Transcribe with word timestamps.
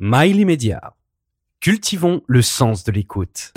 Mail 0.00 0.44
Media. 0.44 0.94
Cultivons 1.60 2.22
le 2.26 2.42
sens 2.42 2.82
de 2.82 2.90
l'écoute. 2.90 3.52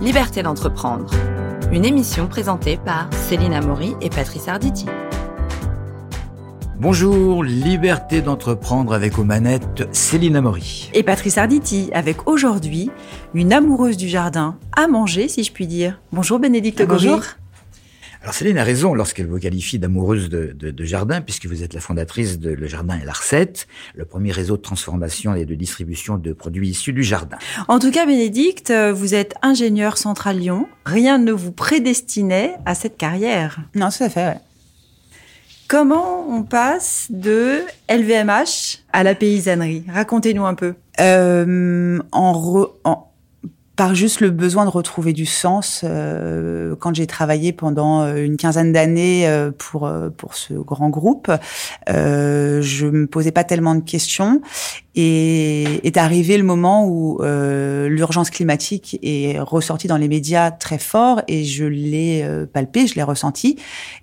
Liberté 0.00 0.42
d'entreprendre. 0.42 1.10
Une 1.70 1.84
émission 1.84 2.28
présentée 2.28 2.78
par 2.78 3.12
Céline 3.12 3.52
Amaury 3.52 3.94
et 4.00 4.08
Patrice 4.08 4.48
Arditi. 4.48 4.86
Bonjour, 6.78 7.44
liberté 7.44 8.22
d'entreprendre 8.22 8.94
avec 8.94 9.18
aux 9.18 9.24
manettes 9.24 9.86
Céline 9.92 10.36
Amaury. 10.36 10.90
Et 10.94 11.02
Patrice 11.02 11.36
Arditi 11.36 11.90
avec 11.92 12.26
aujourd'hui 12.26 12.90
une 13.34 13.52
amoureuse 13.52 13.98
du 13.98 14.08
jardin 14.08 14.56
à 14.74 14.88
manger 14.88 15.28
si 15.28 15.44
je 15.44 15.52
puis 15.52 15.66
dire. 15.66 16.00
Bonjour 16.10 16.38
Bénédicte 16.38 16.82
Bonjour. 16.86 17.20
Alors 18.22 18.34
Céline 18.34 18.58
a 18.58 18.64
raison 18.64 18.92
lorsqu'elle 18.92 19.26
vous 19.26 19.38
qualifie 19.38 19.78
d'amoureuse 19.78 20.28
de, 20.28 20.52
de, 20.52 20.84
jardin, 20.84 21.22
puisque 21.22 21.46
vous 21.46 21.62
êtes 21.62 21.72
la 21.72 21.80
fondatrice 21.80 22.38
de 22.38 22.50
Le 22.50 22.66
Jardin 22.66 22.98
et 23.00 23.06
la 23.06 23.12
Recette, 23.12 23.66
le 23.94 24.04
premier 24.04 24.30
réseau 24.30 24.58
de 24.58 24.62
transformation 24.62 25.34
et 25.34 25.46
de 25.46 25.54
distribution 25.54 26.18
de 26.18 26.34
produits 26.34 26.68
issus 26.68 26.92
du 26.92 27.02
jardin. 27.02 27.38
En 27.68 27.78
tout 27.78 27.90
cas, 27.90 28.04
Bénédicte, 28.04 28.72
vous 28.72 29.14
êtes 29.14 29.34
ingénieur 29.40 29.96
central 29.96 30.38
Lyon. 30.38 30.66
Rien 30.84 31.16
ne 31.16 31.32
vous 31.32 31.52
prédestinait 31.52 32.56
à 32.66 32.74
cette 32.74 32.98
carrière. 32.98 33.60
Non, 33.74 33.88
tout 33.88 34.04
à 34.04 34.10
fait, 34.10 34.26
ouais. 34.26 34.40
Comment 35.66 36.26
on 36.28 36.42
passe 36.42 37.06
de 37.10 37.62
LVMH 37.88 38.80
à 38.92 39.02
la 39.02 39.14
paysannerie? 39.14 39.84
Racontez-nous 39.88 40.44
un 40.44 40.54
peu. 40.54 40.74
Euh, 41.00 42.00
en, 42.12 42.68
en 42.84 43.09
par 43.80 43.94
juste 43.94 44.20
le 44.20 44.28
besoin 44.28 44.66
de 44.66 44.70
retrouver 44.70 45.14
du 45.14 45.24
sens. 45.24 45.80
Euh, 45.84 46.76
quand 46.78 46.94
j'ai 46.94 47.06
travaillé 47.06 47.54
pendant 47.54 48.02
euh, 48.02 48.26
une 48.26 48.36
quinzaine 48.36 48.74
d'années 48.74 49.26
euh, 49.26 49.52
pour 49.56 49.90
pour 50.18 50.34
ce 50.34 50.52
grand 50.52 50.90
groupe, 50.90 51.32
euh, 51.88 52.60
je 52.60 52.86
me 52.86 53.06
posais 53.06 53.32
pas 53.32 53.42
tellement 53.42 53.74
de 53.74 53.80
questions 53.80 54.42
et 54.94 55.86
est 55.86 55.96
arrivé 55.96 56.36
le 56.36 56.44
moment 56.44 56.86
où 56.86 57.22
euh, 57.22 57.88
l'urgence 57.88 58.30
climatique 58.30 58.98
est 59.02 59.38
ressortie 59.38 59.88
dans 59.88 59.96
les 59.96 60.08
médias 60.08 60.50
très 60.50 60.78
fort 60.78 61.22
et 61.28 61.44
je 61.44 61.64
l'ai 61.64 62.26
palpé, 62.52 62.86
je 62.86 62.94
l'ai 62.94 63.02
ressenti 63.02 63.56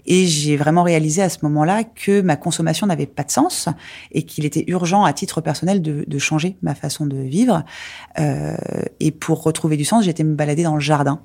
et 0.06 0.26
j'ai 0.26 0.58
vraiment 0.58 0.84
réalisé 0.84 1.22
à 1.22 1.30
ce 1.30 1.40
moment-là 1.44 1.84
que 1.84 2.22
ma 2.22 2.36
consommation 2.36 2.88
n'avait 2.88 3.06
pas 3.06 3.24
de 3.24 3.32
sens 3.32 3.70
et 4.12 4.24
qu'il 4.24 4.46
était 4.46 4.64
urgent 4.68 5.04
à 5.04 5.14
titre 5.14 5.42
personnel 5.42 5.82
de, 5.82 6.06
de 6.08 6.18
changer 6.20 6.58
ma 6.62 6.76
façon 6.76 7.06
de 7.06 7.18
vivre 7.18 7.64
et 9.00 9.12
pour 9.12 9.44
retrouver 9.44 9.78
du 9.78 9.86
sens, 9.86 10.04
j'étais 10.06 10.24
me 10.24 10.36
balader 10.36 10.64
dans 10.64 10.76
le 10.76 10.82
jardin. 10.82 11.20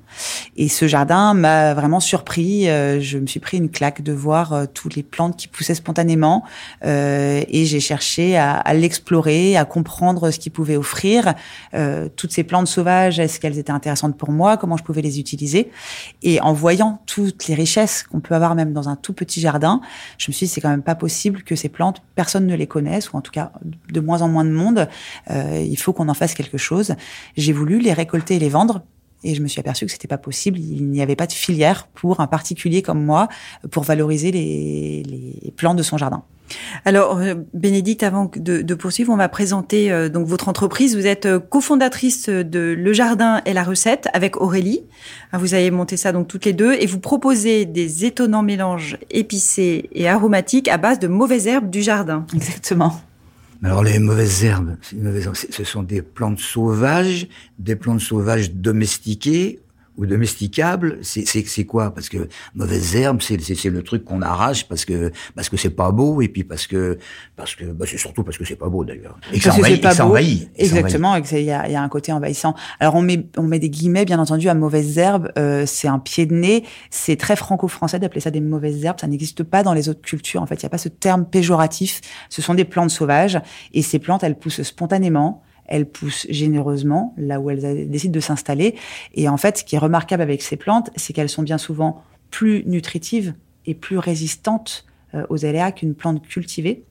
Et 0.57 0.67
ce 0.67 0.87
jardin 0.87 1.33
m'a 1.33 1.73
vraiment 1.73 1.99
surpris. 1.99 2.69
Euh, 2.69 2.99
je 2.99 3.17
me 3.17 3.27
suis 3.27 3.39
pris 3.39 3.57
une 3.57 3.69
claque 3.69 4.01
de 4.01 4.13
voir 4.13 4.53
euh, 4.53 4.65
toutes 4.71 4.95
les 4.95 5.03
plantes 5.03 5.37
qui 5.37 5.47
poussaient 5.47 5.75
spontanément. 5.75 6.43
Euh, 6.85 7.43
et 7.47 7.65
j'ai 7.65 7.79
cherché 7.79 8.37
à, 8.37 8.53
à 8.53 8.73
l'explorer, 8.73 9.52
à 9.57 9.65
comprendre 9.65 10.31
ce 10.31 10.39
qu'il 10.39 10.51
pouvait 10.51 10.77
offrir. 10.77 11.33
toutes 12.15 12.31
ces 12.31 12.43
plantes 12.43 12.67
sauvages, 12.67 13.19
est-ce 13.19 13.39
qu'elles 13.39 13.57
étaient 13.57 13.71
intéressantes 13.71 14.17
pour 14.17 14.31
moi? 14.31 14.57
Comment 14.57 14.77
je 14.77 14.83
pouvais 14.83 15.01
les 15.01 15.19
utiliser? 15.19 15.71
Et 16.21 16.39
en 16.41 16.53
voyant 16.53 17.01
toutes 17.05 17.47
les 17.47 17.55
richesses 17.55 18.03
qu'on 18.03 18.19
peut 18.19 18.35
avoir 18.35 18.55
même 18.55 18.73
dans 18.73 18.89
un 18.89 18.95
tout 18.95 19.13
petit 19.13 19.41
jardin, 19.41 19.81
je 20.17 20.29
me 20.29 20.33
suis 20.33 20.45
dit 20.45 20.51
c'est 20.51 20.61
quand 20.61 20.69
même 20.69 20.83
pas 20.83 20.95
possible 20.95 21.43
que 21.43 21.55
ces 21.55 21.69
plantes, 21.69 22.01
personne 22.15 22.47
ne 22.47 22.55
les 22.55 22.67
connaisse, 22.67 23.11
ou 23.11 23.17
en 23.17 23.21
tout 23.21 23.31
cas 23.31 23.51
de 23.91 23.99
moins 23.99 24.21
en 24.21 24.27
moins 24.27 24.45
de 24.45 24.51
monde. 24.51 24.87
il 25.29 25.77
faut 25.77 25.93
qu'on 25.93 26.09
en 26.09 26.13
fasse 26.13 26.33
quelque 26.33 26.57
chose. 26.57 26.95
J'ai 27.37 27.53
voulu 27.53 27.79
les 27.79 27.93
récolter 27.93 28.35
et 28.35 28.39
les 28.39 28.49
vendre. 28.49 28.83
Et 29.25 29.35
je 29.35 29.41
me 29.41 29.47
suis 29.47 29.59
aperçu 29.59 29.85
que 29.85 29.91
c'était 29.91 30.07
pas 30.07 30.17
possible. 30.17 30.59
Il 30.59 30.89
n'y 30.89 31.01
avait 31.01 31.15
pas 31.15 31.27
de 31.27 31.31
filière 31.31 31.87
pour 31.87 32.19
un 32.19 32.27
particulier 32.27 32.81
comme 32.81 33.03
moi 33.03 33.29
pour 33.71 33.83
valoriser 33.83 34.31
les, 34.31 35.03
les 35.03 35.53
de 35.75 35.83
son 35.83 35.97
jardin. 35.97 36.23
Alors, 36.85 37.17
euh, 37.17 37.35
Bénédicte, 37.53 38.03
avant 38.03 38.31
de, 38.35 38.61
de, 38.61 38.75
poursuivre, 38.75 39.11
on 39.13 39.17
va 39.17 39.29
présenter 39.29 39.91
euh, 39.91 40.09
donc 40.09 40.27
votre 40.27 40.49
entreprise. 40.49 40.95
Vous 40.95 41.07
êtes 41.07 41.25
euh, 41.25 41.39
cofondatrice 41.39 42.29
de 42.29 42.75
Le 42.77 42.93
Jardin 42.93 43.41
et 43.45 43.53
la 43.53 43.63
Recette 43.63 44.07
avec 44.13 44.37
Aurélie. 44.37 44.81
Ah, 45.31 45.37
vous 45.37 45.53
avez 45.53 45.71
monté 45.71 45.97
ça 45.97 46.11
donc 46.11 46.27
toutes 46.27 46.45
les 46.45 46.53
deux 46.53 46.73
et 46.73 46.85
vous 46.85 46.99
proposez 46.99 47.65
des 47.65 48.05
étonnants 48.05 48.43
mélanges 48.43 48.97
épicés 49.11 49.89
et 49.93 50.07
aromatiques 50.07 50.67
à 50.67 50.77
base 50.77 50.99
de 50.99 51.07
mauvaises 51.07 51.47
herbes 51.47 51.69
du 51.69 51.81
jardin. 51.81 52.25
Exactement. 52.33 53.01
Alors 53.63 53.81
les 53.81 53.97
mauvaises 53.97 54.43
herbes, 54.43 54.75
ce 54.81 55.63
sont 55.63 55.83
des 55.83 56.01
plantes 56.01 56.39
sauvages, 56.39 57.27
des 57.59 57.77
plantes 57.77 58.01
sauvages 58.01 58.51
domestiquées 58.51 59.61
ou 59.97 60.05
domesticable, 60.05 60.99
c'est 61.01 61.65
quoi? 61.65 61.93
Parce 61.93 62.09
que 62.09 62.27
mauvaise 62.55 62.95
herbe, 62.95 63.21
c'est 63.21 63.65
le 63.65 63.83
truc 63.83 64.03
qu'on 64.05 64.21
arrache 64.21 64.67
parce 64.67 64.85
que 64.85 65.11
parce 65.35 65.49
que 65.49 65.57
c'est 65.57 65.69
pas 65.69 65.91
beau 65.91 66.21
et 66.21 66.27
puis 66.27 66.43
parce 66.43 66.67
que 66.67 66.97
parce 67.35 67.55
que 67.55 67.65
bah, 67.65 67.85
c'est 67.87 67.97
surtout 67.97 68.23
parce 68.23 68.37
que 68.37 68.45
c'est 68.45 68.55
pas 68.55 68.69
beau 68.69 68.83
d'ailleurs. 68.83 69.17
Et 69.31 69.37
que 69.37 69.43
ça 69.43 70.05
envahit, 70.05 70.49
Exactement, 70.57 71.15
et 71.15 71.23
il 71.31 71.45
y 71.45 71.51
a, 71.51 71.69
y 71.69 71.75
a 71.75 71.81
un 71.81 71.89
côté 71.89 72.11
envahissant. 72.11 72.55
Alors 72.79 72.95
on 72.95 73.01
met 73.01 73.27
on 73.37 73.43
met 73.43 73.59
des 73.59 73.69
guillemets 73.69 74.05
bien 74.05 74.19
entendu 74.19 74.49
à 74.49 74.53
mauvaise 74.53 74.97
herbe, 74.97 75.31
euh, 75.37 75.65
c'est 75.65 75.87
un 75.87 75.99
pied 75.99 76.25
de 76.25 76.33
nez, 76.33 76.63
c'est 76.89 77.15
très 77.15 77.35
franco-français 77.35 77.99
d'appeler 77.99 78.21
ça 78.21 78.31
des 78.31 78.41
mauvaises 78.41 78.83
herbes, 78.83 78.99
ça 78.99 79.07
n'existe 79.07 79.43
pas 79.43 79.63
dans 79.63 79.73
les 79.73 79.89
autres 79.89 80.01
cultures. 80.01 80.41
En 80.41 80.45
fait, 80.45 80.55
il 80.55 80.63
y 80.63 80.65
a 80.65 80.69
pas 80.69 80.77
ce 80.77 80.89
terme 80.89 81.25
péjoratif. 81.25 82.01
Ce 82.29 82.41
sont 82.41 82.53
des 82.53 82.65
plantes 82.65 82.89
sauvages. 82.89 83.39
Et 83.73 83.81
ces 83.81 83.99
plantes 83.99 84.23
elles 84.23 84.37
poussent 84.37 84.63
spontanément 84.63 85.42
elles 85.65 85.89
poussent 85.89 86.27
généreusement 86.29 87.13
là 87.17 87.39
où 87.39 87.49
elles 87.49 87.89
décident 87.89 88.13
de 88.13 88.19
s'installer. 88.19 88.75
Et 89.13 89.29
en 89.29 89.37
fait, 89.37 89.59
ce 89.59 89.63
qui 89.63 89.75
est 89.75 89.79
remarquable 89.79 90.21
avec 90.21 90.41
ces 90.41 90.55
plantes, 90.55 90.89
c'est 90.95 91.13
qu'elles 91.13 91.29
sont 91.29 91.43
bien 91.43 91.57
souvent 91.57 92.03
plus 92.31 92.63
nutritives 92.65 93.33
et 93.65 93.73
plus 93.73 93.97
résistantes 93.97 94.85
euh, 95.13 95.25
aux 95.29 95.45
aléas 95.45 95.71
qu'une 95.71 95.95
plante 95.95 96.25
cultivée. 96.27 96.83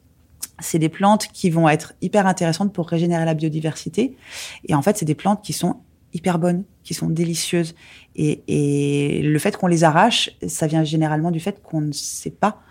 C'est 0.60 0.78
des 0.78 0.88
plantes 0.88 1.28
qui 1.32 1.50
vont 1.50 1.68
être 1.68 1.94
hyper 2.00 2.26
intéressantes 2.26 2.72
pour 2.72 2.88
régénérer 2.88 3.24
la 3.24 3.34
biodiversité. 3.34 4.16
Et 4.68 4.74
en 4.74 4.82
fait, 4.82 4.96
c'est 4.96 5.04
des 5.04 5.14
plantes 5.14 5.42
qui 5.42 5.52
sont 5.52 5.76
hyper 6.14 6.38
bonnes, 6.38 6.64
qui 6.84 6.94
sont 6.94 7.08
délicieuses. 7.08 7.74
Et, 8.16 8.42
et 8.46 9.22
le 9.22 9.38
fait 9.38 9.56
qu'on 9.56 9.66
les 9.66 9.82
arrache, 9.82 10.30
ça 10.46 10.66
vient 10.66 10.84
généralement 10.84 11.30
du 11.30 11.40
fait 11.40 11.62
qu'on 11.62 11.80
ne 11.80 11.92
sait 11.92 12.30
pas 12.30 12.62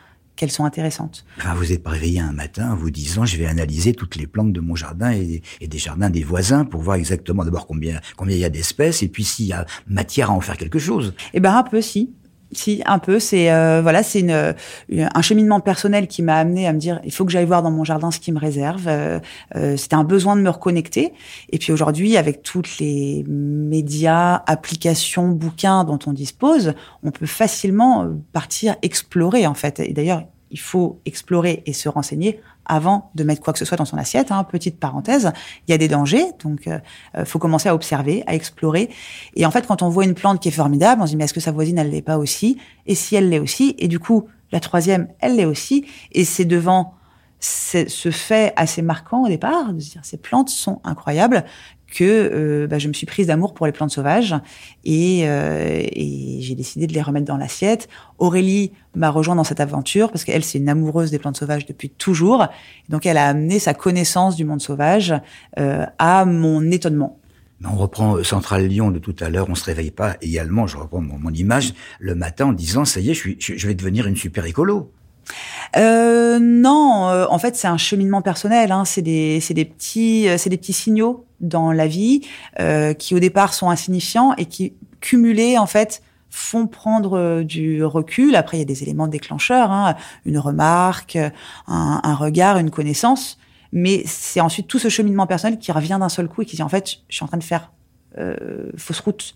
qu'elles 0.42 0.50
sont 0.50 0.66
intéressantes. 0.66 1.24
Enfin, 1.38 1.54
vous 1.54 1.72
êtes 1.72 1.84
pas 1.84 1.92
réveillé 1.92 2.20
un 2.20 2.32
matin 2.32 2.72
en 2.72 2.76
vous 2.76 2.90
disant 2.90 3.26
je 3.26 3.38
vais 3.38 3.46
analyser 3.46 3.94
toutes 3.94 4.16
les 4.16 4.26
plantes 4.26 4.52
de 4.52 4.60
mon 4.60 4.74
jardin 4.74 5.12
et, 5.12 5.44
des 5.62 5.78
jardins 5.78 6.10
des 6.10 6.24
voisins 6.24 6.66
pour 6.66 6.82
voir 6.82 6.96
exactement 6.96 7.46
d'abord 7.46 7.68
combien 7.68 8.02
combien 8.18 8.36
il 8.36 8.40
y 8.40 8.46
a 8.46 8.50
d'espèces 8.50 9.04
et 9.04 9.08
puis 9.08 9.24
s'il 9.24 9.46
y 9.46 9.54
a 9.54 9.68
matière 9.86 10.32
à 10.32 10.34
en 10.34 10.42
faire 10.42 10.58
quelque 10.58 10.80
chose. 10.80 11.14
Eh 11.36 11.40
ben 11.40 11.56
un 11.56 11.62
peu 11.62 11.80
si. 11.80 12.16
Si 12.54 12.82
un 12.86 13.00
peu, 13.00 13.20
c'est 13.20 13.52
euh, 13.52 13.82
voilà, 13.82 14.04
c'est 14.04 14.20
une, 14.20 14.56
un 14.92 15.22
cheminement 15.22 15.60
personnel 15.60 16.08
qui 16.08 16.22
m'a 16.22 16.36
amené 16.36 16.68
à 16.68 16.74
me 16.74 16.80
dire 16.80 17.00
il 17.06 17.14
faut 17.14 17.24
que 17.24 17.32
j'aille 17.32 17.46
voir 17.46 17.62
dans 17.62 17.72
mon 17.72 17.84
jardin 17.84 18.10
ce 18.10 18.20
qui 18.20 18.32
me 18.32 18.40
réserve. 18.40 18.88
Euh, 18.88 19.20
euh, 19.56 19.78
C'était 19.78 19.96
un 19.96 20.04
besoin 20.04 20.36
de 20.36 20.42
me 20.42 20.50
reconnecter. 20.50 21.14
Et 21.52 21.60
puis 21.60 21.72
aujourd'hui, 21.72 22.18
avec 22.18 22.42
toutes 22.42 22.80
les 22.80 23.24
médias, 23.28 24.44
applications, 24.48 25.30
bouquins 25.30 25.84
dont 25.84 26.00
on 26.08 26.14
dispose, 26.14 26.74
on 27.04 27.12
peut 27.12 27.28
facilement 27.28 28.10
partir 28.34 28.76
explorer 28.82 29.46
en 29.46 29.54
fait. 29.54 29.80
Et 29.80 29.94
d'ailleurs, 29.94 30.24
il 30.52 30.60
faut 30.60 31.00
explorer 31.06 31.64
et 31.66 31.74
se 31.74 31.90
renseigner 31.90 32.40
avant 32.66 33.10
de 33.16 33.24
mettre 33.24 33.42
quoi 33.42 33.54
que 33.54 33.60
ce 33.60 33.66
soit 33.66 33.78
dans 33.78 33.86
son 33.86 33.98
assiette. 33.98 34.32
Hein. 34.32 34.44
Petite 34.44 34.80
parenthèse, 34.80 35.32
il 35.68 35.72
y 35.72 35.74
a 35.74 35.78
des 35.78 35.88
dangers, 35.88 36.26
donc 36.44 36.68
euh, 36.68 36.80
euh, 37.16 37.26
faut 37.26 37.40
commencer 37.40 37.70
à 37.70 37.76
observer, 37.76 38.24
à 38.28 38.36
explorer. 38.36 38.90
Et 39.36 39.46
en 39.46 39.52
fait, 39.52 39.66
quand 39.66 39.82
on 39.82 39.90
voit 39.90 40.06
une 40.06 40.14
plante 40.14 40.40
qui 40.40 40.50
est 40.50 40.52
formidable, 40.52 41.02
on 41.02 41.06
se 41.06 41.12
dit 41.12 41.18
mais 41.18 41.24
est-ce 41.24 41.34
que 41.34 41.40
sa 41.40 41.52
voisine 41.52 41.78
elle 41.78 41.90
l'est 41.90 42.02
pas 42.02 42.18
aussi? 42.18 42.58
Et 42.86 42.96
si 42.96 43.16
elle 43.16 43.30
l'est 43.30 43.40
aussi? 43.40 43.76
Et 43.80 43.88
du 43.88 44.00
coup, 44.00 44.28
la 44.52 44.60
troisième, 44.60 45.08
elle 45.20 45.38
l'est 45.38 45.46
aussi. 45.46 45.86
Et 46.12 46.26
c'est 46.26 46.46
devant 46.46 46.94
ce 47.40 48.12
fait 48.12 48.54
assez 48.56 48.84
marquant 48.84 49.24
au 49.24 49.28
départ 49.28 49.74
de 49.74 49.80
se 49.80 49.90
dire 49.90 50.06
ces 50.06 50.18
plantes 50.18 50.50
sont 50.50 50.80
incroyables 50.84 51.44
que 51.92 52.04
euh, 52.04 52.68
bah, 52.68 52.80
je 52.80 52.88
me 52.88 52.94
suis 52.94 53.06
prise 53.06 53.28
d'amour 53.28 53.54
pour 53.54 53.68
les 53.68 53.72
plantes 53.72 53.92
sauvages 53.92 54.36
et, 54.84 55.22
euh, 55.26 55.84
et 55.92 56.38
j'ai 56.42 56.56
décidé 56.56 56.88
de 56.88 56.94
les 56.94 57.02
remettre 57.02 57.28
dans 57.28 57.38
l'assiette. 57.38 57.88
Aurélie 58.18 58.72
m'a 58.96 59.10
rejoint 59.10 59.36
dans 59.36 59.44
cette 59.44 59.60
aventure 59.60 60.12
parce 60.12 60.24
qu'elle 60.24 60.44
c'est 60.44 60.58
une 60.58 60.70
amoureuse 60.70 61.12
des 61.12 61.20
plantes 61.20 61.38
sauvages 61.38 61.66
depuis 61.66 61.90
toujours. 61.90 62.48
Donc 62.90 63.06
elle 63.06 63.18
a 63.18 63.28
amené 63.28 63.60
sa 63.60 63.74
connaissance 63.74 64.36
du 64.36 64.46
monde 64.46 64.62
sauvage 64.62 65.14
euh, 65.60 65.86
à 66.00 66.26
mon 66.26 66.72
étonnement. 66.72 67.20
On 67.64 67.76
reprend 67.76 68.24
Central 68.24 68.66
Lyon 68.66 68.90
de 68.90 68.98
tout 68.98 69.16
à 69.20 69.30
l'heure, 69.30 69.48
on 69.48 69.54
se 69.54 69.66
réveille 69.66 69.92
pas 69.92 70.16
également, 70.22 70.66
je 70.66 70.78
reprends 70.78 71.02
mon, 71.02 71.32
image, 71.32 71.76
le 72.00 72.16
matin 72.16 72.48
en 72.48 72.54
disant 72.54 72.86
ça 72.86 73.00
y 73.02 73.12
est, 73.12 73.14
je, 73.14 73.20
suis, 73.20 73.38
je 73.40 73.68
vais 73.68 73.76
devenir 73.76 74.08
une 74.08 74.16
super 74.16 74.46
écolo. 74.46 74.92
Euh, 75.78 76.40
non, 76.40 77.10
euh, 77.10 77.26
en 77.30 77.40
fait, 77.40 77.56
c'est 77.56 77.68
un 77.68 77.78
cheminement 77.78 78.22
personnel. 78.22 78.72
Hein. 78.72 78.86
C'est 78.86 79.02
des, 79.02 79.40
c'est 79.40 79.54
des 79.54 79.66
petits, 79.66 80.28
euh, 80.28 80.38
c'est 80.38 80.50
des 80.50 80.58
petits 80.58 80.74
signaux 80.74 81.26
dans 81.42 81.72
la 81.72 81.88
vie 81.88 82.22
euh, 82.60 82.94
qui 82.94 83.16
au 83.16 83.20
départ 83.20 83.54
sont 83.54 83.70
insignifiants 83.70 84.34
et 84.38 84.46
qui 84.46 84.74
cumulés 85.02 85.58
en 85.58 85.66
fait 85.66 86.02
font 86.30 86.66
prendre 86.66 87.44
du 87.44 87.84
recul. 87.84 88.38
Après, 88.38 88.56
il 88.56 88.60
y 88.62 88.64
a 88.64 88.66
des 88.66 88.84
éléments 88.84 89.08
déclencheurs, 89.08 89.70
hein, 89.70 89.96
une 90.26 90.38
remarque, 90.38 91.18
un, 91.18 91.32
un, 92.02 92.16
regard, 92.16 92.58
une 92.58 92.72
connaissance. 92.72 93.38
Mais 93.74 94.04
c'est 94.06 94.40
ensuite 94.40 94.68
tout 94.68 94.80
ce 94.80 94.88
cheminement 94.88 95.28
personnel 95.28 95.60
qui 95.60 95.74
revient 95.74 95.98
d'un 96.00 96.10
seul 96.10 96.30
coup 96.30 96.42
et 96.42 96.46
qui 96.46 96.56
dit 96.56 96.64
en 96.64 96.70
fait, 96.70 97.00
je 97.10 97.16
suis 97.16 97.24
en 97.24 97.28
train 97.28 97.38
de 97.38 97.44
faire 97.44 97.72
euh, 98.18 98.70
fausse 98.78 99.02
route. 99.02 99.36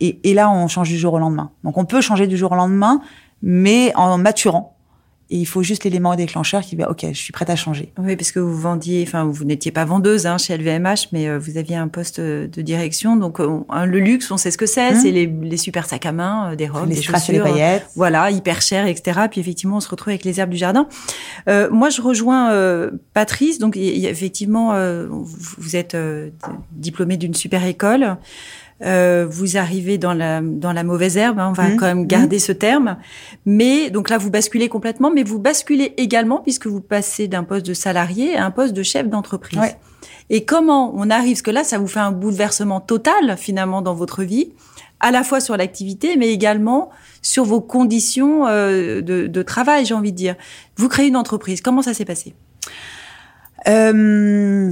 Et, 0.00 0.20
et 0.28 0.34
là, 0.34 0.50
on 0.50 0.68
change 0.68 0.90
du 0.90 0.98
jour 0.98 1.14
au 1.14 1.18
lendemain. 1.18 1.52
Donc, 1.64 1.78
on 1.78 1.86
peut 1.86 2.02
changer 2.02 2.26
du 2.26 2.36
jour 2.36 2.52
au 2.52 2.54
lendemain, 2.54 3.00
mais 3.40 3.92
en 3.94 4.18
maturant 4.18 4.75
et 5.28 5.38
il 5.38 5.44
faut 5.44 5.62
juste 5.62 5.82
l'élément 5.82 6.14
déclencheur 6.14 6.62
qui 6.62 6.76
va, 6.76 6.88
ok, 6.88 7.06
je 7.08 7.18
suis 7.18 7.32
prête 7.32 7.50
à 7.50 7.56
changer. 7.56 7.92
Oui, 7.98 8.14
parce 8.14 8.30
que 8.30 8.38
vous 8.38 8.56
vendiez, 8.56 9.04
enfin, 9.06 9.24
vous 9.24 9.44
n'étiez 9.44 9.72
pas 9.72 9.84
vendeuse 9.84 10.24
hein, 10.24 10.38
chez 10.38 10.56
LVMH, 10.56 11.08
mais 11.10 11.28
euh, 11.28 11.38
vous 11.38 11.58
aviez 11.58 11.74
un 11.74 11.88
poste 11.88 12.20
de 12.20 12.62
direction. 12.62 13.16
Donc, 13.16 13.40
euh, 13.40 13.60
le 13.86 13.98
luxe, 13.98 14.30
on 14.30 14.36
sait 14.36 14.52
ce 14.52 14.58
que 14.58 14.66
c'est, 14.66 14.92
mmh. 14.92 15.00
c'est 15.00 15.10
les, 15.10 15.26
les, 15.26 15.56
super 15.56 15.86
sacs 15.86 16.06
à 16.06 16.12
main, 16.12 16.52
euh, 16.52 16.56
des 16.56 16.68
robes, 16.68 16.88
les 16.88 16.94
des 16.94 17.02
chaussures, 17.02 17.34
les 17.34 17.40
paillettes. 17.40 17.88
voilà, 17.96 18.30
hyper 18.30 18.62
cher, 18.62 18.86
etc. 18.86 19.22
Puis 19.28 19.40
effectivement, 19.40 19.78
on 19.78 19.80
se 19.80 19.88
retrouve 19.88 20.10
avec 20.10 20.24
les 20.24 20.38
herbes 20.38 20.50
du 20.50 20.58
jardin. 20.58 20.86
Euh, 21.48 21.68
moi, 21.70 21.90
je 21.90 22.00
rejoins 22.02 22.52
Patrice. 23.12 23.58
Donc, 23.58 23.74
y, 23.74 23.80
y, 23.80 24.06
effectivement, 24.06 24.74
vous 25.08 25.76
êtes 25.76 25.96
diplômé 26.72 27.16
d'une 27.16 27.34
super 27.34 27.64
école. 27.66 28.16
Euh, 28.82 29.26
vous 29.28 29.56
arrivez 29.56 29.96
dans 29.96 30.12
la 30.12 30.42
dans 30.42 30.72
la 30.74 30.84
mauvaise 30.84 31.16
herbe, 31.16 31.38
hein, 31.38 31.48
on 31.48 31.52
va 31.52 31.68
mmh. 31.68 31.76
quand 31.76 31.86
même 31.86 32.06
garder 32.06 32.36
mmh. 32.36 32.40
ce 32.40 32.52
terme. 32.52 32.96
Mais 33.46 33.88
donc 33.88 34.10
là, 34.10 34.18
vous 34.18 34.30
basculez 34.30 34.68
complètement, 34.68 35.10
mais 35.10 35.22
vous 35.22 35.38
basculez 35.38 35.94
également 35.96 36.40
puisque 36.40 36.66
vous 36.66 36.82
passez 36.82 37.26
d'un 37.26 37.42
poste 37.42 37.64
de 37.64 37.72
salarié 37.72 38.36
à 38.36 38.44
un 38.44 38.50
poste 38.50 38.74
de 38.74 38.82
chef 38.82 39.08
d'entreprise. 39.08 39.76
Et 40.28 40.44
comment 40.44 40.92
on 40.94 41.08
arrive, 41.08 41.36
parce 41.36 41.42
que 41.42 41.50
là, 41.50 41.64
ça 41.64 41.78
vous 41.78 41.86
fait 41.86 42.00
un 42.00 42.12
bouleversement 42.12 42.80
total 42.80 43.36
finalement 43.38 43.80
dans 43.80 43.94
votre 43.94 44.24
vie, 44.24 44.52
à 45.00 45.10
la 45.10 45.22
fois 45.22 45.40
sur 45.40 45.56
l'activité, 45.56 46.16
mais 46.16 46.28
également 46.28 46.90
sur 47.22 47.44
vos 47.44 47.60
conditions 47.62 48.46
euh, 48.46 49.00
de, 49.00 49.26
de 49.26 49.42
travail, 49.42 49.86
j'ai 49.86 49.94
envie 49.94 50.12
de 50.12 50.16
dire. 50.16 50.34
Vous 50.76 50.88
créez 50.88 51.06
une 51.06 51.16
entreprise. 51.16 51.62
Comment 51.62 51.80
ça 51.80 51.94
s'est 51.94 52.04
passé? 52.04 52.34
Euh 53.68 54.70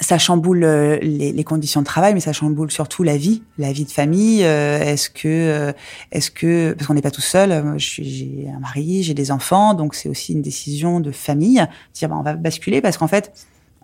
ça 0.00 0.18
chamboule 0.18 0.64
euh, 0.64 0.98
les, 1.00 1.32
les, 1.32 1.44
conditions 1.44 1.80
de 1.80 1.86
travail, 1.86 2.14
mais 2.14 2.20
ça 2.20 2.32
chamboule 2.32 2.70
surtout 2.70 3.02
la 3.02 3.16
vie, 3.16 3.42
la 3.58 3.72
vie 3.72 3.84
de 3.84 3.90
famille. 3.90 4.44
Euh, 4.44 4.78
est-ce 4.78 5.10
que, 5.10 5.26
euh, 5.26 5.72
est-ce 6.12 6.30
que, 6.30 6.72
parce 6.72 6.86
qu'on 6.86 6.94
n'est 6.94 7.02
pas 7.02 7.10
tout 7.10 7.20
seul. 7.20 7.74
J'ai 7.78 8.48
un 8.54 8.60
mari, 8.60 9.02
j'ai 9.02 9.14
des 9.14 9.30
enfants, 9.30 9.74
donc 9.74 9.94
c'est 9.94 10.08
aussi 10.08 10.32
une 10.32 10.42
décision 10.42 11.00
de 11.00 11.10
famille. 11.10 11.64
Dire, 11.94 12.08
bah, 12.08 12.16
on 12.18 12.22
va 12.22 12.34
basculer 12.34 12.80
parce 12.80 12.98
qu'en 12.98 13.08
fait, 13.08 13.32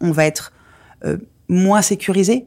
on 0.01 0.13
va 0.13 0.27
être 0.27 0.53
moins 1.49 1.83
sécurisé. 1.83 2.47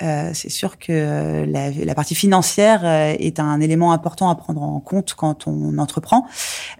C'est 0.00 0.50
sûr 0.50 0.78
que 0.78 1.44
la, 1.46 1.70
la, 1.70 1.94
partie 1.94 2.14
financière 2.14 2.84
est 2.84 3.40
un 3.40 3.60
élément 3.60 3.92
important 3.92 4.28
à 4.28 4.34
prendre 4.34 4.62
en 4.62 4.80
compte 4.80 5.14
quand 5.14 5.46
on 5.46 5.78
entreprend, 5.78 6.26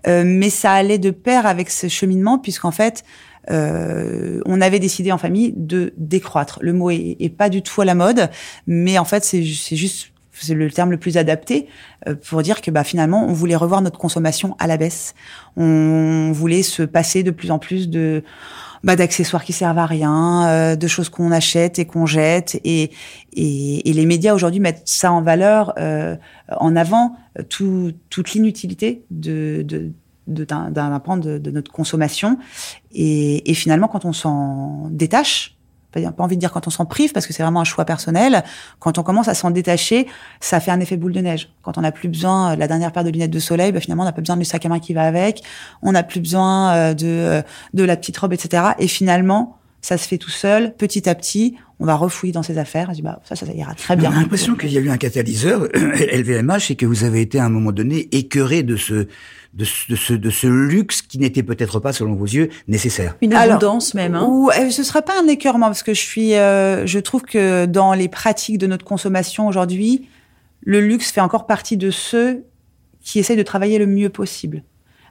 mais 0.06 0.50
ça 0.50 0.72
allait 0.72 0.98
de 0.98 1.10
pair 1.10 1.46
avec 1.46 1.70
ce 1.70 1.88
cheminement 1.88 2.38
puisqu'en 2.38 2.70
fait 2.70 3.04
euh, 3.50 4.40
on 4.46 4.60
avait 4.60 4.78
décidé 4.78 5.12
en 5.12 5.18
famille 5.18 5.52
de 5.56 5.92
décroître. 5.96 6.58
Le 6.62 6.72
mot 6.72 6.90
est, 6.90 7.34
pas 7.36 7.48
du 7.48 7.62
tout 7.62 7.80
à 7.80 7.84
la 7.84 7.94
mode, 7.94 8.30
mais 8.66 8.98
en 8.98 9.04
fait 9.04 9.24
c'est 9.24 9.42
juste 9.42 10.12
c'est 10.44 10.54
le 10.54 10.70
terme 10.70 10.90
le 10.90 10.98
plus 10.98 11.16
adapté 11.16 11.68
euh, 12.06 12.14
pour 12.14 12.42
dire 12.42 12.60
que 12.60 12.70
bah 12.70 12.84
finalement 12.84 13.24
on 13.24 13.32
voulait 13.32 13.56
revoir 13.56 13.82
notre 13.82 13.98
consommation 13.98 14.56
à 14.58 14.66
la 14.66 14.76
baisse. 14.76 15.14
On 15.56 16.30
voulait 16.32 16.62
se 16.62 16.82
passer 16.82 17.22
de 17.22 17.30
plus 17.30 17.50
en 17.50 17.58
plus 17.58 17.88
de 17.88 18.22
bah, 18.84 18.94
d'accessoires 18.94 19.44
qui 19.44 19.52
servent 19.52 19.78
à 19.78 19.86
rien, 19.86 20.46
euh, 20.46 20.76
de 20.76 20.86
choses 20.86 21.08
qu'on 21.08 21.32
achète 21.32 21.78
et 21.78 21.86
qu'on 21.86 22.06
jette. 22.06 22.60
Et, 22.64 22.90
et, 23.32 23.92
les 23.92 24.06
médias 24.06 24.34
aujourd'hui 24.34 24.60
mettent 24.60 24.82
ça 24.84 25.10
en 25.10 25.22
valeur, 25.22 25.74
en 26.48 26.76
avant, 26.76 27.16
tout, 27.48 27.92
toute 28.10 28.34
l'inutilité 28.34 29.04
de, 29.10 29.62
de 29.62 29.92
d'un 30.26 31.00
point 31.00 31.16
de, 31.16 31.38
de, 31.38 31.50
notre 31.50 31.72
consommation. 31.72 32.38
Et, 32.92 33.50
et 33.50 33.54
finalement, 33.54 33.88
quand 33.88 34.04
on 34.04 34.12
s'en 34.12 34.88
détache, 34.90 35.55
pas 36.02 36.22
envie 36.22 36.36
de 36.36 36.40
dire 36.40 36.52
quand 36.52 36.66
on 36.66 36.70
s'en 36.70 36.84
prive 36.86 37.12
parce 37.12 37.26
que 37.26 37.32
c'est 37.32 37.42
vraiment 37.42 37.60
un 37.60 37.64
choix 37.64 37.84
personnel. 37.84 38.44
Quand 38.78 38.98
on 38.98 39.02
commence 39.02 39.28
à 39.28 39.34
s'en 39.34 39.50
détacher, 39.50 40.06
ça 40.40 40.60
fait 40.60 40.70
un 40.70 40.80
effet 40.80 40.96
boule 40.96 41.12
de 41.12 41.20
neige. 41.20 41.50
Quand 41.62 41.78
on 41.78 41.80
n'a 41.80 41.92
plus 41.92 42.08
besoin 42.08 42.54
de 42.54 42.60
la 42.60 42.68
dernière 42.68 42.92
paire 42.92 43.04
de 43.04 43.10
lunettes 43.10 43.30
de 43.30 43.38
soleil, 43.38 43.72
bah 43.72 43.80
finalement 43.80 44.02
on 44.02 44.06
n'a 44.06 44.12
pas 44.12 44.20
besoin 44.20 44.36
du 44.36 44.44
sac 44.44 44.64
à 44.64 44.68
main 44.68 44.78
qui 44.78 44.94
va 44.94 45.02
avec, 45.02 45.42
on 45.82 45.92
n'a 45.92 46.02
plus 46.02 46.20
besoin 46.20 46.74
euh, 46.74 46.94
de 46.94 47.06
euh, 47.06 47.42
de 47.74 47.84
la 47.84 47.96
petite 47.96 48.16
robe, 48.16 48.32
etc. 48.32 48.62
Et 48.78 48.88
finalement, 48.88 49.58
ça 49.80 49.98
se 49.98 50.08
fait 50.08 50.18
tout 50.18 50.30
seul, 50.30 50.74
petit 50.74 51.08
à 51.08 51.14
petit. 51.14 51.56
On 51.78 51.84
va 51.84 51.94
refouiller 51.94 52.32
dans 52.32 52.42
ses 52.42 52.58
affaires. 52.58 52.88
On 52.88 52.92
se 52.92 52.96
dit, 52.96 53.02
bah, 53.02 53.20
ça, 53.24 53.36
ça 53.36 53.46
ira 53.52 53.74
très 53.74 53.94
bien. 53.96 54.10
A 54.10 54.14
l'impression 54.14 54.56
qu'il 54.56 54.72
y 54.72 54.78
a 54.78 54.80
eu 54.80 54.90
un 54.90 54.96
catalyseur, 54.96 55.68
LVMH, 55.74 56.70
et 56.70 56.74
que 56.74 56.86
vous 56.86 57.04
avez 57.04 57.20
été 57.20 57.38
à 57.38 57.44
un 57.44 57.50
moment 57.50 57.70
donné 57.70 58.08
écœuré 58.12 58.62
de 58.62 58.76
ce, 58.76 59.06
de 59.56 59.64
ce, 59.64 60.12
de 60.12 60.30
ce, 60.30 60.46
luxe 60.46 61.00
qui 61.00 61.18
n'était 61.18 61.42
peut-être 61.42 61.80
pas, 61.80 61.92
selon 61.92 62.14
vos 62.14 62.26
yeux, 62.26 62.50
nécessaire. 62.68 63.16
Une 63.22 63.32
abondance 63.32 63.94
même. 63.94 64.14
Hein. 64.14 64.26
Ou 64.28 64.50
euh, 64.50 64.70
ce 64.70 64.82
serait 64.82 65.02
pas 65.02 65.18
un 65.18 65.26
écœurement 65.26 65.66
parce 65.66 65.82
que 65.82 65.94
je 65.94 66.00
suis, 66.00 66.34
euh, 66.34 66.86
je 66.86 66.98
trouve 66.98 67.22
que 67.22 67.64
dans 67.64 67.94
les 67.94 68.08
pratiques 68.08 68.58
de 68.58 68.66
notre 68.66 68.84
consommation 68.84 69.46
aujourd'hui, 69.48 70.08
le 70.60 70.80
luxe 70.80 71.10
fait 71.10 71.22
encore 71.22 71.46
partie 71.46 71.78
de 71.78 71.90
ceux 71.90 72.44
qui 73.00 73.18
essayent 73.18 73.36
de 73.36 73.42
travailler 73.42 73.78
le 73.78 73.86
mieux 73.86 74.10
possible. 74.10 74.62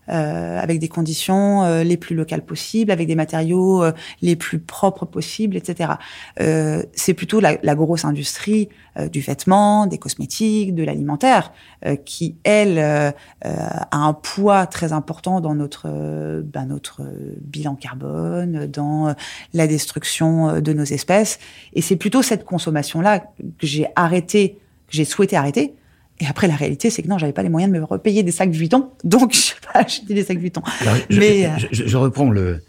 Euh, 0.08 0.60
avec 0.60 0.78
des 0.78 0.88
conditions 0.88 1.64
euh, 1.64 1.84
les 1.84 1.98
plus 1.98 2.16
locales 2.16 2.44
possibles, 2.46 2.92
avec 2.92 3.08
des 3.08 3.16
matériaux 3.16 3.84
euh, 3.84 3.92
les 4.22 4.36
plus 4.36 4.60
propres 4.60 5.06
possibles, 5.06 5.56
etc. 5.58 5.94
c'est 6.94 7.14
plutôt 7.16 7.40
la, 7.40 7.58
la, 7.64 7.76
grosse 7.76 8.06
industrie 8.06 8.70
du 9.12 9.20
vêtement, 9.20 9.88
des 9.88 9.98
cosmétiques, 9.98 10.74
de 10.74 10.84
l'alimentaire, 10.84 11.52
qui 12.06 12.36
elle 12.44 12.80
a 12.80 13.14
un 13.92 14.14
poids 14.14 14.68
très 14.68 14.94
important 14.94 15.42
dans 15.42 15.54
notre 15.54 15.90
ben, 16.42 16.66
notre 16.66 17.02
bilan 17.42 17.76
carbone, 17.76 18.68
dans 18.68 19.14
la 19.54 19.68
destruction 19.68 20.62
de 20.62 20.74
nos 20.74 20.84
espèces. 20.84 21.40
Et 21.74 21.82
c'est 21.82 21.98
plutôt 21.98 22.22
cette 22.22 22.46
consommation 22.46 23.02
là 23.02 23.20
que 23.20 23.68
j'ai 23.68 23.88
arrêté, 23.96 24.58
que 24.88 24.96
j'ai 24.96 25.06
souhaité 25.06 25.36
arrêter 25.36 25.76
et 26.20 26.28
après, 26.28 26.48
la 26.48 26.56
réalité, 26.56 26.90
c'est 26.90 27.04
que 27.04 27.08
non, 27.08 27.18
j'avais 27.18 27.34
pas 27.34 27.44
les 27.44 27.50
moyens 27.50 27.74
de 27.74 27.78
me 27.78 27.84
repayer 27.84 28.24
des 28.24 28.32
sacs 28.32 28.50
Vuitton, 28.50 28.90
donc 29.04 29.34
je 29.34 29.52
n'ai 29.52 29.74
pas 29.74 29.80
acheté 29.80 30.14
des 30.14 30.24
sacs 30.24 30.38
Vuitton. 30.38 30.62
je, 31.10 31.20
Mais 31.20 31.50
je, 31.58 31.68
je, 31.72 31.88
je, 31.88 31.98
reprends 31.98 32.30
le 32.30 32.62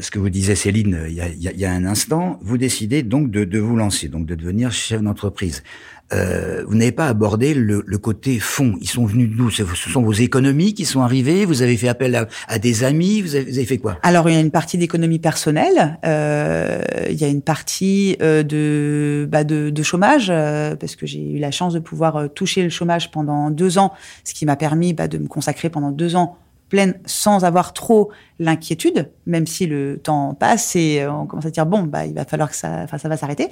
ce 0.00 0.10
que 0.10 0.18
vous 0.18 0.30
disait 0.30 0.56
Céline 0.56 0.94
euh, 0.94 1.08
il 1.08 1.14
y 1.14 1.20
a, 1.20 1.28
il 1.28 1.58
y 1.58 1.64
a 1.64 1.72
un 1.72 1.84
instant. 1.84 2.38
Vous 2.42 2.58
décidez 2.58 3.02
donc 3.02 3.30
de, 3.30 3.44
de 3.44 3.58
vous 3.58 3.76
lancer, 3.76 4.08
donc 4.08 4.26
de 4.26 4.34
devenir 4.34 4.72
chef 4.72 5.02
d'entreprise 5.02 5.62
euh, 6.12 6.62
vous 6.66 6.76
n'avez 6.76 6.92
pas 6.92 7.06
abordé 7.06 7.52
le, 7.54 7.82
le, 7.84 7.98
côté 7.98 8.38
fond. 8.38 8.76
Ils 8.80 8.88
sont 8.88 9.06
venus 9.06 9.28
d'où 9.36 9.50
Ce 9.50 9.64
sont 9.64 10.02
vos 10.02 10.12
économies 10.12 10.72
qui 10.72 10.84
sont 10.84 11.00
arrivées 11.00 11.44
Vous 11.44 11.62
avez 11.62 11.76
fait 11.76 11.88
appel 11.88 12.14
à, 12.14 12.28
à 12.46 12.58
des 12.58 12.84
amis 12.84 13.22
vous 13.22 13.34
avez, 13.34 13.44
vous 13.44 13.58
avez, 13.58 13.66
fait 13.66 13.78
quoi? 13.78 13.98
Alors, 14.02 14.28
il 14.28 14.34
y 14.34 14.36
a 14.36 14.40
une 14.40 14.52
partie 14.52 14.78
d'économie 14.78 15.18
personnelle. 15.18 15.98
Euh, 16.04 16.80
il 17.10 17.20
y 17.20 17.24
a 17.24 17.28
une 17.28 17.42
partie 17.42 18.16
euh, 18.22 18.42
de, 18.42 19.28
bah 19.30 19.42
de, 19.42 19.70
de, 19.70 19.82
chômage, 19.82 20.28
euh, 20.30 20.76
parce 20.76 20.94
que 20.96 21.06
j'ai 21.06 21.20
eu 21.20 21.38
la 21.38 21.50
chance 21.50 21.74
de 21.74 21.80
pouvoir 21.80 22.16
euh, 22.16 22.28
toucher 22.28 22.62
le 22.62 22.68
chômage 22.68 23.10
pendant 23.10 23.50
deux 23.50 23.78
ans, 23.78 23.92
ce 24.24 24.34
qui 24.34 24.46
m'a 24.46 24.56
permis 24.56 24.92
bah, 24.92 25.08
de 25.08 25.18
me 25.18 25.26
consacrer 25.26 25.70
pendant 25.70 25.90
deux 25.90 26.14
ans 26.16 26.38
pleine 26.68 26.98
sans 27.06 27.44
avoir 27.44 27.72
trop 27.72 28.10
l'inquiétude, 28.38 29.10
même 29.26 29.46
si 29.46 29.66
le 29.66 29.98
temps 29.98 30.34
passe 30.34 30.76
et 30.76 31.00
euh, 31.00 31.12
on 31.12 31.26
commence 31.26 31.46
à 31.46 31.50
dire 31.50 31.66
bon 31.66 31.84
bah 31.84 32.06
il 32.06 32.14
va 32.14 32.24
falloir 32.24 32.50
que 32.50 32.56
ça, 32.56 32.80
enfin 32.82 32.98
ça 32.98 33.08
va 33.08 33.16
s'arrêter. 33.16 33.48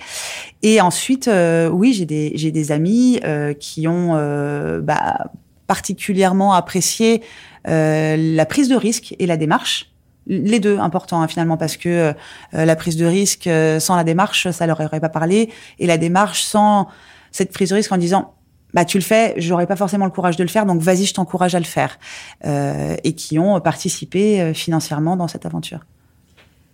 Et 0.62 0.80
ensuite, 0.80 1.28
euh, 1.28 1.68
oui 1.68 1.92
j'ai 1.92 2.06
des 2.06 2.32
j'ai 2.34 2.50
des 2.50 2.72
amis 2.72 3.20
euh, 3.24 3.54
qui 3.54 3.86
ont 3.88 4.14
bah, 4.82 5.30
particulièrement 5.66 6.52
apprécié 6.52 7.22
la 7.66 8.46
prise 8.46 8.68
de 8.68 8.76
risque 8.76 9.14
et 9.18 9.26
la 9.26 9.36
démarche. 9.36 9.90
Les 10.26 10.58
deux 10.58 10.78
importants 10.78 11.20
hein, 11.20 11.28
finalement 11.28 11.58
parce 11.58 11.76
que 11.76 12.14
la 12.52 12.76
prise 12.76 12.96
de 12.96 13.04
risque 13.04 13.48
sans 13.78 13.96
la 13.96 14.04
démarche 14.04 14.50
ça 14.50 14.66
leur 14.66 14.80
aurait 14.80 15.00
pas 15.00 15.08
parlé 15.10 15.50
et 15.78 15.86
la 15.86 15.98
démarche 15.98 16.42
sans 16.42 16.88
cette 17.30 17.52
prise 17.52 17.70
de 17.70 17.74
risque 17.74 17.92
en 17.92 17.98
disant 17.98 18.34
bah 18.74 18.84
tu 18.84 18.98
le 18.98 19.04
fais, 19.04 19.34
j'aurais 19.38 19.66
pas 19.66 19.76
forcément 19.76 20.04
le 20.04 20.10
courage 20.10 20.36
de 20.36 20.42
le 20.42 20.48
faire, 20.48 20.66
donc 20.66 20.82
vas-y, 20.82 21.04
je 21.04 21.14
t'encourage 21.14 21.54
à 21.54 21.60
le 21.60 21.64
faire, 21.64 21.98
euh, 22.44 22.96
et 23.04 23.14
qui 23.14 23.38
ont 23.38 23.60
participé 23.60 24.40
euh, 24.40 24.52
financièrement 24.52 25.16
dans 25.16 25.28
cette 25.28 25.46
aventure. 25.46 25.80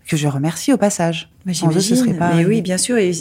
Que 0.08 0.16
je 0.16 0.26
remercie 0.26 0.72
au 0.72 0.76
passage. 0.76 1.30
Mais 1.46 1.54
ce 1.54 1.94
serait 1.94 2.14
pas. 2.14 2.34
Mais 2.34 2.44
oui, 2.44 2.62
bien 2.62 2.78
sûr. 2.78 2.98
Et 2.98 3.12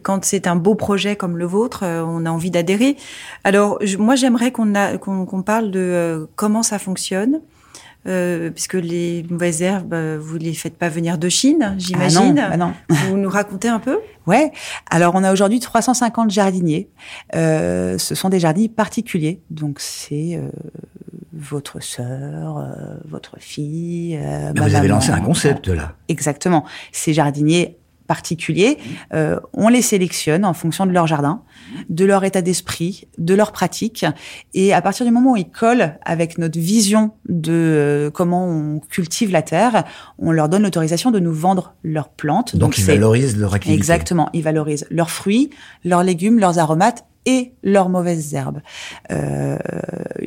quand 0.00 0.24
c'est 0.24 0.46
un 0.46 0.54
beau 0.54 0.76
projet 0.76 1.16
comme 1.16 1.36
le 1.36 1.44
vôtre, 1.44 1.82
euh, 1.82 2.04
on 2.06 2.24
a 2.24 2.30
envie 2.30 2.52
d'adhérer. 2.52 2.96
Alors, 3.42 3.80
moi, 3.98 4.14
j'aimerais 4.14 4.52
qu'on 4.52 4.72
qu'on 4.98 5.42
parle 5.42 5.72
de 5.72 5.80
euh, 5.80 6.26
comment 6.36 6.62
ça 6.62 6.78
fonctionne. 6.78 7.40
Euh, 8.08 8.50
puisque 8.50 8.74
les 8.74 9.24
mauvaises 9.28 9.60
herbes, 9.60 9.92
euh, 9.92 10.18
vous 10.20 10.38
les 10.38 10.54
faites 10.54 10.78
pas 10.78 10.88
venir 10.88 11.18
de 11.18 11.28
Chine, 11.28 11.58
ah 11.62 11.74
j'imagine. 11.76 12.38
Ah 12.38 12.56
non, 12.56 12.72
Vous 12.88 13.16
nous 13.16 13.28
racontez 13.28 13.68
un 13.68 13.80
peu? 13.80 13.98
Ouais. 14.26 14.50
Alors 14.90 15.14
on 15.14 15.24
a 15.24 15.32
aujourd'hui 15.32 15.60
350 15.60 16.30
jardiniers. 16.30 16.88
Euh, 17.34 17.98
ce 17.98 18.14
sont 18.14 18.30
des 18.30 18.40
jardiniers 18.40 18.68
particuliers, 18.68 19.42
donc 19.50 19.80
c'est 19.80 20.36
euh, 20.36 20.48
votre 21.32 21.82
sœur, 21.82 22.58
euh, 22.58 22.96
votre 23.04 23.38
fille. 23.38 24.18
Euh, 24.22 24.52
vous 24.56 24.74
avez 24.74 24.88
lancé 24.88 25.10
un 25.10 25.20
concept 25.20 25.68
là. 25.68 25.94
Exactement. 26.08 26.64
Ces 26.92 27.12
jardiniers 27.12 27.78
particuliers, 28.08 28.78
euh, 29.14 29.38
on 29.52 29.68
les 29.68 29.82
sélectionne 29.82 30.44
en 30.44 30.54
fonction 30.54 30.86
de 30.86 30.90
leur 30.90 31.06
jardin, 31.06 31.42
de 31.90 32.04
leur 32.04 32.24
état 32.24 32.42
d'esprit, 32.42 33.06
de 33.18 33.34
leur 33.34 33.52
pratique, 33.52 34.04
et 34.54 34.72
à 34.72 34.82
partir 34.82 35.06
du 35.06 35.12
moment 35.12 35.32
où 35.32 35.36
ils 35.36 35.48
collent 35.48 35.96
avec 36.04 36.38
notre 36.38 36.58
vision 36.58 37.12
de 37.28 37.52
euh, 37.52 38.10
comment 38.10 38.48
on 38.48 38.80
cultive 38.80 39.30
la 39.30 39.42
terre, 39.42 39.84
on 40.18 40.32
leur 40.32 40.48
donne 40.48 40.62
l'autorisation 40.62 41.10
de 41.10 41.20
nous 41.20 41.34
vendre 41.34 41.74
leurs 41.84 42.08
plantes. 42.08 42.56
Donc, 42.56 42.78
ils 42.78 42.84
valorisent 42.84 43.36
leur 43.36 43.54
activité. 43.54 43.78
Exactement, 43.78 44.30
ils 44.32 44.42
valorisent 44.42 44.86
leurs 44.90 45.10
fruits, 45.10 45.50
leurs 45.84 46.02
légumes, 46.02 46.40
leurs 46.40 46.58
aromates 46.58 47.04
et 47.28 47.52
leurs 47.62 47.90
mauvaises 47.90 48.32
herbes. 48.32 48.62
Euh, 49.10 49.58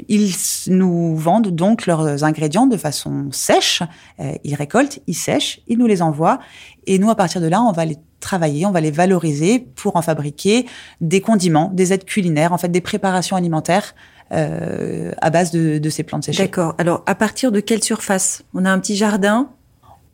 ils 0.07 0.31
nous 0.67 1.15
vendent 1.15 1.50
donc 1.50 1.88
leurs 1.88 2.23
ingrédients 2.23 2.67
de 2.67 2.77
façon 2.77 3.29
sèche. 3.31 3.81
Euh, 4.19 4.33
ils 4.43 4.53
récoltent, 4.53 5.00
ils 5.07 5.15
sèchent, 5.15 5.61
ils 5.67 5.79
nous 5.79 5.88
les 5.88 6.03
envoient. 6.03 6.39
Et 6.88 7.00
nous, 7.00 7.09
à 7.09 7.15
partir 7.15 7.41
de 7.41 7.47
là, 7.47 7.61
on 7.61 7.71
va 7.71 7.85
les 7.85 7.97
travailler, 8.19 8.65
on 8.65 8.71
va 8.71 8.81
les 8.81 8.91
valoriser 8.91 9.59
pour 9.59 9.95
en 9.95 10.01
fabriquer 10.01 10.65
des 11.00 11.21
condiments, 11.21 11.71
des 11.73 11.93
aides 11.93 12.05
culinaires, 12.05 12.53
en 12.53 12.57
fait 12.57 12.69
des 12.69 12.81
préparations 12.81 13.35
alimentaires 13.35 13.95
euh, 14.31 15.11
à 15.21 15.29
base 15.29 15.51
de, 15.51 15.79
de 15.79 15.89
ces 15.89 16.03
plantes 16.03 16.23
séchées. 16.23 16.43
D'accord. 16.43 16.75
Alors, 16.77 17.03
à 17.05 17.15
partir 17.15 17.51
de 17.51 17.59
quelle 17.59 17.83
surface? 17.83 18.43
On 18.53 18.63
a 18.65 18.71
un 18.71 18.79
petit 18.79 18.95
jardin? 18.95 19.50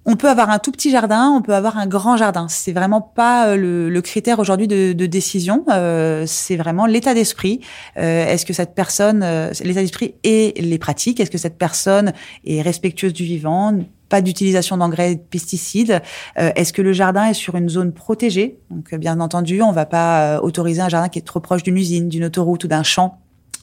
On 0.09 0.15
peut 0.15 0.29
avoir 0.29 0.50
un 0.50 0.59
tout 0.59 0.71
petit 0.71 0.89
jardin, 0.89 1.33
on 1.36 1.41
peut 1.41 1.53
avoir 1.53 1.77
un 1.77 1.86
grand 1.86 2.15
jardin. 2.15 2.47
C'est 2.47 2.71
vraiment 2.71 3.01
pas 3.01 3.50
euh, 3.50 3.57
le, 3.57 3.89
le 3.89 4.01
critère 4.01 4.39
aujourd'hui 4.39 4.69
de, 4.69 4.93
de, 4.93 5.05
décision. 5.05 5.65
Euh, 5.67 6.24
c'est 6.25 6.55
vraiment 6.55 6.86
l'état 6.86 7.13
d'esprit. 7.13 7.59
Euh, 7.97 8.25
est-ce 8.25 8.45
que 8.45 8.53
cette 8.53 8.74
personne, 8.74 9.21
euh, 9.21 9.51
l'état 9.65 9.81
d'esprit 9.81 10.15
et 10.24 10.53
les 10.62 10.77
pratiques, 10.79 11.19
est-ce 11.19 11.29
que 11.29 11.38
cette 11.38 11.57
personne 11.57 12.13
est 12.45 12.62
respectueuse 12.62 13.12
du 13.12 13.25
vivant, 13.25 13.77
pas 14.10 14.22
d'utilisation 14.22 14.78
d'engrais 14.78 15.12
et 15.14 15.16
de 15.16 15.22
pesticides. 15.22 16.02
Euh, 16.40 16.52
est-ce 16.56 16.74
que 16.74 16.82
le 16.82 16.94
jardin 16.94 17.26
est 17.26 17.34
sur 17.34 17.56
une 17.56 17.70
zone 17.70 17.92
protégée? 17.92 18.60
Donc, 18.72 18.94
bien 18.96 19.20
entendu, 19.20 19.62
on 19.62 19.72
va 19.72 19.86
pas 19.86 20.42
autoriser 20.42 20.82
un 20.82 20.90
jardin 20.90 21.10
qui 21.10 21.20
est 21.20 21.24
trop 21.24 21.40
proche 21.40 21.64
d'une 21.64 21.78
usine, 21.78 22.10
d'une 22.10 22.26
autoroute 22.26 22.64
ou 22.64 22.68
d'un 22.68 22.84
champ 22.84 23.20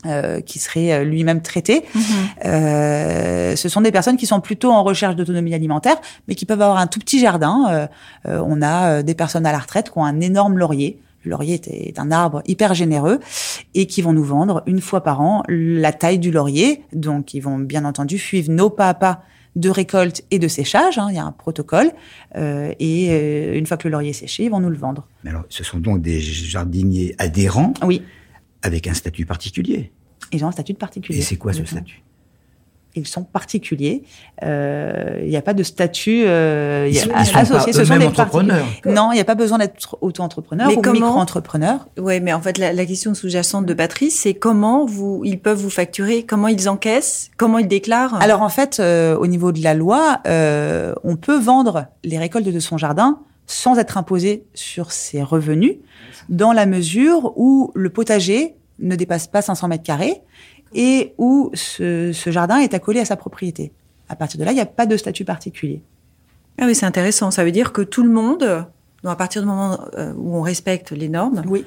euh, 0.07 0.43
qui 0.43 0.59
serait 0.59 0.93
euh, 0.93 1.05
lui-même 1.05 1.41
traité. 1.41 1.83
Mhm. 1.95 2.03
Euh, 2.45 3.57
ce 3.57 3.69
sont 3.71 3.81
des 3.81 3.91
personnes 3.91 4.19
qui 4.19 4.27
sont 4.27 4.41
plutôt 4.41 4.71
en 4.71 4.83
recherche 4.83 5.17
d'autonomie 5.17 5.55
alimentaire, 5.55 5.97
mais 6.29 6.35
qui 6.35 6.45
peuvent 6.45 6.61
avoir 6.61 6.77
un 6.77 6.87
tout 6.87 6.99
petit 6.99 7.19
jardin. 7.19 7.89
Euh, 8.27 8.43
on 8.45 8.61
a 8.61 9.03
des 9.03 9.15
personnes 9.15 9.47
à 9.47 9.53
la 9.53 9.59
retraite 9.59 9.91
qui 9.91 9.97
ont 9.99 10.05
un 10.05 10.21
énorme 10.21 10.59
laurier. 10.59 11.01
Le 11.23 11.31
laurier 11.31 11.59
est 11.71 11.99
un 11.99 12.11
arbre 12.11 12.43
hyper 12.45 12.75
généreux 12.75 13.19
et 13.75 13.87
qui 13.87 14.03
vont 14.03 14.13
nous 14.13 14.25
vendre 14.25 14.63
une 14.67 14.83
fois 14.83 15.03
par 15.03 15.23
an 15.23 15.43
la 15.49 15.93
taille 15.95 16.19
du 16.19 16.31
laurier. 16.31 16.85
Donc, 16.93 17.33
ils 17.33 17.41
vont 17.41 17.57
bien 17.59 17.87
entendu 17.87 18.19
suivre 18.19 18.53
nos 18.53 18.69
pas 18.69 18.91
à 18.91 18.95
pas 18.95 19.23
de 19.57 19.71
récolte 19.71 20.25
et 20.31 20.39
de 20.39 20.49
séchage. 20.49 20.99
Hein, 20.99 21.09
il 21.11 21.17
y 21.17 21.19
a 21.19 21.25
un 21.25 21.33
protocole. 21.33 21.93
Euh, 22.37 22.73
et 22.79 23.57
une 23.57 23.67
fois 23.67 23.77
que 23.77 23.89
le 23.89 23.93
laurier 23.93 24.11
est 24.11 24.15
séché, 24.15 24.45
ils 24.45 24.51
vont 24.51 24.61
nous 24.61 24.71
le 24.71 24.77
vendre. 24.77 25.07
Mais 25.23 25.31
alors, 25.31 25.45
ce 25.49 25.65
sont 25.65 25.79
donc 25.79 26.03
des 26.03 26.21
jardiniers 26.21 27.15
adhérents 27.19 27.75
Oui 27.87 28.03
avec 28.65 28.87
un 28.89 28.95
statut 28.95 29.27
particulier? 29.27 29.93
Ils 30.33 30.45
ont 30.45 30.49
un 30.49 30.53
statut 30.53 30.75
particulier. 30.75 31.19
Et 31.19 31.23
c'est 31.23 31.37
quoi 31.37 31.53
ce 31.53 31.65
statut? 31.65 32.03
Ils 32.95 33.07
sont 33.07 33.25
particuliers. 33.25 34.03
Euh, 34.43 35.21
il 35.23 35.29
n'y 35.29 35.37
a 35.37 35.43
pas 35.43 35.55
de 35.55 35.63
statut 35.63 36.25
euh, 36.27 36.89
ils 36.89 36.97
sont, 36.97 37.11
associé. 37.13 37.73
ce 37.73 37.85
sont 37.85 37.97
des 37.97 38.07
entrepreneurs. 38.07 38.67
Non, 38.85 39.11
il 39.13 39.17
n'y 39.17 39.21
a 39.21 39.25
pas 39.25 39.35
besoin 39.35 39.59
d'être 39.59 39.99
auto-entrepreneur 40.01 40.69
ou 40.77 40.91
micro-entrepreneur. 40.91 41.87
Oui, 41.99 42.21
mais 42.21 42.33
en 42.33 42.41
fait, 42.41 42.59
la, 42.59 42.73
la 42.73 42.87
question 42.87 43.15
sous-jacente 43.15 43.67
de 43.67 43.75
Patrice, 43.75 44.21
c'est 44.21 44.35
comment 44.35 44.87
vous, 44.87 45.23
ils 45.25 45.39
peuvent 45.39 45.59
vous 45.59 45.71
facturer, 45.71 46.23
comment 46.25 46.49
ils 46.49 46.69
encaissent, 46.69 47.31
comment 47.37 47.59
ils 47.59 47.69
déclarent? 47.69 48.21
Alors 48.21 48.43
en 48.43 48.49
fait, 48.49 48.81
euh, 48.81 49.17
au 49.17 49.27
niveau 49.27 49.53
de 49.53 49.63
la 49.63 49.75
loi, 49.75 50.21
euh, 50.27 50.95
on 51.05 51.17
peut 51.17 51.39
vendre 51.39 51.87
les 52.05 52.19
récoltes 52.19 52.47
de 52.47 52.61
son 52.61 52.79
jardin 52.79 53.19
sans 53.47 53.79
être 53.79 53.99
imposé 53.99 54.47
sur 54.55 54.91
ses 54.91 55.23
revenus, 55.23 55.77
dans 56.31 56.53
la 56.53 56.65
mesure 56.65 57.33
où 57.37 57.73
le 57.75 57.91
potager 57.91 58.55
ne 58.79 58.97
dépasse 58.97 59.27
pas 59.27 59.43
500 59.43 59.69
mètres 59.69 59.85
carrés 59.85 60.23
et 60.75 61.15
où 61.19 61.51
ce, 61.55 62.13
jardin 62.27 62.59
est 62.59 62.75
accolé 62.75 63.01
à 63.01 63.05
sa 63.05 63.17
propriété. 63.17 63.73
À 64.09 64.17
partir 64.17 64.39
de 64.39 64.45
là, 64.45 64.53
il 64.53 64.57
n'y 64.57 64.61
a 64.61 64.67
pas 64.67 64.87
de 64.87 64.97
statut 64.97 65.25
particulier. 65.25 65.83
Ah 66.61 66.65
oui, 66.67 66.75
c'est 66.75 66.87
intéressant. 66.87 67.31
Ça 67.31 67.45
veut 67.45 67.53
dire 67.53 67.73
que 67.73 67.83
tout 67.83 68.03
le 68.03 68.11
monde, 68.11 68.67
à 69.05 69.17
partir 69.17 69.43
du 69.43 69.49
moment 69.49 69.81
euh, 69.97 70.13
où 70.17 70.37
on 70.37 70.43
respecte 70.43 70.93
les 70.93 71.09
normes, 71.09 71.43
oui 71.47 71.65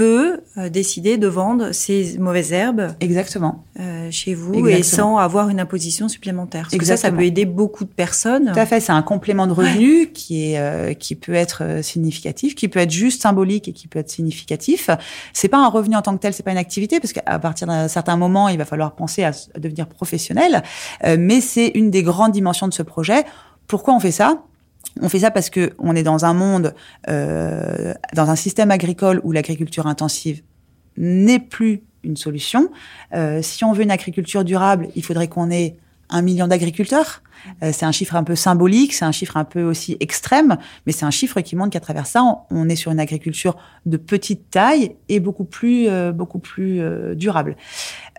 peut 0.00 0.40
euh, 0.56 0.70
décider 0.70 1.18
de 1.18 1.26
vendre 1.26 1.72
ces 1.72 2.16
mauvaises 2.18 2.52
herbes 2.52 2.94
exactement 3.00 3.64
euh, 3.78 4.08
chez 4.10 4.32
vous 4.32 4.66
et 4.66 4.82
sans 4.82 5.18
avoir 5.18 5.50
une 5.50 5.60
imposition 5.60 6.08
supplémentaire. 6.08 6.68
Parce 6.70 6.78
que 6.78 6.86
ça, 6.86 6.96
ça 6.96 7.12
peut 7.12 7.22
aider 7.22 7.44
beaucoup 7.44 7.84
de 7.84 7.90
personnes. 7.90 8.50
Tout 8.50 8.58
à 8.58 8.64
fait, 8.64 8.80
c'est 8.80 8.92
un 8.92 9.02
complément 9.02 9.46
de 9.46 9.52
revenu 9.52 10.10
qui 10.12 10.52
est 10.52 10.58
euh, 10.58 10.94
qui 10.94 11.16
peut 11.16 11.34
être 11.34 11.64
euh, 11.64 11.82
significatif, 11.82 12.54
qui 12.54 12.68
peut 12.68 12.78
être 12.78 12.90
juste 12.90 13.20
symbolique 13.20 13.68
et 13.68 13.74
qui 13.74 13.88
peut 13.88 13.98
être 13.98 14.08
significatif. 14.08 14.88
C'est 15.34 15.48
pas 15.48 15.58
un 15.58 15.68
revenu 15.68 15.96
en 15.96 16.02
tant 16.02 16.16
que 16.16 16.22
tel, 16.22 16.32
c'est 16.32 16.44
pas 16.44 16.52
une 16.52 16.56
activité 16.56 16.98
parce 16.98 17.12
qu'à 17.12 17.38
partir 17.38 17.66
d'un 17.66 17.88
certain 17.88 18.16
moment, 18.16 18.48
il 18.48 18.56
va 18.56 18.64
falloir 18.64 18.94
penser 18.94 19.22
à, 19.22 19.32
à 19.54 19.58
devenir 19.58 19.86
professionnel. 19.86 20.62
Euh, 21.04 21.16
mais 21.20 21.42
c'est 21.42 21.72
une 21.74 21.90
des 21.90 22.02
grandes 22.02 22.32
dimensions 22.32 22.68
de 22.68 22.72
ce 22.72 22.82
projet. 22.82 23.26
Pourquoi 23.66 23.92
on 23.92 24.00
fait 24.00 24.12
ça? 24.12 24.44
On 25.00 25.08
fait 25.08 25.20
ça 25.20 25.30
parce 25.30 25.50
que 25.50 25.72
on 25.78 25.94
est 25.94 26.02
dans 26.02 26.24
un 26.24 26.34
monde, 26.34 26.74
euh, 27.08 27.94
dans 28.14 28.30
un 28.30 28.36
système 28.36 28.70
agricole 28.70 29.20
où 29.24 29.32
l'agriculture 29.32 29.86
intensive 29.86 30.42
n'est 30.96 31.38
plus 31.38 31.82
une 32.02 32.16
solution. 32.16 32.70
Euh, 33.14 33.42
si 33.42 33.64
on 33.64 33.72
veut 33.72 33.82
une 33.82 33.90
agriculture 33.90 34.44
durable, 34.44 34.88
il 34.96 35.04
faudrait 35.04 35.28
qu'on 35.28 35.50
ait 35.50 35.76
un 36.10 36.22
million 36.22 36.46
d'agriculteurs. 36.46 37.22
Euh, 37.62 37.70
c'est 37.72 37.86
un 37.86 37.92
chiffre 37.92 38.16
un 38.16 38.24
peu 38.24 38.34
symbolique, 38.34 38.92
c'est 38.92 39.04
un 39.04 39.12
chiffre 39.12 39.36
un 39.36 39.44
peu 39.44 39.62
aussi 39.62 39.96
extrême, 40.00 40.58
mais 40.84 40.92
c'est 40.92 41.06
un 41.06 41.10
chiffre 41.10 41.40
qui 41.40 41.56
montre 41.56 41.70
qu'à 41.70 41.80
travers 41.80 42.06
ça, 42.06 42.22
on, 42.50 42.68
est 42.68 42.76
sur 42.76 42.92
une 42.92 43.00
agriculture 43.00 43.56
de 43.86 43.96
petite 43.96 44.50
taille 44.50 44.96
et 45.08 45.20
beaucoup 45.20 45.44
plus, 45.44 45.88
euh, 45.88 46.12
beaucoup 46.12 46.38
plus 46.38 46.80
euh, 46.80 47.14
durable. 47.14 47.56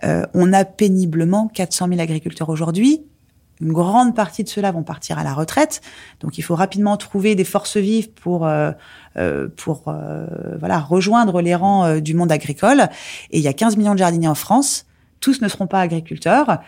on 0.02 0.52
a 0.52 0.64
péniblement 0.64 1.48
400 1.48 1.88
000 1.88 2.00
agriculteurs 2.00 2.48
aujourd'hui. 2.48 3.02
Une 3.62 3.72
grande 3.72 4.16
partie 4.16 4.42
de 4.42 4.48
ceux-là 4.48 4.72
vont 4.72 4.82
partir 4.82 5.20
à 5.20 5.24
la 5.24 5.32
retraite, 5.34 5.82
donc 6.20 6.36
il 6.36 6.42
faut 6.42 6.56
rapidement 6.56 6.96
trouver 6.96 7.36
des 7.36 7.44
forces 7.44 7.76
vives 7.76 8.10
pour 8.10 8.44
euh, 8.44 8.72
euh 9.16 9.48
pour 9.56 9.84
euh, 9.86 10.26
voilà 10.58 10.80
rejoindre 10.80 11.40
les 11.40 11.54
rangs 11.54 11.84
euh, 11.84 12.00
du 12.00 12.14
monde 12.14 12.32
agricole. 12.32 12.88
Et 13.30 13.38
il 13.38 13.44
y 13.44 13.48
a 13.48 13.52
15 13.52 13.76
millions 13.76 13.92
de 13.92 13.98
jardiniers 13.98 14.26
en 14.26 14.34
France. 14.34 14.86
Tous 15.20 15.40
ne 15.40 15.46
seront 15.46 15.68
pas 15.68 15.78
agriculteurs. 15.78 16.58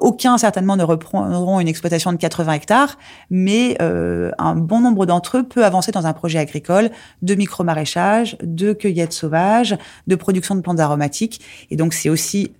aucun 0.00 0.36
certainement 0.36 0.76
ne 0.76 0.82
reprendront 0.82 1.60
une 1.60 1.68
exploitation 1.68 2.12
de 2.12 2.18
80 2.18 2.52
hectares, 2.52 2.98
mais 3.30 3.78
un 3.80 4.54
bon 4.54 4.80
nombre 4.80 5.06
d'entre 5.06 5.38
eux 5.38 5.44
peut 5.44 5.64
avancer 5.64 5.90
dans 5.90 6.06
un 6.06 6.12
projet 6.12 6.38
agricole 6.38 6.90
de 7.22 7.34
micro-maraîchage, 7.34 8.36
de 8.42 8.74
cueillette 8.74 9.14
sauvage, 9.14 9.78
de 10.06 10.14
production 10.14 10.56
de 10.56 10.60
plantes 10.60 10.78
aromatiques. 10.78 11.40
Et 11.70 11.76
donc 11.76 11.94
c'est 11.94 12.10
aussi 12.10 12.52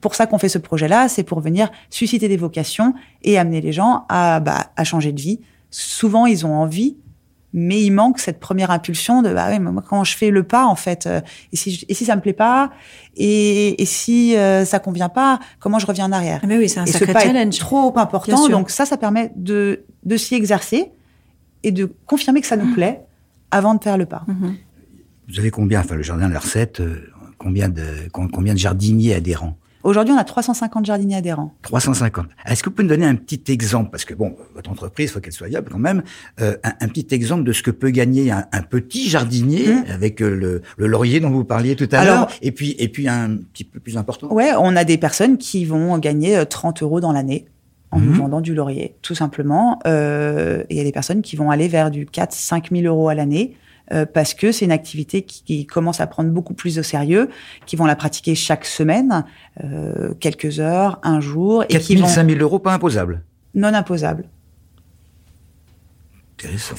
pour 0.00 0.14
ça 0.14 0.26
qu'on 0.26 0.38
fait 0.38 0.48
ce 0.48 0.58
projet-là, 0.58 1.08
c'est 1.08 1.24
pour 1.24 1.40
venir 1.40 1.70
susciter 1.90 2.28
des 2.28 2.36
vocations 2.36 2.94
et 3.22 3.38
amener 3.38 3.60
les 3.60 3.72
gens 3.72 4.04
à, 4.08 4.40
bah, 4.40 4.70
à 4.76 4.84
changer 4.84 5.12
de 5.12 5.20
vie. 5.20 5.40
Souvent, 5.70 6.26
ils 6.26 6.46
ont 6.46 6.54
envie, 6.54 6.96
mais 7.52 7.82
il 7.82 7.90
manque 7.90 8.18
cette 8.18 8.40
première 8.40 8.70
impulsion 8.70 9.22
de 9.22 9.32
bah 9.32 9.48
ouais, 9.48 9.58
moi, 9.58 9.82
quand 9.86 10.04
je 10.04 10.16
fais 10.16 10.30
le 10.30 10.42
pas 10.42 10.66
en 10.66 10.74
fait, 10.74 11.06
euh, 11.06 11.20
et 11.52 11.56
si 11.56 11.84
et 11.88 11.94
si 11.94 12.04
ça 12.04 12.14
me 12.16 12.20
plaît 12.20 12.32
pas, 12.32 12.70
et, 13.16 13.80
et 13.80 13.86
si 13.86 14.36
euh, 14.36 14.64
ça 14.64 14.78
convient 14.78 15.08
pas, 15.08 15.40
comment 15.58 15.78
je 15.78 15.86
reviens 15.86 16.06
en 16.06 16.12
arrière? 16.12 16.40
Mais 16.46 16.58
oui, 16.58 16.68
c'est 16.68 16.80
un 16.80 16.84
et 16.84 16.92
sacré 16.92 17.12
challenge. 17.12 17.58
trop 17.58 17.98
important, 17.98 18.48
donc 18.48 18.70
ça, 18.70 18.84
ça 18.84 18.96
permet 18.96 19.32
de 19.36 19.84
de 20.04 20.16
s'y 20.16 20.34
exercer 20.34 20.92
et 21.62 21.72
de 21.72 21.90
confirmer 22.06 22.40
que 22.40 22.46
ça 22.46 22.56
nous 22.56 22.72
plaît 22.74 23.00
avant 23.50 23.74
de 23.74 23.82
faire 23.82 23.96
le 23.98 24.06
pas. 24.06 24.24
Mhm. 24.26 24.56
Vous 25.28 25.38
avez 25.38 25.50
combien, 25.50 25.80
enfin 25.80 25.96
le 25.96 26.02
jardin 26.02 26.28
de 26.28 26.34
la 26.34 26.40
recette, 26.40 26.80
euh, 26.80 27.10
combien 27.38 27.68
de 27.68 28.08
combien 28.12 28.52
de 28.52 28.58
jardiniers 28.58 29.14
adhérents? 29.14 29.56
Aujourd'hui, 29.84 30.12
on 30.12 30.18
a 30.18 30.24
350 30.24 30.84
jardiniers 30.84 31.16
adhérents. 31.16 31.54
350. 31.62 32.26
Est-ce 32.46 32.62
que 32.62 32.68
vous 32.68 32.74
pouvez 32.74 32.84
nous 32.84 32.94
donner 32.94 33.06
un 33.06 33.14
petit 33.14 33.42
exemple 33.52 33.90
Parce 33.90 34.04
que, 34.04 34.14
bon, 34.14 34.36
votre 34.54 34.70
entreprise, 34.70 35.10
il 35.10 35.12
faut 35.12 35.20
qu'elle 35.20 35.32
soit 35.32 35.48
viable 35.48 35.68
quand 35.70 35.78
même. 35.78 36.02
Euh, 36.40 36.56
un, 36.64 36.88
petit 36.88 37.06
exemple 37.14 37.44
de 37.44 37.52
ce 37.52 37.62
que 37.62 37.70
peut 37.70 37.90
gagner 37.90 38.30
un, 38.30 38.62
petit 38.68 39.08
jardinier 39.08 39.68
mmh. 39.68 39.84
avec 39.92 40.20
euh, 40.20 40.60
le, 40.76 40.86
laurier 40.86 41.20
dont 41.20 41.30
vous 41.30 41.44
parliez 41.44 41.76
tout 41.76 41.88
à 41.92 42.04
l'heure. 42.04 42.28
Et 42.42 42.52
puis, 42.52 42.74
et 42.78 42.88
puis 42.88 43.08
un 43.08 43.36
petit 43.52 43.64
peu 43.64 43.78
plus 43.78 43.96
important? 43.96 44.32
Ouais, 44.32 44.52
on 44.58 44.74
a 44.74 44.84
des 44.84 44.98
personnes 44.98 45.38
qui 45.38 45.64
vont 45.64 45.96
gagner 45.98 46.44
30 46.44 46.82
euh, 46.82 46.84
euros 46.84 47.00
dans 47.00 47.12
l'année 47.12 47.46
en 47.90 48.00
nous 48.00 48.12
mmh. 48.12 48.18
vendant 48.18 48.40
du 48.40 48.54
laurier, 48.54 48.96
tout 49.02 49.14
simplement. 49.14 49.78
Euh, 49.86 50.64
il 50.70 50.76
y 50.76 50.80
a 50.80 50.84
des 50.84 50.92
personnes 50.92 51.22
qui 51.22 51.36
vont 51.36 51.50
aller 51.50 51.68
vers 51.68 51.90
du 51.90 52.04
4-5 52.04 52.70
000 52.70 52.86
euros 52.86 53.08
à 53.08 53.14
l'année 53.14 53.56
euh, 53.92 54.06
parce 54.06 54.34
que 54.34 54.52
c'est 54.52 54.64
une 54.64 54.72
activité 54.72 55.22
qui, 55.22 55.66
commence 55.66 56.00
à 56.00 56.06
prendre 56.06 56.30
beaucoup 56.30 56.54
plus 56.54 56.78
au 56.78 56.82
sérieux, 56.82 57.28
qui 57.66 57.76
vont 57.76 57.86
la 57.86 57.96
pratiquer 57.96 58.34
chaque 58.34 58.64
semaine, 58.64 59.24
euh, 59.64 60.14
quelques 60.20 60.60
heures, 60.60 60.98
un 61.02 61.20
jour. 61.20 61.64
4 61.68 61.82
000, 61.82 62.06
5 62.06 62.28
000 62.28 62.40
euros, 62.40 62.58
pas 62.58 62.72
imposables 62.72 63.22
Non 63.54 63.74
imposables. 63.74 64.24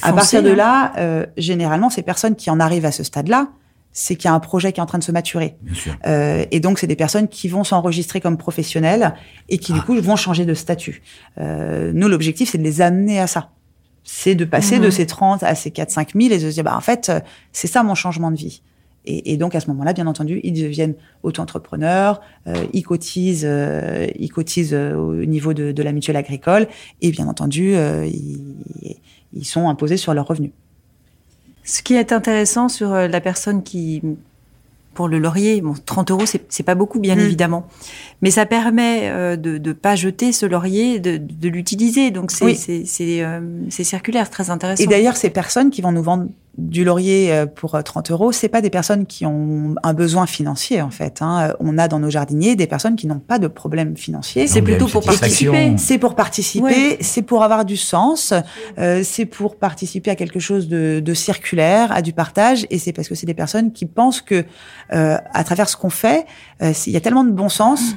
À 0.02 0.12
partir 0.12 0.42
de 0.42 0.50
là, 0.50 0.92
euh, 0.96 1.26
généralement, 1.36 1.90
ces 1.90 2.02
personnes 2.02 2.36
qui 2.36 2.50
en 2.50 2.60
arrivent 2.60 2.86
à 2.86 2.92
ce 2.92 3.04
stade-là, 3.04 3.48
c'est 3.92 4.14
qu'il 4.14 4.26
y 4.26 4.28
a 4.28 4.34
un 4.34 4.40
projet 4.40 4.72
qui 4.72 4.80
est 4.80 4.82
en 4.82 4.86
train 4.86 4.98
de 4.98 5.04
se 5.04 5.12
maturer. 5.12 5.56
Bien 5.62 5.74
sûr. 5.74 5.96
Euh, 6.06 6.44
et 6.50 6.60
donc, 6.60 6.78
c'est 6.78 6.86
des 6.86 6.96
personnes 6.96 7.28
qui 7.28 7.48
vont 7.48 7.64
s'enregistrer 7.64 8.20
comme 8.20 8.36
professionnels 8.36 9.14
et 9.48 9.58
qui, 9.58 9.72
du 9.72 9.80
ah. 9.82 9.86
coup, 9.86 10.00
vont 10.00 10.16
changer 10.16 10.44
de 10.44 10.54
statut. 10.54 11.02
Euh, 11.38 11.90
nous, 11.92 12.08
l'objectif, 12.08 12.50
c'est 12.50 12.58
de 12.58 12.62
les 12.62 12.80
amener 12.80 13.20
à 13.20 13.26
ça 13.26 13.50
c'est 14.12 14.34
de 14.34 14.44
passer 14.44 14.80
de 14.80 14.86
mhm. 14.86 14.90
ces 14.90 15.06
30 15.06 15.42
à 15.44 15.54
ces 15.54 15.70
4 15.70 15.88
5 15.88 16.14
000 16.16 16.34
et 16.34 16.38
de 16.38 16.50
se 16.50 16.54
dire 16.54 16.64
bah 16.64 16.76
en 16.76 16.80
fait 16.80 17.08
euh, 17.08 17.20
c'est 17.52 17.68
ça 17.68 17.84
mon 17.84 17.94
changement 17.94 18.32
de 18.32 18.36
vie 18.36 18.60
et, 19.06 19.32
et 19.32 19.36
donc 19.36 19.54
à 19.54 19.60
ce 19.60 19.68
moment-là 19.68 19.92
bien 19.92 20.08
entendu 20.08 20.40
ils 20.42 20.52
deviennent 20.52 20.96
auto-entrepreneurs 21.22 22.20
euh, 22.48 22.66
ils 22.72 22.82
cotisent 22.82 23.46
euh, 23.46 24.08
ils 24.18 24.30
cotisent 24.30 24.74
euh, 24.74 24.96
au 24.96 25.24
niveau 25.24 25.54
de, 25.54 25.70
de, 25.70 25.82
la 25.84 25.92
mutuelle 25.92 26.16
agricole 26.16 26.66
et 27.00 27.12
bien 27.12 27.28
entendu 27.28 27.72
ils, 27.72 28.56
ils, 29.32 29.44
sont 29.44 29.68
imposés 29.68 29.96
sur 29.96 30.12
leurs 30.12 30.26
revenus 30.26 30.50
ce 31.62 31.80
qui 31.82 31.94
est 31.94 32.12
intéressant 32.12 32.68
sur 32.68 32.92
la 32.92 33.20
personne 33.20 33.62
qui 33.62 34.02
pour 34.94 35.08
le 35.08 35.18
laurier. 35.18 35.60
Bon, 35.60 35.74
30 35.86 36.10
euros, 36.10 36.24
c'est 36.26 36.62
pas 36.62 36.74
beaucoup, 36.74 36.98
bien 37.00 37.16
Mm. 37.16 37.20
évidemment. 37.20 37.66
Mais 38.22 38.30
ça 38.30 38.44
permet 38.46 39.08
euh, 39.08 39.36
de 39.36 39.58
ne 39.58 39.72
pas 39.72 39.94
jeter 39.96 40.32
ce 40.32 40.46
laurier, 40.46 40.98
de, 40.98 41.16
de 41.16 41.48
l'utiliser. 41.48 42.10
Donc, 42.10 42.30
c'est 42.30 42.44
Oui. 42.44 42.58
euh, 43.22 43.40
c'est 43.70 43.84
circulaire, 43.84 44.26
c'est 44.26 44.32
très 44.32 44.50
intéressant. 44.50 44.82
Et 44.82 44.86
d'ailleurs, 44.86 45.16
ces 45.16 45.30
personnes 45.30 45.70
qui 45.70 45.80
vont 45.82 45.92
nous 45.92 46.02
vendre 46.02 46.26
du 46.58 46.84
laurier 46.84 47.32
euh, 47.32 47.46
pour 47.46 47.74
euh, 47.74 47.82
30 47.82 48.10
euros, 48.10 48.32
c'est 48.32 48.48
pas 48.48 48.60
des 48.60 48.70
personnes 48.70 49.06
qui 49.06 49.24
ont 49.24 49.76
un 49.82 49.94
besoin 49.94 50.26
financier 50.26 50.82
en 50.82 50.90
fait. 50.90 51.22
Hein. 51.22 51.54
On 51.60 51.78
a 51.78 51.88
dans 51.88 52.00
nos 52.00 52.10
jardiniers 52.10 52.56
des 52.56 52.66
personnes 52.66 52.96
qui 52.96 53.06
n'ont 53.06 53.20
pas 53.20 53.38
de 53.38 53.46
problème 53.46 53.96
financier. 53.96 54.46
C'est 54.46 54.60
plutôt 54.60 54.86
pour 54.86 55.04
participer. 55.04 55.74
C'est 55.78 55.98
pour 55.98 56.14
participer, 56.14 56.64
Ouais. 56.64 56.98
c'est 57.00 57.22
pour 57.22 57.44
avoir 57.44 57.64
du 57.64 57.76
sens, 57.76 58.34
euh, 58.78 59.02
c'est 59.04 59.26
pour 59.26 59.56
participer 59.56 60.10
à 60.10 60.16
quelque 60.16 60.40
chose 60.40 60.68
de, 60.68 61.00
de 61.00 61.14
circulaire, 61.14 61.92
à 61.92 62.02
du 62.02 62.12
partage, 62.12 62.66
et 62.70 62.78
c'est 62.78 62.92
parce 62.92 63.08
que 63.08 63.14
c'est 63.14 63.26
des 63.26 63.34
personnes 63.34 63.72
qui 63.72 63.86
pensent 63.86 64.20
que 64.20 64.44
euh, 64.92 65.16
à 65.32 65.44
travers 65.44 65.68
ce 65.68 65.76
qu'on 65.76 65.90
fait, 65.90 66.26
euh, 66.62 66.72
il 66.86 66.92
y 66.92 66.96
a 66.96 67.00
tellement 67.00 67.24
de 67.24 67.30
bon 67.32 67.48
sens 67.48 67.96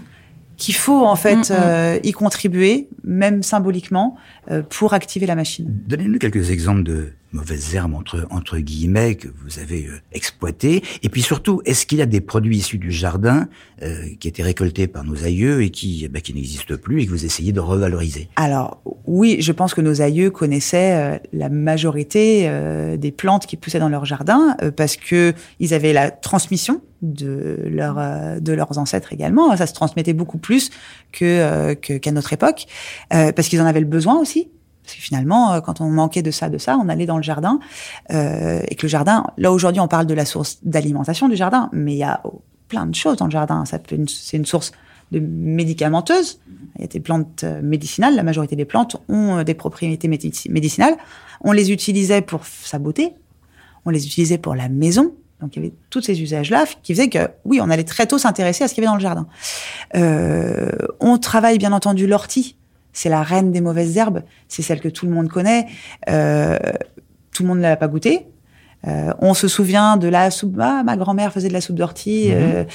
qu'il 0.58 0.76
faut 0.76 1.04
en 1.06 1.16
fait 1.16 1.36
Mm, 1.36 1.40
mm. 1.40 1.46
euh, 1.52 2.00
y 2.04 2.12
contribuer, 2.12 2.88
même 3.04 3.42
symboliquement, 3.42 4.16
euh, 4.52 4.62
pour 4.62 4.94
activer 4.94 5.26
la 5.26 5.36
machine. 5.36 5.66
Donnez-nous 5.88 6.20
quelques 6.20 6.52
exemples 6.52 6.84
de 6.84 7.14
mauvaises 7.34 7.76
herbes 7.76 7.94
entre, 7.94 8.26
entre 8.30 8.60
guillemets 8.60 9.16
que 9.16 9.28
vous 9.44 9.60
avez 9.60 9.88
euh, 9.88 10.00
exploitées. 10.12 10.84
Et 11.02 11.10
puis 11.10 11.22
surtout, 11.22 11.62
est-ce 11.66 11.86
qu'il 11.86 11.98
y 11.98 12.02
a 12.02 12.06
des 12.06 12.22
produits 12.22 12.58
issus 12.58 12.78
du 12.78 12.92
jardin 12.92 13.48
euh, 13.82 14.06
qui 14.20 14.28
étaient 14.28 14.44
récoltés 14.44 14.88
par 14.88 15.04
nos 15.04 15.24
aïeux 15.24 15.64
et 15.64 15.70
qui, 15.70 16.08
bah, 16.08 16.22
qui 16.22 16.34
n'existent 16.34 16.78
plus 16.78 17.02
et 17.02 17.06
que 17.06 17.12
vous 17.12 17.26
essayez 17.26 17.52
de 17.52 17.60
revaloriser? 17.60 18.30
Alors 18.36 18.82
oui, 19.06 19.38
je 19.40 19.52
pense 19.52 19.74
que 19.74 19.82
nos 19.82 20.02
aïeux 20.02 20.30
connaissaient 20.30 20.96
euh, 20.96 21.18
la 21.34 21.50
majorité 21.50 22.44
euh, 22.46 22.98
des 22.98 23.12
plantes 23.12 23.46
qui 23.46 23.58
poussaient 23.58 23.80
dans 23.80 23.90
leur 23.90 24.06
jardin 24.06 24.56
euh, 24.62 24.72
parce 24.72 24.96
que 24.96 25.34
ils 25.60 25.74
avaient 25.74 25.94
la 25.94 26.12
transmission 26.12 26.82
de 27.02 27.58
leur 27.66 27.98
euh, 28.00 28.40
de 28.40 28.54
leurs 28.54 28.78
ancêtres 28.78 29.14
également. 29.14 29.56
Ça 29.58 29.68
se 29.68 29.74
transmettait 29.74 30.14
beaucoup 30.14 30.38
plus 30.38 30.72
que 31.12 31.26
euh, 31.26 31.76
qu'à 31.76 32.12
notre 32.12 32.34
époque 32.34 32.66
euh, 33.14 33.32
parce 33.32 33.50
qu'ils 33.50 33.62
en 33.62 33.66
avaient 33.66 33.82
le 33.82 33.86
besoin 33.86 34.20
aussi. 34.20 34.50
Parce 34.84 34.96
que 34.96 35.02
finalement, 35.02 35.54
euh, 35.54 35.62
quand 35.62 35.82
on 35.82 35.90
manquait 35.90 36.22
de 36.22 36.32
ça, 36.32 36.50
de 36.50 36.58
ça, 36.58 36.78
on 36.78 36.90
allait 36.90 37.06
dans 37.06 37.18
le 37.18 37.24
jardin 37.24 37.60
euh, 38.12 38.62
et 38.68 38.76
que 38.76 38.84
le 38.84 38.90
jardin. 38.90 39.26
Là 39.38 39.52
aujourd'hui, 39.52 39.80
on 39.80 39.88
parle 39.88 40.06
de 40.06 40.14
la 40.14 40.26
source 40.26 40.60
d'alimentation 40.64 41.30
du 41.30 41.36
jardin, 41.36 41.70
mais 41.72 41.94
il 41.94 42.00
y 42.00 42.04
a 42.04 42.22
plein 42.68 42.86
de 42.86 42.96
choses 42.96 43.18
dans 43.18 43.26
le 43.26 43.32
jardin. 43.32 43.64
C'est 43.66 44.36
une 44.38 44.46
source 44.46 44.72
de 45.12 45.20
médicamenteuse. 45.20 46.40
Il 46.76 46.82
y 46.82 46.84
a 46.86 46.88
des 46.88 47.00
plantes 47.00 47.44
euh, 47.44 47.62
médicinales. 47.62 48.16
La 48.16 48.24
majorité 48.24 48.56
des 48.56 48.66
plantes 48.66 48.98
ont 49.10 49.38
euh, 49.38 49.44
des 49.44 49.54
propriétés 49.54 50.08
médici- 50.08 50.52
médicinales. 50.52 50.98
On 51.42 51.52
les 51.52 51.72
utilisait 51.72 52.22
pour 52.22 52.46
sa 52.46 52.80
beauté. 52.80 53.14
On 53.86 53.90
les 53.92 54.06
utilisait 54.06 54.38
pour 54.40 54.56
la 54.56 54.70
maison. 54.70 55.14
Donc 55.40 55.56
il 55.56 55.64
y 55.64 55.66
avait 55.66 55.76
tous 55.90 56.02
ces 56.02 56.22
usages-là 56.22 56.66
qui 56.82 56.94
faisaient 56.94 57.10
que, 57.10 57.30
oui, 57.46 57.60
on 57.62 57.70
allait 57.70 57.84
très 57.84 58.08
tôt 58.08 58.18
s'intéresser 58.18 58.64
à 58.64 58.68
ce 58.68 58.74
qu'il 58.74 58.84
y 58.84 58.88
avait 58.88 58.92
dans 58.92 58.98
le 58.98 59.02
jardin. 59.02 59.28
Euh, 59.96 60.72
on 61.00 61.18
travaille 61.18 61.58
bien 61.58 61.74
entendu 61.74 62.08
l'ortie. 62.08 62.56
C'est 62.94 63.10
la 63.10 63.22
reine 63.24 63.52
des 63.52 63.60
mauvaises 63.62 63.98
herbes. 63.98 64.22
C'est 64.48 64.62
celle 64.62 64.80
que 64.80 64.88
tout 64.90 65.06
le 65.06 65.12
monde 65.12 65.28
connaît. 65.30 65.66
Euh, 66.10 66.58
tout 67.34 67.44
le 67.44 67.50
monde 67.50 67.58
ne 67.58 67.64
l'a 67.64 67.76
pas 67.76 67.88
goûtée. 67.88 68.28
Euh, 68.86 69.14
on 69.20 69.34
se 69.34 69.48
souvient 69.48 69.96
de 69.98 70.08
la 70.10 70.30
soupe. 70.30 70.58
Ah, 70.60 70.84
ma 70.86 70.98
grand-mère 70.98 71.32
faisait 71.32 71.48
de 71.48 71.54
la 71.54 71.62
soupe 71.62 71.78
d'ortie. 71.78 72.28
Euh, 72.32 72.66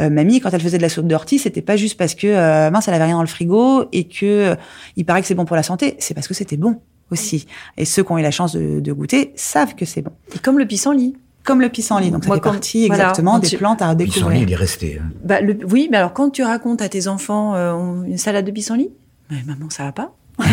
euh, 0.00 0.08
mamie, 0.10 0.40
quand 0.40 0.50
elle 0.50 0.62
faisait 0.62 0.78
de 0.78 0.82
la 0.82 0.88
soupe 0.88 1.06
d'ortie, 1.06 1.38
c'était 1.38 1.60
pas 1.62 1.76
juste 1.76 1.98
parce 1.98 2.14
que 2.14 2.26
euh, 2.26 2.70
mince, 2.70 2.88
elle 2.88 2.94
avait 2.94 3.04
rien 3.04 3.16
dans 3.16 3.20
le 3.22 3.26
frigo 3.28 3.84
et 3.92 4.04
que 4.08 4.24
euh, 4.24 4.54
il 4.96 5.04
paraît 5.04 5.20
que 5.20 5.26
c'est 5.28 5.34
bon 5.34 5.44
pour 5.44 5.56
la 5.56 5.62
santé. 5.62 5.94
C'est 5.98 6.14
parce 6.14 6.26
que 6.26 6.34
c'était 6.34 6.56
bon 6.56 6.80
aussi. 7.10 7.46
Et 7.76 7.84
ceux 7.84 8.02
qui 8.02 8.12
ont 8.12 8.18
eu 8.18 8.22
la 8.22 8.30
chance 8.30 8.54
de, 8.56 8.80
de 8.80 8.92
goûter 8.92 9.32
savent 9.36 9.74
que 9.74 9.84
c'est 9.84 10.00
bon. 10.02 10.12
Et 10.34 10.38
comme 10.38 10.58
le 10.58 10.66
pissenlit. 10.66 11.16
Comme 11.44 11.60
le 11.60 11.68
pissenlit. 11.68 12.10
Donc 12.10 12.24
ça 12.24 12.28
Moi, 12.28 12.36
fait 12.36 12.40
comme- 12.42 12.52
partie 12.52 12.86
voilà, 12.88 13.04
exactement 13.04 13.38
des 13.38 13.48
tu- 13.48 13.58
plantes 13.58 13.80
à 13.82 13.94
Pissenlit, 13.94 14.10
découvrir. 14.14 14.42
il 14.42 14.52
est 14.52 14.56
resté. 14.56 15.00
hein. 15.02 15.10
Bah, 15.22 15.40
le- 15.42 15.58
oui, 15.70 15.88
mais 15.90 15.98
alors 15.98 16.12
quand 16.14 16.30
tu 16.30 16.42
racontes 16.42 16.80
à 16.82 16.88
tes 16.88 17.08
enfants 17.08 17.54
euh, 17.54 18.02
une 18.04 18.18
salade 18.18 18.44
de 18.46 18.50
pissenlit, 18.50 18.90
maman, 19.30 19.70
ça 19.70 19.84
va 19.84 19.92
pas 19.92 20.14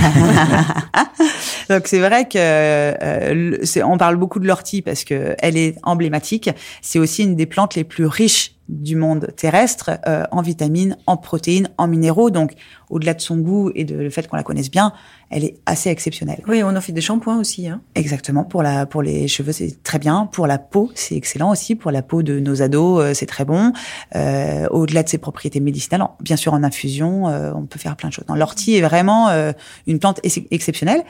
Donc 1.70 1.88
c'est 1.88 2.00
vrai 2.00 2.28
que 2.28 2.38
euh, 2.38 3.58
on 3.84 3.98
parle 3.98 4.16
beaucoup 4.16 4.40
de 4.40 4.48
l'ortie 4.48 4.82
parce 4.82 5.04
que 5.04 5.36
elle 5.40 5.58
est 5.58 5.76
emblématique. 5.84 6.50
C'est 6.82 6.98
aussi 7.00 7.24
une 7.24 7.36
des 7.36 7.46
plantes 7.46 7.76
les 7.76 7.84
plus 7.84 8.08
riches 8.08 8.55
du 8.68 8.96
monde 8.96 9.28
terrestre 9.36 9.92
euh, 10.08 10.24
en 10.32 10.42
vitamines, 10.42 10.98
en 11.06 11.18
protéines, 11.18 11.70
en 11.78 11.88
minéraux. 11.88 12.30
Donc 12.32 12.54
au-delà 12.90 13.14
de 13.14 13.22
son 13.22 13.38
goût 13.38 13.72
et 13.76 13.84
de 13.84 13.96
le 13.96 14.10
fait 14.10 14.28
qu'on 14.28 14.38
la 14.38 14.44
connaisse 14.44 14.72
bien, 14.72 14.92
elle 15.30 15.44
est 15.44 15.58
assez 15.66 15.90
exceptionnelle. 15.90 16.42
Oui, 16.48 16.64
on 16.64 16.76
en 16.76 16.82
fait 16.82 16.92
des 16.92 17.02
shampoings 17.02 17.38
aussi. 17.40 17.68
Hein. 17.68 17.82
Exactement. 17.96 18.44
Pour 18.44 18.64
la 18.64 18.86
pour 18.86 19.02
les 19.04 19.28
cheveux, 19.28 19.52
c'est 19.52 19.84
très 19.84 20.00
bien. 20.00 20.28
Pour 20.32 20.48
la 20.48 20.58
peau, 20.58 20.90
c'est 20.96 21.16
excellent 21.16 21.52
aussi. 21.52 21.76
Pour 21.76 21.92
la 21.92 22.02
peau 22.02 22.24
de 22.24 22.40
nos 22.40 22.62
ados, 22.62 23.02
euh, 23.04 23.14
c'est 23.14 23.26
très 23.28 23.46
bon. 23.46 23.72
Euh, 24.16 24.68
Au-delà 24.72 25.04
de 25.04 25.10
ses 25.10 25.18
propriétés 25.20 25.60
médicinales, 25.60 26.02
en- 26.02 26.16
bien 26.22 26.36
sûr 26.36 26.54
en 26.54 26.64
infusion, 26.64 27.28
euh, 27.28 27.52
on 27.56 27.66
peut 27.66 27.80
faire 27.80 27.96
plein 27.96 28.10
de 28.10 28.14
choses. 28.14 28.26
L'ortie 28.36 28.76
est 28.76 28.82
vraiment 28.82 29.30
euh, 29.30 29.52
une 29.88 30.00
plante 30.00 30.20
ex- 30.24 30.40
exceptionnelle. 30.52 31.04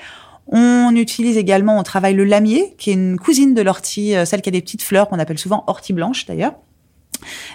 On 0.48 0.92
utilise 0.96 1.38
également, 1.38 1.80
on 1.80 1.84
travaille 1.84 2.14
le 2.14 2.24
lamier, 2.24 2.76
qui 2.78 2.92
est 2.92 2.94
une 2.94 3.18
cousine 3.18 3.54
de 3.56 3.62
l'ortie, 3.64 4.16
euh, 4.16 4.26
celle 4.26 4.42
qui 4.42 4.50
a 4.50 4.52
des 4.52 4.62
petites 4.62 4.84
fleurs 4.84 5.08
qu'on 5.10 5.18
appelle 5.18 5.40
souvent 5.40 5.64
ortie 5.68 5.92
blanche 5.94 6.26
d'ailleurs, 6.28 6.54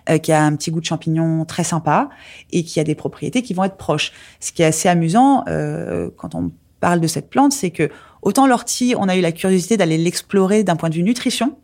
euh, 0.09 0.19
qui 0.19 0.33
a 0.33 0.43
un 0.45 0.55
petit 0.57 0.71
goût 0.71 0.81
de 0.81 0.85
champignon 0.87 1.45
très 1.45 1.65
sympa 1.65 2.09
et 2.51 2.65
qui 2.65 2.81
a 2.81 2.85
des 2.85 2.95
propriétés 2.95 3.43
qui 3.43 3.55
vont 3.55 3.65
être 3.65 3.77
proches. 3.77 4.13
Ce 4.41 4.53
qui 4.53 4.63
est 4.63 4.67
assez 4.67 4.89
amusant 4.89 5.45
euh, 5.49 6.11
quand 6.17 6.35
on 6.35 6.51
parle 6.81 7.01
de 7.01 7.07
cette 7.07 7.29
plante, 7.31 7.53
c'est 7.53 7.71
que 7.71 7.91
autant 8.23 8.47
l'ortie, 8.47 8.95
on 8.99 9.09
a 9.09 9.17
eu 9.17 9.21
la 9.21 9.33
curiosité 9.33 9.77
d'aller 9.77 9.99
l'explorer 9.99 10.65
d'un 10.65 10.77
point 10.77 10.89
de 10.89 10.95
vue 10.95 11.03
nutrition. 11.03 11.57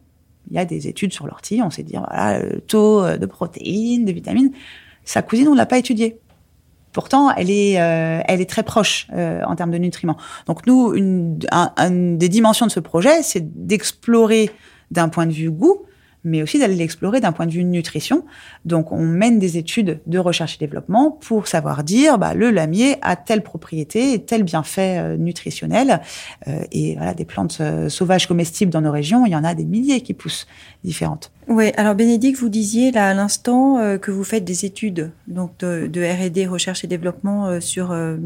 Il 0.50 0.56
y 0.56 0.58
a 0.58 0.64
des 0.64 0.86
études 0.86 1.12
sur 1.12 1.26
l'ortie, 1.26 1.60
on 1.62 1.70
sait 1.70 1.82
dire 1.82 2.04
voilà 2.08 2.38
le 2.40 2.60
taux 2.60 3.02
euh, 3.02 3.16
de 3.16 3.26
protéines, 3.26 4.04
de 4.04 4.12
vitamines. 4.12 4.52
Sa 5.04 5.22
cousine, 5.22 5.48
on 5.48 5.54
l'a 5.54 5.66
pas 5.66 5.78
étudiée. 5.78 6.18
Pourtant, 6.92 7.30
elle 7.36 7.50
est, 7.50 7.80
euh, 7.80 8.20
elle 8.26 8.40
est 8.40 8.48
très 8.48 8.62
proche 8.62 9.06
euh, 9.12 9.42
en 9.46 9.54
termes 9.54 9.70
de 9.70 9.78
nutriments. 9.78 10.16
Donc 10.46 10.66
nous, 10.66 10.94
une, 10.94 11.38
un- 11.50 11.72
une 11.76 12.16
des 12.16 12.28
dimensions 12.28 12.66
de 12.66 12.70
ce 12.70 12.80
projet, 12.80 13.22
c'est 13.22 13.66
d'explorer 13.66 14.50
d'un 14.90 15.08
point 15.08 15.26
de 15.26 15.32
vue 15.32 15.50
goût, 15.50 15.82
mais 16.26 16.42
aussi 16.42 16.58
d'aller 16.58 16.74
l'explorer 16.74 17.20
d'un 17.20 17.32
point 17.32 17.46
de 17.46 17.52
vue 17.52 17.64
nutrition. 17.64 18.24
Donc 18.64 18.92
on 18.92 19.00
mène 19.00 19.38
des 19.38 19.56
études 19.56 20.00
de 20.06 20.18
recherche 20.18 20.56
et 20.56 20.58
développement 20.58 21.12
pour 21.12 21.46
savoir 21.46 21.84
dire, 21.84 22.18
bah, 22.18 22.34
le 22.34 22.50
lamier 22.50 22.96
a 23.00 23.16
telle 23.16 23.42
propriété, 23.42 24.18
tel 24.18 24.42
bienfait 24.42 24.98
euh, 24.98 25.16
nutritionnel. 25.16 26.02
Euh, 26.48 26.64
et 26.72 26.96
voilà, 26.96 27.14
des 27.14 27.24
plantes 27.24 27.58
euh, 27.60 27.88
sauvages 27.88 28.26
comestibles 28.26 28.72
dans 28.72 28.80
nos 28.80 28.92
régions, 28.92 29.24
il 29.24 29.32
y 29.32 29.36
en 29.36 29.44
a 29.44 29.54
des 29.54 29.64
milliers 29.64 30.00
qui 30.00 30.14
poussent 30.14 30.46
différentes. 30.84 31.30
Oui, 31.48 31.70
alors 31.76 31.94
Bénédicte, 31.94 32.40
vous 32.40 32.48
disiez 32.48 32.90
là 32.90 33.08
à 33.10 33.14
l'instant 33.14 33.78
euh, 33.78 33.98
que 33.98 34.10
vous 34.10 34.24
faites 34.24 34.44
des 34.44 34.64
études 34.64 35.12
donc 35.28 35.52
de, 35.60 35.86
de 35.86 36.02
R&D, 36.02 36.46
recherche 36.46 36.82
et 36.82 36.88
développement 36.88 37.46
euh, 37.46 37.60
sur 37.60 37.92
euh, 37.92 38.16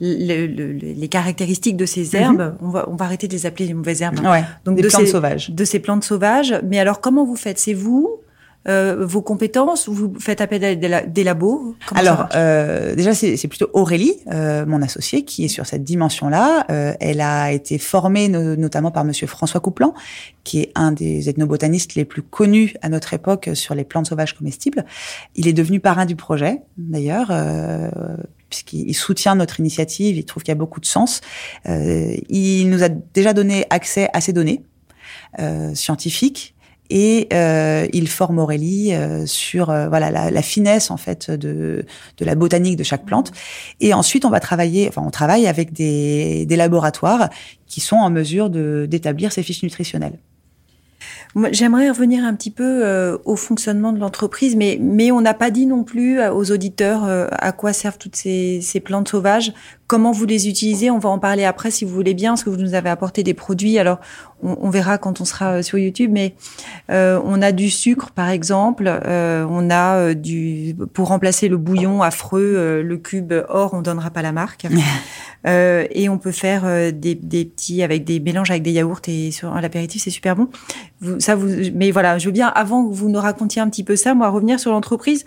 le- 0.00 0.46
le- 0.46 0.46
le- 0.46 0.72
les 0.92 1.08
caractéristiques 1.08 1.76
de 1.78 1.86
ces 1.86 2.14
herbes. 2.16 2.54
on, 2.60 2.68
va, 2.68 2.86
on 2.90 2.94
va 2.96 3.06
arrêter 3.06 3.28
de 3.28 3.32
les 3.32 3.46
appeler 3.46 3.66
les 3.66 3.74
mauvaises 3.74 4.02
herbes. 4.02 4.20
Ouais, 4.20 4.44
Donc 4.66 4.76
des 4.76 4.82
de 4.82 4.88
plantes 4.88 5.02
ces- 5.06 5.10
sauvages. 5.10 5.50
De 5.50 5.64
ces 5.64 5.78
plantes 5.78 6.04
sauvages. 6.04 6.54
Mais 6.64 6.78
alors 6.78 7.00
comment 7.00 7.24
vous 7.24 7.36
faites? 7.36 7.58
C'est 7.58 7.72
vous 7.72 8.10
euh, 8.68 9.04
vos 9.06 9.22
compétences 9.22 9.86
ou 9.88 9.92
vous 9.94 10.14
faites 10.18 10.40
appel 10.40 10.64
à 10.64 10.74
des, 10.74 10.88
la- 10.88 11.06
des 11.06 11.24
labos 11.24 11.76
Comment 11.86 12.00
Alors, 12.00 12.28
euh, 12.34 12.94
déjà, 12.94 13.14
c'est 13.14 13.48
plutôt 13.48 13.68
Aurélie, 13.72 14.14
euh, 14.32 14.66
mon 14.66 14.82
associée, 14.82 15.24
qui 15.24 15.44
est 15.44 15.48
sur 15.48 15.66
cette 15.66 15.84
dimension-là. 15.84 16.66
Euh, 16.70 16.94
elle 17.00 17.20
a 17.20 17.52
été 17.52 17.78
formée 17.78 18.28
no- 18.28 18.56
notamment 18.56 18.90
par 18.90 19.04
Monsieur 19.04 19.26
François 19.26 19.60
Couplan, 19.60 19.94
qui 20.44 20.60
est 20.60 20.72
un 20.74 20.92
des 20.92 21.28
ethnobotanistes 21.28 21.94
les 21.94 22.04
plus 22.04 22.22
connus 22.22 22.74
à 22.82 22.88
notre 22.88 23.14
époque 23.14 23.50
sur 23.54 23.74
les 23.74 23.84
plantes 23.84 24.06
sauvages 24.06 24.34
comestibles. 24.34 24.84
Il 25.34 25.46
est 25.48 25.52
devenu 25.52 25.80
parrain 25.80 26.06
du 26.06 26.16
projet, 26.16 26.62
d'ailleurs. 26.76 27.28
Euh, 27.30 27.88
puisqu'il 28.48 28.88
il 28.88 28.94
soutient 28.94 29.34
notre 29.34 29.58
initiative, 29.58 30.16
il 30.16 30.24
trouve 30.24 30.44
qu'il 30.44 30.52
y 30.52 30.56
a 30.56 30.58
beaucoup 30.58 30.78
de 30.80 30.86
sens. 30.86 31.20
Euh, 31.68 32.14
il 32.28 32.70
nous 32.70 32.84
a 32.84 32.88
déjà 32.88 33.32
donné 33.32 33.66
accès 33.70 34.08
à 34.12 34.20
ces 34.20 34.32
données 34.32 34.62
euh, 35.40 35.74
scientifiques 35.74 36.54
et 36.90 37.28
euh, 37.32 37.86
il 37.92 38.08
forme 38.08 38.38
Aurélie 38.38 38.94
euh, 38.94 39.26
sur 39.26 39.70
euh, 39.70 39.88
voilà 39.88 40.10
la, 40.10 40.30
la 40.30 40.42
finesse 40.42 40.90
en 40.90 40.96
fait 40.96 41.30
de 41.30 41.84
de 42.16 42.24
la 42.24 42.34
botanique 42.34 42.76
de 42.76 42.84
chaque 42.84 43.04
plante 43.04 43.32
et 43.80 43.94
ensuite 43.94 44.24
on 44.24 44.30
va 44.30 44.40
travailler 44.40 44.88
enfin 44.88 45.02
on 45.04 45.10
travaille 45.10 45.46
avec 45.46 45.72
des, 45.72 46.46
des 46.46 46.56
laboratoires 46.56 47.28
qui 47.66 47.80
sont 47.80 47.96
en 47.96 48.10
mesure 48.10 48.50
de 48.50 48.86
d'établir 48.88 49.32
ces 49.32 49.42
fiches 49.42 49.62
nutritionnelles. 49.62 50.18
J'aimerais 51.50 51.90
revenir 51.90 52.24
un 52.24 52.34
petit 52.34 52.50
peu 52.50 53.18
au 53.26 53.36
fonctionnement 53.36 53.92
de 53.92 53.98
l'entreprise, 53.98 54.56
mais, 54.56 54.78
mais 54.80 55.12
on 55.12 55.20
n'a 55.20 55.34
pas 55.34 55.50
dit 55.50 55.66
non 55.66 55.84
plus 55.84 56.18
aux 56.28 56.50
auditeurs 56.50 57.04
à 57.04 57.52
quoi 57.52 57.74
servent 57.74 57.98
toutes 57.98 58.16
ces, 58.16 58.60
ces 58.62 58.80
plantes 58.80 59.08
sauvages. 59.08 59.52
Comment 59.86 60.12
vous 60.12 60.26
les 60.26 60.48
utilisez. 60.48 60.90
On 60.90 60.98
va 60.98 61.08
en 61.08 61.18
parler 61.18 61.44
après 61.44 61.70
si 61.70 61.84
vous 61.84 61.94
voulez 61.94 62.14
bien, 62.14 62.32
parce 62.32 62.44
que 62.44 62.50
vous 62.50 62.56
nous 62.56 62.74
avez 62.74 62.90
apporté 62.90 63.22
des 63.22 63.34
produits. 63.34 63.78
Alors, 63.78 63.98
on, 64.42 64.56
on 64.60 64.70
verra 64.70 64.98
quand 64.98 65.20
on 65.20 65.24
sera 65.24 65.58
euh, 65.58 65.62
sur 65.62 65.78
YouTube, 65.78 66.10
mais 66.12 66.34
euh, 66.90 67.20
on 67.24 67.40
a 67.42 67.52
du 67.52 67.70
sucre, 67.70 68.10
par 68.10 68.28
exemple. 68.28 68.84
Euh, 68.86 69.46
on 69.48 69.70
a 69.70 69.96
euh, 69.96 70.14
du 70.14 70.76
pour 70.92 71.08
remplacer 71.08 71.48
le 71.48 71.56
bouillon 71.56 72.02
affreux, 72.02 72.54
euh, 72.56 72.82
le 72.82 72.96
cube 72.96 73.32
or, 73.48 73.74
on 73.74 73.82
donnera 73.82 74.10
pas 74.10 74.22
la 74.22 74.32
marque. 74.32 74.66
Euh, 75.46 75.86
et 75.92 76.08
on 76.08 76.18
peut 76.18 76.32
faire 76.32 76.64
des, 76.92 77.14
des, 77.14 77.44
petits 77.44 77.84
avec 77.84 78.02
des 78.02 78.18
mélanges 78.18 78.50
avec 78.50 78.64
des 78.64 78.72
yaourts 78.72 79.02
et 79.06 79.30
sur 79.30 79.54
l'apéritif, 79.54 80.02
c'est 80.02 80.10
super 80.10 80.34
bon. 80.34 80.48
Vous, 81.00 81.20
ça 81.20 81.36
vous, 81.36 81.46
mais 81.72 81.92
voilà, 81.92 82.18
je 82.18 82.26
veux 82.26 82.32
bien 82.32 82.48
avant 82.48 82.84
que 82.84 82.92
vous 82.92 83.08
nous 83.08 83.20
racontiez 83.20 83.62
un 83.62 83.68
petit 83.68 83.84
peu 83.84 83.94
ça, 83.94 84.14
moi 84.14 84.28
revenir 84.28 84.58
sur 84.58 84.72
l'entreprise. 84.72 85.24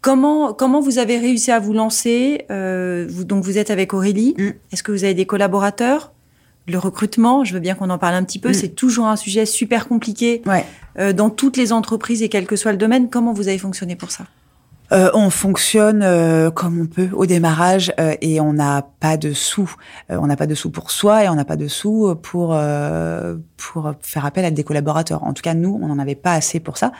Comment, 0.00 0.52
comment 0.52 0.80
vous 0.80 0.98
avez 0.98 1.18
réussi 1.18 1.50
à 1.50 1.58
vous 1.58 1.72
lancer 1.72 2.44
euh, 2.50 3.06
vous, 3.08 3.24
Donc 3.24 3.42
vous 3.42 3.58
êtes 3.58 3.70
avec 3.70 3.92
Aurélie. 3.92 4.34
Mm. 4.38 4.50
Est-ce 4.72 4.82
que 4.82 4.92
vous 4.92 5.04
avez 5.04 5.14
des 5.14 5.26
collaborateurs? 5.26 6.12
Le 6.68 6.78
recrutement, 6.78 7.44
je 7.44 7.54
veux 7.54 7.60
bien 7.60 7.74
qu'on 7.74 7.90
en 7.90 7.98
parle 7.98 8.14
un 8.14 8.24
petit 8.24 8.38
peu. 8.38 8.50
Mm. 8.50 8.54
C'est 8.54 8.68
toujours 8.68 9.06
un 9.06 9.16
sujet 9.16 9.46
super 9.46 9.88
compliqué 9.88 10.42
ouais. 10.46 10.64
euh, 10.98 11.12
dans 11.12 11.30
toutes 11.30 11.56
les 11.56 11.72
entreprises 11.72 12.22
et 12.22 12.28
quel 12.28 12.46
que 12.46 12.56
soit 12.56 12.72
le 12.72 12.78
domaine. 12.78 13.08
Comment 13.10 13.32
vous 13.32 13.48
avez 13.48 13.58
fonctionné 13.58 13.96
pour 13.96 14.10
ça? 14.10 14.24
Euh, 14.92 15.10
on 15.14 15.30
fonctionne 15.30 16.02
euh, 16.04 16.52
comme 16.52 16.80
on 16.80 16.86
peut 16.86 17.08
au 17.12 17.26
démarrage 17.26 17.92
euh, 17.98 18.14
et 18.20 18.40
on 18.40 18.52
n'a 18.52 18.86
pas 19.00 19.16
de 19.16 19.32
sous. 19.32 19.74
Euh, 20.12 20.18
on 20.20 20.28
n'a 20.28 20.36
pas 20.36 20.46
de 20.46 20.54
sous 20.54 20.70
pour 20.70 20.92
soi 20.92 21.24
et 21.24 21.28
on 21.28 21.34
n'a 21.34 21.44
pas 21.44 21.56
de 21.56 21.66
sous 21.66 22.14
pour 22.22 22.50
euh, 22.54 23.34
pour 23.56 23.92
faire 24.00 24.24
appel 24.24 24.44
à 24.44 24.52
des 24.52 24.62
collaborateurs. 24.62 25.24
En 25.24 25.32
tout 25.32 25.42
cas, 25.42 25.54
nous, 25.54 25.80
on 25.82 25.88
n'en 25.88 25.98
avait 25.98 26.14
pas 26.14 26.34
assez 26.34 26.60
pour 26.60 26.76
ça. 26.76 26.92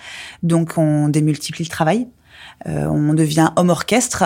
Donc, 0.42 0.78
on 0.78 1.08
démultiplie 1.08 1.64
le 1.64 1.70
travail. 1.70 2.08
Euh, 2.66 2.86
on 2.86 3.14
devient 3.14 3.50
homme 3.56 3.70
orchestre. 3.70 4.24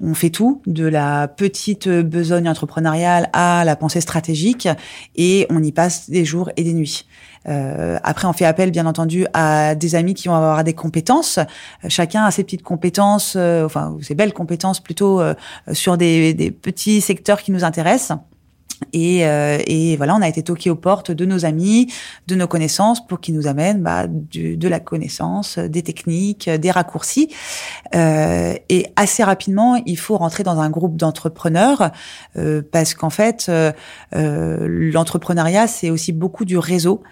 On 0.00 0.14
fait 0.14 0.30
tout, 0.30 0.62
de 0.66 0.86
la 0.86 1.26
petite 1.26 1.88
besogne 1.88 2.48
entrepreneuriale 2.48 3.30
à 3.32 3.64
la 3.64 3.74
pensée 3.74 4.00
stratégique, 4.00 4.68
et 5.16 5.46
on 5.50 5.60
y 5.60 5.72
passe 5.72 6.08
des 6.08 6.24
jours 6.24 6.50
et 6.56 6.62
des 6.62 6.72
nuits. 6.72 7.04
Euh, 7.48 7.98
après, 8.02 8.26
on 8.26 8.32
fait 8.32 8.44
appel, 8.44 8.70
bien 8.70 8.86
entendu, 8.86 9.26
à 9.34 9.74
des 9.74 9.94
amis 9.94 10.14
qui 10.14 10.28
vont 10.28 10.34
avoir 10.34 10.62
des 10.64 10.74
compétences. 10.74 11.38
chacun 11.88 12.24
a 12.24 12.30
ses 12.30 12.44
petites 12.44 12.62
compétences, 12.62 13.34
euh, 13.36 13.64
enfin 13.64 13.96
ses 14.00 14.14
belles 14.14 14.32
compétences 14.32 14.80
plutôt 14.80 15.20
euh, 15.20 15.34
sur 15.72 15.96
des, 15.96 16.34
des 16.34 16.50
petits 16.50 17.00
secteurs 17.00 17.42
qui 17.42 17.52
nous 17.52 17.64
intéressent. 17.64 18.18
Et, 18.92 19.26
euh, 19.26 19.58
et, 19.66 19.96
voilà, 19.96 20.14
on 20.14 20.22
a 20.22 20.28
été 20.28 20.42
toqué 20.42 20.70
aux 20.70 20.76
portes 20.76 21.10
de 21.10 21.24
nos 21.24 21.44
amis, 21.44 21.92
de 22.26 22.34
nos 22.34 22.46
connaissances, 22.46 23.06
pour 23.06 23.20
qu'ils 23.20 23.34
nous 23.34 23.46
amènent 23.46 23.82
bah, 23.82 24.06
du, 24.06 24.56
de 24.56 24.68
la 24.68 24.80
connaissance, 24.80 25.58
des 25.58 25.82
techniques, 25.82 26.48
des 26.48 26.70
raccourcis. 26.70 27.28
Euh, 27.94 28.54
et 28.68 28.86
assez 28.96 29.22
rapidement, 29.24 29.80
il 29.86 29.98
faut 29.98 30.16
rentrer 30.16 30.42
dans 30.42 30.60
un 30.60 30.70
groupe 30.70 30.96
d'entrepreneurs, 30.96 31.90
euh, 32.36 32.62
parce 32.70 32.94
qu'en 32.94 33.10
fait, 33.10 33.46
euh, 33.48 33.72
euh, 34.14 34.66
l'entrepreneuriat, 34.68 35.66
c'est 35.66 35.90
aussi 35.90 36.12
beaucoup 36.12 36.44
du 36.44 36.58
réseau. 36.58 37.02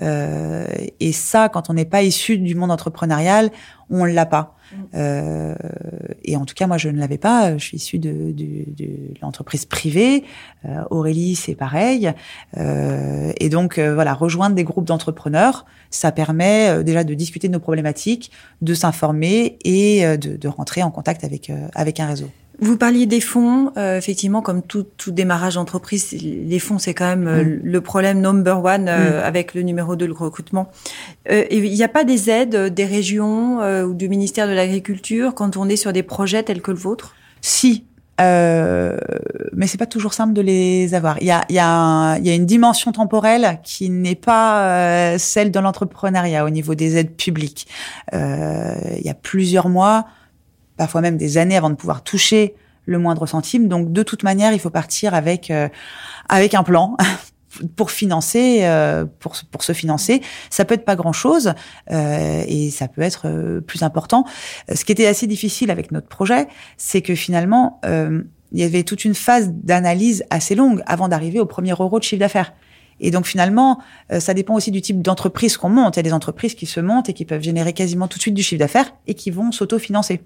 Euh, 0.00 0.66
et 1.00 1.12
ça, 1.12 1.48
quand 1.48 1.70
on 1.70 1.74
n'est 1.74 1.84
pas 1.84 2.02
issu 2.02 2.38
du 2.38 2.54
monde 2.54 2.70
entrepreneurial, 2.70 3.50
on 3.90 4.04
l'a 4.04 4.26
pas. 4.26 4.56
Euh, 4.94 5.54
et 6.24 6.36
en 6.36 6.44
tout 6.44 6.54
cas, 6.54 6.66
moi, 6.66 6.78
je 6.78 6.88
ne 6.88 6.98
l'avais 6.98 7.18
pas. 7.18 7.56
Je 7.58 7.64
suis 7.64 7.76
issue 7.76 7.98
de, 7.98 8.32
de, 8.32 8.64
de 8.74 8.88
l'entreprise 9.20 9.64
privée. 9.66 10.24
Euh, 10.64 10.82
Aurélie, 10.90 11.34
c'est 11.34 11.54
pareil. 11.54 12.12
Euh, 12.56 13.32
et 13.38 13.48
donc, 13.48 13.78
euh, 13.78 13.94
voilà, 13.94 14.14
rejoindre 14.14 14.56
des 14.56 14.64
groupes 14.64 14.86
d'entrepreneurs, 14.86 15.66
ça 15.90 16.12
permet 16.12 16.70
euh, 16.70 16.82
déjà 16.82 17.04
de 17.04 17.14
discuter 17.14 17.48
de 17.48 17.52
nos 17.52 17.60
problématiques, 17.60 18.30
de 18.62 18.74
s'informer 18.74 19.58
et 19.64 20.16
de, 20.16 20.36
de, 20.36 20.48
rentrer 20.48 20.82
en 20.82 20.90
contact 20.90 21.24
avec 21.24 21.50
avec 21.74 22.00
un 22.00 22.06
réseau. 22.06 22.30
Vous 22.60 22.76
parliez 22.76 23.06
des 23.06 23.20
fonds, 23.20 23.72
euh, 23.76 23.96
effectivement, 23.96 24.42
comme 24.42 24.62
tout, 24.62 24.84
tout 24.96 25.10
démarrage 25.10 25.54
d'entreprise, 25.54 26.12
les 26.12 26.58
fonds, 26.58 26.78
c'est 26.78 26.94
quand 26.94 27.06
même 27.06 27.26
euh, 27.26 27.42
mm. 27.44 27.60
le 27.62 27.80
problème 27.80 28.20
number 28.20 28.62
one 28.62 28.88
euh, 28.88 29.20
mm. 29.20 29.24
avec 29.24 29.54
le 29.54 29.62
numéro 29.62 29.96
2, 29.96 30.06
le 30.06 30.12
recrutement. 30.12 30.70
Euh, 31.30 31.44
il 31.50 31.72
n'y 31.72 31.82
a 31.82 31.88
pas 31.88 32.04
des 32.04 32.28
aides 32.30 32.72
des 32.72 32.84
régions 32.84 33.58
ou 33.84 33.94
du 33.94 34.08
ministère 34.08 34.48
de 34.48 34.52
l'Agriculture 34.52 35.34
quand 35.34 35.56
on 35.56 35.68
est 35.68 35.76
sur 35.76 35.92
des 35.92 36.02
projets 36.02 36.42
tels 36.42 36.62
que 36.62 36.70
le 36.70 36.76
vôtre? 36.76 37.14
Si. 37.40 37.84
mais 38.18 39.66
c'est 39.66 39.78
pas 39.78 39.86
toujours 39.86 40.14
simple 40.14 40.32
de 40.32 40.42
les 40.42 40.94
avoir. 40.94 41.16
Il 41.20 41.26
y 41.26 41.30
a, 41.30 41.44
il 41.48 41.56
y 41.56 41.58
a, 41.58 41.68
un, 41.68 42.16
il 42.18 42.26
y 42.26 42.30
a 42.30 42.34
une 42.34 42.46
dimension 42.46 42.92
temporelle 42.92 43.60
qui 43.64 43.88
n'est 43.90 44.14
pas 44.14 45.16
celle 45.18 45.50
de 45.50 45.58
l'entrepreneuriat 45.58 46.44
au 46.44 46.50
niveau 46.50 46.74
des 46.74 46.96
aides 46.98 47.16
publiques. 47.16 47.66
il 48.12 49.02
y 49.02 49.10
a 49.10 49.14
plusieurs 49.14 49.68
mois, 49.68 50.06
parfois 50.76 51.00
même 51.00 51.16
des 51.16 51.38
années 51.38 51.56
avant 51.56 51.70
de 51.70 51.74
pouvoir 51.74 52.02
toucher 52.02 52.54
le 52.84 52.98
moindre 52.98 53.26
centime. 53.26 53.68
Donc 53.68 53.92
de 53.92 54.02
toute 54.02 54.22
manière, 54.22 54.52
il 54.52 54.58
faut 54.58 54.70
partir 54.70 55.14
avec 55.14 55.50
euh, 55.50 55.68
avec 56.28 56.54
un 56.54 56.62
plan 56.62 56.96
pour 57.76 57.90
financer 57.90 58.60
euh, 58.62 59.04
pour 59.18 59.36
pour 59.50 59.62
se 59.62 59.72
financer. 59.72 60.22
Ça 60.50 60.64
peut 60.64 60.74
être 60.74 60.84
pas 60.84 60.96
grand 60.96 61.12
chose 61.12 61.54
euh, 61.90 62.44
et 62.46 62.70
ça 62.70 62.88
peut 62.88 63.02
être 63.02 63.26
euh, 63.26 63.60
plus 63.60 63.82
important. 63.82 64.24
Ce 64.72 64.84
qui 64.84 64.92
était 64.92 65.06
assez 65.06 65.26
difficile 65.26 65.70
avec 65.70 65.92
notre 65.92 66.08
projet, 66.08 66.48
c'est 66.76 67.02
que 67.02 67.14
finalement 67.14 67.80
euh, 67.84 68.22
il 68.52 68.60
y 68.60 68.64
avait 68.64 68.82
toute 68.82 69.04
une 69.04 69.14
phase 69.14 69.50
d'analyse 69.50 70.24
assez 70.30 70.54
longue 70.54 70.82
avant 70.86 71.08
d'arriver 71.08 71.40
au 71.40 71.46
premier 71.46 71.72
euro 71.72 71.98
de 71.98 72.04
chiffre 72.04 72.20
d'affaires. 72.20 72.52
Et 73.00 73.10
donc 73.10 73.26
finalement, 73.26 73.78
euh, 74.12 74.20
ça 74.20 74.34
dépend 74.34 74.54
aussi 74.54 74.70
du 74.70 74.80
type 74.80 75.02
d'entreprise 75.02 75.56
qu'on 75.56 75.68
monte. 75.68 75.96
Il 75.96 75.98
y 75.98 76.00
a 76.00 76.02
des 76.04 76.12
entreprises 76.12 76.54
qui 76.54 76.66
se 76.66 76.80
montent 76.80 77.08
et 77.08 77.12
qui 77.12 77.24
peuvent 77.24 77.42
générer 77.42 77.72
quasiment 77.72 78.08
tout 78.08 78.18
de 78.18 78.22
suite 78.22 78.34
du 78.34 78.42
chiffre 78.42 78.58
d'affaires 78.58 78.94
et 79.06 79.14
qui 79.14 79.30
vont 79.30 79.52
s'autofinancer. 79.52 80.20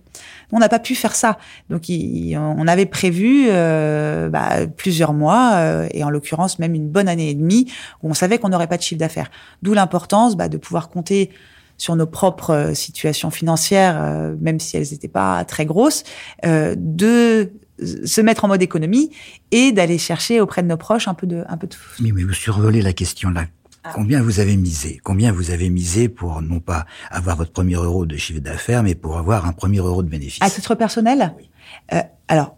On 0.53 0.59
n'a 0.59 0.69
pas 0.69 0.79
pu 0.79 0.95
faire 0.95 1.15
ça. 1.15 1.39
Donc 1.71 1.85
on 1.89 2.69
avait 2.69 2.87
prévu 2.87 3.47
euh, 3.49 4.29
bah, 4.29 4.67
plusieurs 4.67 5.13
mois 5.13 5.55
euh, 5.55 5.89
et 5.93 6.05
en 6.05 6.11
l'occurrence 6.11 6.59
même 6.59 6.75
une 6.75 6.89
bonne 6.89 7.09
année 7.09 7.31
et 7.31 7.35
demie 7.35 7.71
où 8.03 8.11
on 8.11 8.15
savait 8.15 8.39
qu'on 8.39 8.49
n'aurait 8.49 8.67
pas 8.67 8.77
de 8.77 8.83
chiffre 8.83 9.01
d'affaires. 9.01 9.31
D'où 9.63 9.75
l'importance 9.75 10.37
bah, 10.37 10.49
de 10.49 10.57
pouvoir 10.57 10.89
compter 10.89 11.31
sur 11.79 11.97
nos 11.97 12.07
propres 12.07 12.51
euh, 12.51 12.75
situations 12.75 13.31
financières, 13.31 14.01
euh, 14.03 14.35
même 14.41 14.61
si 14.61 14.77
elles 14.77 14.87
n'étaient 14.91 15.09
pas 15.09 15.45
très 15.45 15.67
grosses, 15.67 16.05
euh, 16.45 16.75
de 16.77 17.53
se 17.79 18.21
mettre 18.21 18.45
en 18.45 18.49
mode 18.49 18.63
économie 18.63 19.11
et 19.51 19.73
d'aller 19.73 19.99
chercher 19.99 20.41
auprès 20.41 20.63
de 20.63 20.69
nos 20.69 20.77
proches 20.77 21.09
un 21.09 21.15
peu 21.15 21.27
de 21.27 21.45
un 21.49 21.57
peu 21.57 21.67
de 21.67 21.75
mais, 22.01 22.13
mais 22.13 22.25
vous 22.25 22.33
survolez 22.33 22.83
la 22.83 22.93
question 22.93 23.31
là 23.31 23.47
ah. 23.87 23.93
Combien 23.95 24.21
vous 24.21 24.41
avez 24.41 24.57
misé? 24.57 25.01
Combien 25.05 25.31
vous 25.31 25.53
avez 25.53 25.71
misé 25.71 26.09
pour 26.09 26.43
non 26.43 26.59
pas 26.59 26.87
avoir 27.11 27.37
votre 27.37 27.53
premier 27.53 27.77
euro 27.77 28.05
de 28.05 28.17
chiffre 28.17 28.41
d'affaires, 28.41 28.83
mais 28.83 28.97
pour 28.97 29.17
avoir 29.17 29.47
un 29.47 29.53
premier 29.53 29.79
euro 29.79 30.03
de 30.03 30.09
bénéfice? 30.09 30.43
À 30.43 30.51
titre 30.51 30.75
personnel? 30.75 31.33
Oui. 31.39 31.49
euh, 31.93 32.03
Alors, 32.27 32.57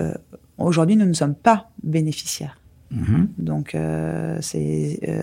euh, 0.00 0.14
aujourd'hui, 0.56 0.96
nous 0.96 1.04
ne 1.04 1.12
sommes 1.12 1.34
pas 1.34 1.68
bénéficiaires. 1.82 2.56
Mmh. 2.90 3.24
Donc, 3.38 3.74
euh, 3.74 4.38
c'est, 4.40 5.00
euh, 5.08 5.22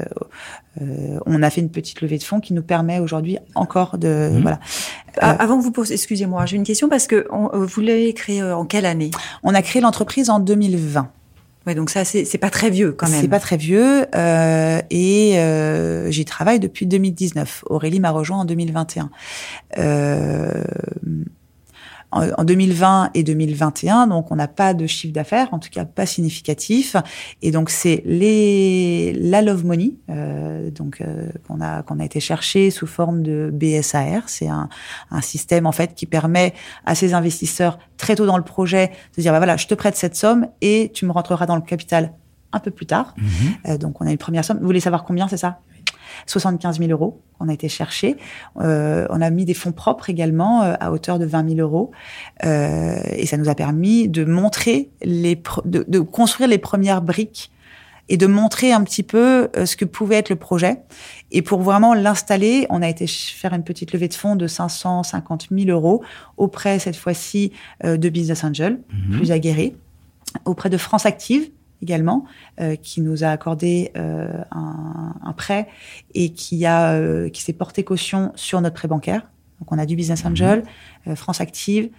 euh, 0.81 1.19
on 1.25 1.41
a 1.41 1.49
fait 1.49 1.61
une 1.61 1.69
petite 1.69 2.01
levée 2.01 2.17
de 2.17 2.23
fonds 2.23 2.39
qui 2.39 2.53
nous 2.53 2.63
permet 2.63 2.99
aujourd'hui 2.99 3.37
encore 3.55 3.97
de 3.97 4.29
mmh. 4.31 4.41
voilà. 4.41 4.59
Ah, 5.19 5.31
avant 5.31 5.57
que 5.57 5.63
vous 5.63 5.71
posez, 5.71 5.93
excusez-moi, 5.93 6.45
j'ai 6.45 6.57
une 6.57 6.63
question 6.63 6.89
parce 6.89 7.07
que 7.07 7.27
on, 7.31 7.49
vous 7.53 7.81
l'avez 7.81 8.13
créé 8.13 8.43
en 8.43 8.65
quelle 8.65 8.85
année? 8.85 9.11
On 9.43 9.53
a 9.53 9.61
créé 9.61 9.81
l'entreprise 9.81 10.29
en 10.29 10.39
2020. 10.39 11.11
Ouais, 11.67 11.75
donc 11.75 11.91
ça 11.91 12.03
c'est 12.03 12.37
pas 12.39 12.49
très 12.49 12.71
vieux 12.71 12.91
quand 12.91 13.07
même. 13.07 13.21
C'est 13.21 13.27
pas 13.27 13.39
très 13.39 13.57
vieux 13.57 14.05
euh, 14.15 14.81
et 14.89 15.37
euh, 15.37 16.09
j'y 16.09 16.25
travaille 16.25 16.59
depuis 16.59 16.87
2019. 16.87 17.65
Aurélie 17.67 17.99
m'a 17.99 18.09
rejoint 18.09 18.39
en 18.39 18.45
2021. 18.45 19.11
Euh, 19.77 20.63
en 22.11 22.43
2020 22.43 23.11
et 23.13 23.23
2021, 23.23 24.07
donc 24.07 24.31
on 24.31 24.35
n'a 24.35 24.47
pas 24.47 24.73
de 24.73 24.85
chiffre 24.85 25.13
d'affaires, 25.13 25.49
en 25.53 25.59
tout 25.59 25.69
cas 25.69 25.85
pas 25.85 26.05
significatif, 26.05 26.95
et 27.41 27.51
donc 27.51 27.69
c'est 27.69 28.03
les 28.05 29.13
la 29.13 29.41
Love 29.41 29.65
Money, 29.65 29.93
euh, 30.09 30.69
donc 30.71 31.01
euh, 31.01 31.29
qu'on 31.47 31.61
a 31.61 31.83
qu'on 31.83 31.99
a 31.99 32.05
été 32.05 32.19
chercher 32.19 32.69
sous 32.69 32.87
forme 32.87 33.23
de 33.23 33.49
BSAR, 33.53 34.23
c'est 34.27 34.47
un, 34.47 34.67
un 35.09 35.21
système 35.21 35.65
en 35.65 35.71
fait 35.71 35.93
qui 35.95 36.05
permet 36.05 36.53
à 36.85 36.95
ces 36.95 37.13
investisseurs 37.13 37.79
très 37.97 38.15
tôt 38.15 38.25
dans 38.25 38.37
le 38.37 38.43
projet 38.43 38.91
de 39.15 39.21
dire 39.21 39.31
bah 39.31 39.39
voilà 39.39 39.57
je 39.57 39.67
te 39.67 39.73
prête 39.73 39.95
cette 39.95 40.15
somme 40.15 40.47
et 40.61 40.91
tu 40.93 41.05
me 41.05 41.11
rentreras 41.11 41.45
dans 41.45 41.55
le 41.55 41.61
capital 41.61 42.13
un 42.53 42.59
peu 42.59 42.71
plus 42.71 42.85
tard. 42.85 43.13
Mmh. 43.17 43.23
Euh, 43.69 43.77
donc 43.77 44.01
on 44.01 44.07
a 44.07 44.11
une 44.11 44.17
première 44.17 44.43
somme. 44.43 44.59
Vous 44.59 44.65
voulez 44.65 44.79
savoir 44.79 45.03
combien 45.03 45.27
c'est 45.27 45.37
ça? 45.37 45.59
75 46.25 46.79
000 46.79 46.91
euros 46.91 47.21
qu'on 47.39 47.49
a 47.49 47.53
été 47.53 47.69
chercher. 47.69 48.17
Euh, 48.57 49.07
on 49.09 49.21
a 49.21 49.29
mis 49.29 49.45
des 49.45 49.53
fonds 49.53 49.71
propres 49.71 50.09
également 50.09 50.63
euh, 50.63 50.73
à 50.79 50.91
hauteur 50.91 51.19
de 51.19 51.25
20 51.25 51.55
000 51.55 51.59
euros. 51.59 51.91
Euh, 52.45 52.99
et 53.11 53.25
ça 53.25 53.37
nous 53.37 53.49
a 53.49 53.55
permis 53.55 54.07
de 54.07 54.25
montrer 54.25 54.89
les, 55.01 55.41
de, 55.65 55.85
de, 55.87 55.99
construire 55.99 56.49
les 56.49 56.57
premières 56.57 57.01
briques 57.01 57.51
et 58.11 58.17
de 58.17 58.27
montrer 58.27 58.73
un 58.73 58.83
petit 58.83 59.03
peu 59.03 59.49
euh, 59.55 59.65
ce 59.65 59.77
que 59.77 59.85
pouvait 59.85 60.17
être 60.17 60.29
le 60.29 60.35
projet. 60.35 60.81
Et 61.31 61.41
pour 61.41 61.61
vraiment 61.61 61.93
l'installer, 61.93 62.67
on 62.69 62.81
a 62.81 62.89
été 62.89 63.07
faire 63.07 63.53
une 63.53 63.63
petite 63.63 63.93
levée 63.93 64.09
de 64.09 64.13
fonds 64.13 64.35
de 64.35 64.47
550 64.47 65.47
000 65.49 65.69
euros 65.69 66.03
auprès, 66.35 66.77
cette 66.79 66.97
fois-ci, 66.97 67.53
euh, 67.85 67.95
de 67.95 68.09
Business 68.09 68.43
Angel, 68.43 68.81
mmh. 68.91 69.17
plus 69.17 69.31
aguerris, 69.31 69.75
auprès 70.43 70.69
de 70.69 70.77
France 70.77 71.05
Active, 71.05 71.49
également, 71.81 72.25
euh, 72.59 72.75
qui 72.75 73.01
nous 73.01 73.23
a 73.23 73.27
accordé 73.27 73.91
euh, 73.95 74.29
un, 74.51 75.15
un, 75.23 75.33
prêt 75.33 75.67
et 76.13 76.31
qui 76.31 76.65
a 76.65 76.93
euh, 76.93 77.29
qui 77.29 77.41
s'est 77.41 77.53
porté 77.53 77.83
caution 77.83 78.31
sur 78.35 78.61
notre 78.61 78.75
prêt 78.75 78.87
bancaire. 78.87 79.27
Donc 79.59 79.71
on 79.71 79.77
a 79.77 79.85
du 79.85 79.95
Business 79.95 80.25
Angel, 80.25 80.63
mmh. 81.05 81.15
France 81.15 81.41
Active, 81.41 81.89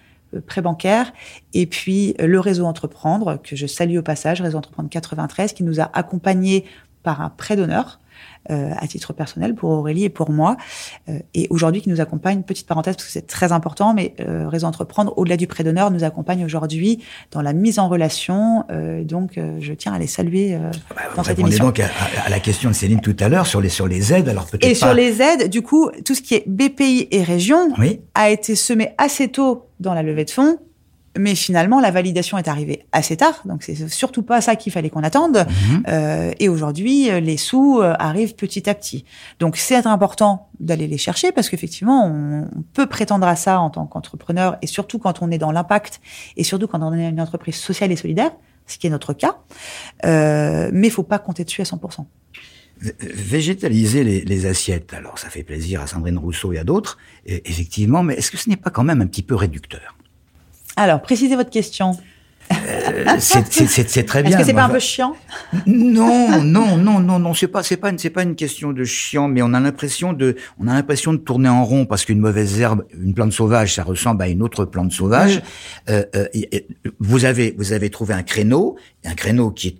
prêt 0.46 0.62
bancaire, 0.62 1.12
et 1.54 1.66
puis 1.66 2.14
le 2.18 2.40
réseau 2.40 2.64
Entreprendre, 2.64 3.40
que 3.42 3.54
je 3.54 3.66
salue 3.66 3.98
au 3.98 4.02
passage, 4.02 4.40
réseau 4.40 4.58
Entreprendre 4.58 4.88
93, 4.88 5.52
qui 5.52 5.62
nous 5.62 5.80
a 5.80 5.90
accompagnés 5.92 6.64
par 7.02 7.20
un 7.20 7.30
prêt 7.30 7.56
d'honneur 7.56 8.00
euh, 8.00 8.01
à 8.50 8.86
titre 8.86 9.12
personnel 9.12 9.54
pour 9.54 9.70
Aurélie 9.70 10.04
et 10.04 10.08
pour 10.08 10.30
moi. 10.30 10.56
Euh, 11.08 11.18
et 11.34 11.46
aujourd'hui, 11.50 11.80
qui 11.82 11.88
nous 11.88 12.00
accompagne, 12.00 12.42
petite 12.42 12.66
parenthèse 12.66 12.96
parce 12.96 13.06
que 13.06 13.12
c'est 13.12 13.26
très 13.26 13.52
important, 13.52 13.94
mais 13.94 14.14
euh, 14.20 14.48
Réseau 14.48 14.66
Entreprendre, 14.66 15.12
au-delà 15.16 15.36
du 15.36 15.46
prêt 15.46 15.64
d'honneur, 15.64 15.90
nous 15.90 16.04
accompagne 16.04 16.44
aujourd'hui 16.44 17.02
dans 17.30 17.42
la 17.42 17.52
mise 17.52 17.78
en 17.78 17.88
relation. 17.88 18.64
Euh, 18.70 19.04
donc, 19.04 19.38
euh, 19.38 19.56
je 19.60 19.72
tiens 19.72 19.92
à 19.92 19.98
les 19.98 20.06
saluer 20.06 20.54
euh, 20.54 20.70
Ah 20.90 20.94
bah, 20.94 21.02
dans 21.16 21.22
vous 21.22 21.28
cette 21.28 21.36
répondez 21.36 21.48
émission. 21.50 21.64
donc 21.66 21.80
à, 21.80 21.86
à- 21.86 22.26
à 22.26 22.28
la 22.30 22.40
question 22.40 22.70
de 22.70 22.74
Céline 22.74 23.00
tout 23.00 23.16
à 23.20 23.28
l'heure 23.28 23.46
sur 23.46 23.60
les, 23.60 23.68
sur 23.68 23.86
les 23.86 24.12
aides. 24.12 24.28
Alors 24.28 24.46
peut-être 24.46 24.64
Et 24.64 24.70
pas... 24.70 24.74
sur 24.74 24.94
les 24.94 25.22
aides, 25.22 25.48
du 25.48 25.62
coup, 25.62 25.90
tout 26.04 26.14
ce 26.14 26.22
qui 26.22 26.34
est 26.34 26.44
BPI 26.48 27.08
et 27.10 27.22
région 27.22 27.68
Oui. 27.78 28.00
a 28.14 28.30
été 28.30 28.54
semé 28.56 28.90
assez 28.98 29.28
tôt 29.28 29.66
dans 29.80 29.94
la 29.94 30.02
levée 30.02 30.24
de 30.24 30.30
fonds. 30.30 30.58
Mais 31.18 31.34
finalement, 31.34 31.78
la 31.78 31.90
validation 31.90 32.38
est 32.38 32.48
arrivée 32.48 32.86
assez 32.90 33.18
tard, 33.18 33.42
donc 33.44 33.62
c'est 33.64 33.88
surtout 33.90 34.22
pas 34.22 34.40
ça 34.40 34.56
qu'il 34.56 34.72
fallait 34.72 34.88
qu'on 34.88 35.02
attende. 35.02 35.46
Mhm. 35.46 35.82
Euh, 35.88 36.32
et 36.40 36.48
aujourd'hui, 36.48 37.10
euh, 37.10 37.20
les 37.20 37.36
sous 37.36 37.80
euh, 37.82 37.92
arrivent 37.98 38.34
petit 38.34 38.68
à 38.70 38.74
petit. 38.74 39.04
Donc 39.38 39.58
c'est 39.58 39.86
important 39.86 40.48
d'aller 40.58 40.86
les 40.86 40.96
chercher 40.96 41.30
parce 41.30 41.50
qu'effectivement, 41.50 42.06
on, 42.06 42.44
on 42.56 42.62
peut 42.72 42.86
prétendre 42.86 43.26
à 43.26 43.36
ça 43.36 43.60
en 43.60 43.68
tant 43.68 43.84
qu'entrepreneur 43.86 44.56
et 44.62 44.66
surtout 44.66 44.98
quand 44.98 45.20
on 45.20 45.30
est 45.30 45.36
dans 45.38 45.52
l'impact 45.52 46.00
et 46.38 46.44
surtout 46.44 46.66
quand 46.66 46.82
on 46.82 46.94
est 46.94 47.08
une 47.10 47.20
entreprise 47.20 47.56
sociale 47.56 47.92
et 47.92 47.96
solidaire, 47.96 48.30
ce 48.66 48.78
qui 48.78 48.86
est 48.86 48.90
notre 48.90 49.12
cas. 49.12 49.36
Euh, 50.06 50.70
mais 50.72 50.86
il 50.88 50.90
faut 50.90 51.02
pas 51.02 51.18
compter 51.18 51.44
dessus 51.44 51.60
à 51.60 51.64
100%. 51.64 52.06
V- 52.80 52.94
Végétaliser 53.00 54.02
les, 54.02 54.22
les 54.22 54.46
assiettes, 54.46 54.94
alors 54.94 55.18
ça 55.18 55.28
fait 55.28 55.42
plaisir 55.42 55.82
à 55.82 55.86
Sandrine 55.86 56.18
Rousseau 56.18 56.52
et 56.52 56.58
à 56.58 56.64
d'autres, 56.64 56.96
et- 57.26 57.48
effectivement, 57.50 58.02
mais 58.02 58.14
est-ce 58.14 58.30
que 58.30 58.36
ce 58.38 58.48
n'est 58.48 58.56
pas 58.56 58.70
quand 58.70 58.82
même 58.84 59.00
un 59.02 59.06
petit 59.06 59.22
peu 59.22 59.34
réducteur? 59.34 59.96
Alors, 60.76 61.02
précisez 61.02 61.36
votre 61.36 61.50
question. 61.50 61.96
Euh, 62.52 63.04
c'est- 63.18 64.02
très 64.04 64.22
bien. 64.22 64.32
Est-ce 64.32 64.38
que 64.38 64.44
c'est 64.44 64.52
pas 64.52 64.64
un 64.64 64.68
peu 64.68 64.78
chiant? 64.78 65.14
Non, 65.66 66.42
non, 66.42 66.76
non, 66.76 66.98
non, 67.00 67.18
non, 67.18 67.34
c'est 67.34 67.46
pas, 67.46 67.62
c'est 67.62 67.76
pas, 67.78 67.90
une- 67.90 67.98
c'est 67.98 68.10
pas 68.10 68.24
une 68.24 68.34
question 68.34 68.72
de 68.72 68.84
chiant, 68.84 69.28
mais 69.28 69.40
on 69.42 69.54
a 69.54 69.60
l'impression 69.60 70.12
de, 70.12 70.36
on 70.58 70.68
a 70.68 70.74
l'impression 70.74 71.12
de 71.12 71.18
tourner 71.18 71.48
en 71.48 71.64
rond 71.64 71.86
parce 71.86 72.04
qu'une 72.04 72.18
mauvaise 72.18 72.60
herbe, 72.60 72.84
une 73.00 73.14
plante 73.14 73.32
sauvage, 73.32 73.74
ça 73.74 73.84
ressemble 73.84 74.22
à 74.22 74.28
une 74.28 74.42
autre 74.42 74.64
plante 74.66 74.92
sauvage. 74.92 75.40
Euh, 75.88 76.04
euh, 76.14 76.26
vous 76.98 77.24
avez, 77.24 77.54
vous 77.56 77.72
avez 77.72 77.88
trouvé 77.90 78.12
un 78.12 78.22
créneau, 78.22 78.76
un 79.04 79.14
créneau 79.14 79.50
qui 79.50 79.68
est 79.68 79.76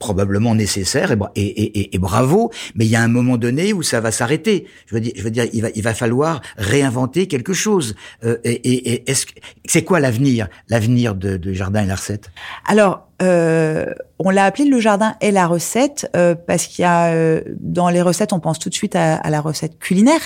probablement 0.00 0.56
nécessaire 0.56 1.12
et, 1.12 1.16
bra- 1.16 1.30
et, 1.36 1.42
et, 1.46 1.78
et- 1.80 1.94
et 1.94 1.98
bravo, 1.98 2.50
mais 2.74 2.86
il 2.86 2.90
y 2.90 2.96
a 2.96 3.02
un 3.02 3.08
moment 3.08 3.36
donné 3.36 3.72
où 3.72 3.82
ça 3.84 4.00
va 4.00 4.10
s'arrêter. 4.10 4.66
Je 4.86 4.94
veux 4.96 5.00
dire, 5.00 5.12
je 5.14 5.22
veux 5.22 5.30
dire, 5.30 5.44
il 5.52 5.62
va, 5.62 5.68
il 5.74 5.82
va 5.82 5.94
falloir 5.94 6.40
réinventer 6.56 7.28
quelque 7.28 7.52
chose. 7.52 7.94
Euh, 8.24 8.38
et, 8.44 9.08
est-ce 9.08 9.26
c'est 9.66 9.84
quoi 9.84 10.00
l'avenir, 10.00 10.48
l'avenir 10.68 11.14
de, 11.14 11.36
de 11.36 11.52
Jardin 11.52 11.84
et 11.84 11.86
la 11.86 11.94
recette? 11.94 12.30
Alors, 12.66 13.06
euh, 13.22 13.86
on 14.18 14.30
l'a 14.30 14.46
appelé 14.46 14.64
le 14.68 14.80
jardin 14.80 15.14
et 15.20 15.30
la 15.30 15.46
recette 15.46 16.10
euh, 16.16 16.34
parce 16.34 16.66
qu'il 16.66 16.82
y 16.82 16.86
a 16.86 17.12
euh, 17.12 17.42
dans 17.60 17.90
les 17.90 18.00
recettes, 18.02 18.32
on 18.32 18.40
pense 18.40 18.58
tout 18.58 18.70
de 18.70 18.74
suite 18.74 18.96
à, 18.96 19.16
à 19.16 19.28
la 19.30 19.40
recette 19.42 19.78
culinaire, 19.78 20.22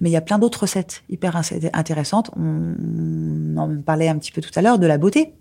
mais 0.00 0.10
il 0.10 0.12
y 0.12 0.16
a 0.16 0.20
plein 0.20 0.40
d'autres 0.40 0.62
recettes 0.62 1.04
hyper 1.08 1.40
intéressantes. 1.72 2.30
On 2.36 3.56
en 3.56 3.70
parlait 3.86 4.08
un 4.08 4.18
petit 4.18 4.32
peu 4.32 4.40
tout 4.40 4.50
à 4.56 4.62
l'heure 4.62 4.80
de 4.80 4.86
la 4.88 4.98
beauté, 4.98 5.32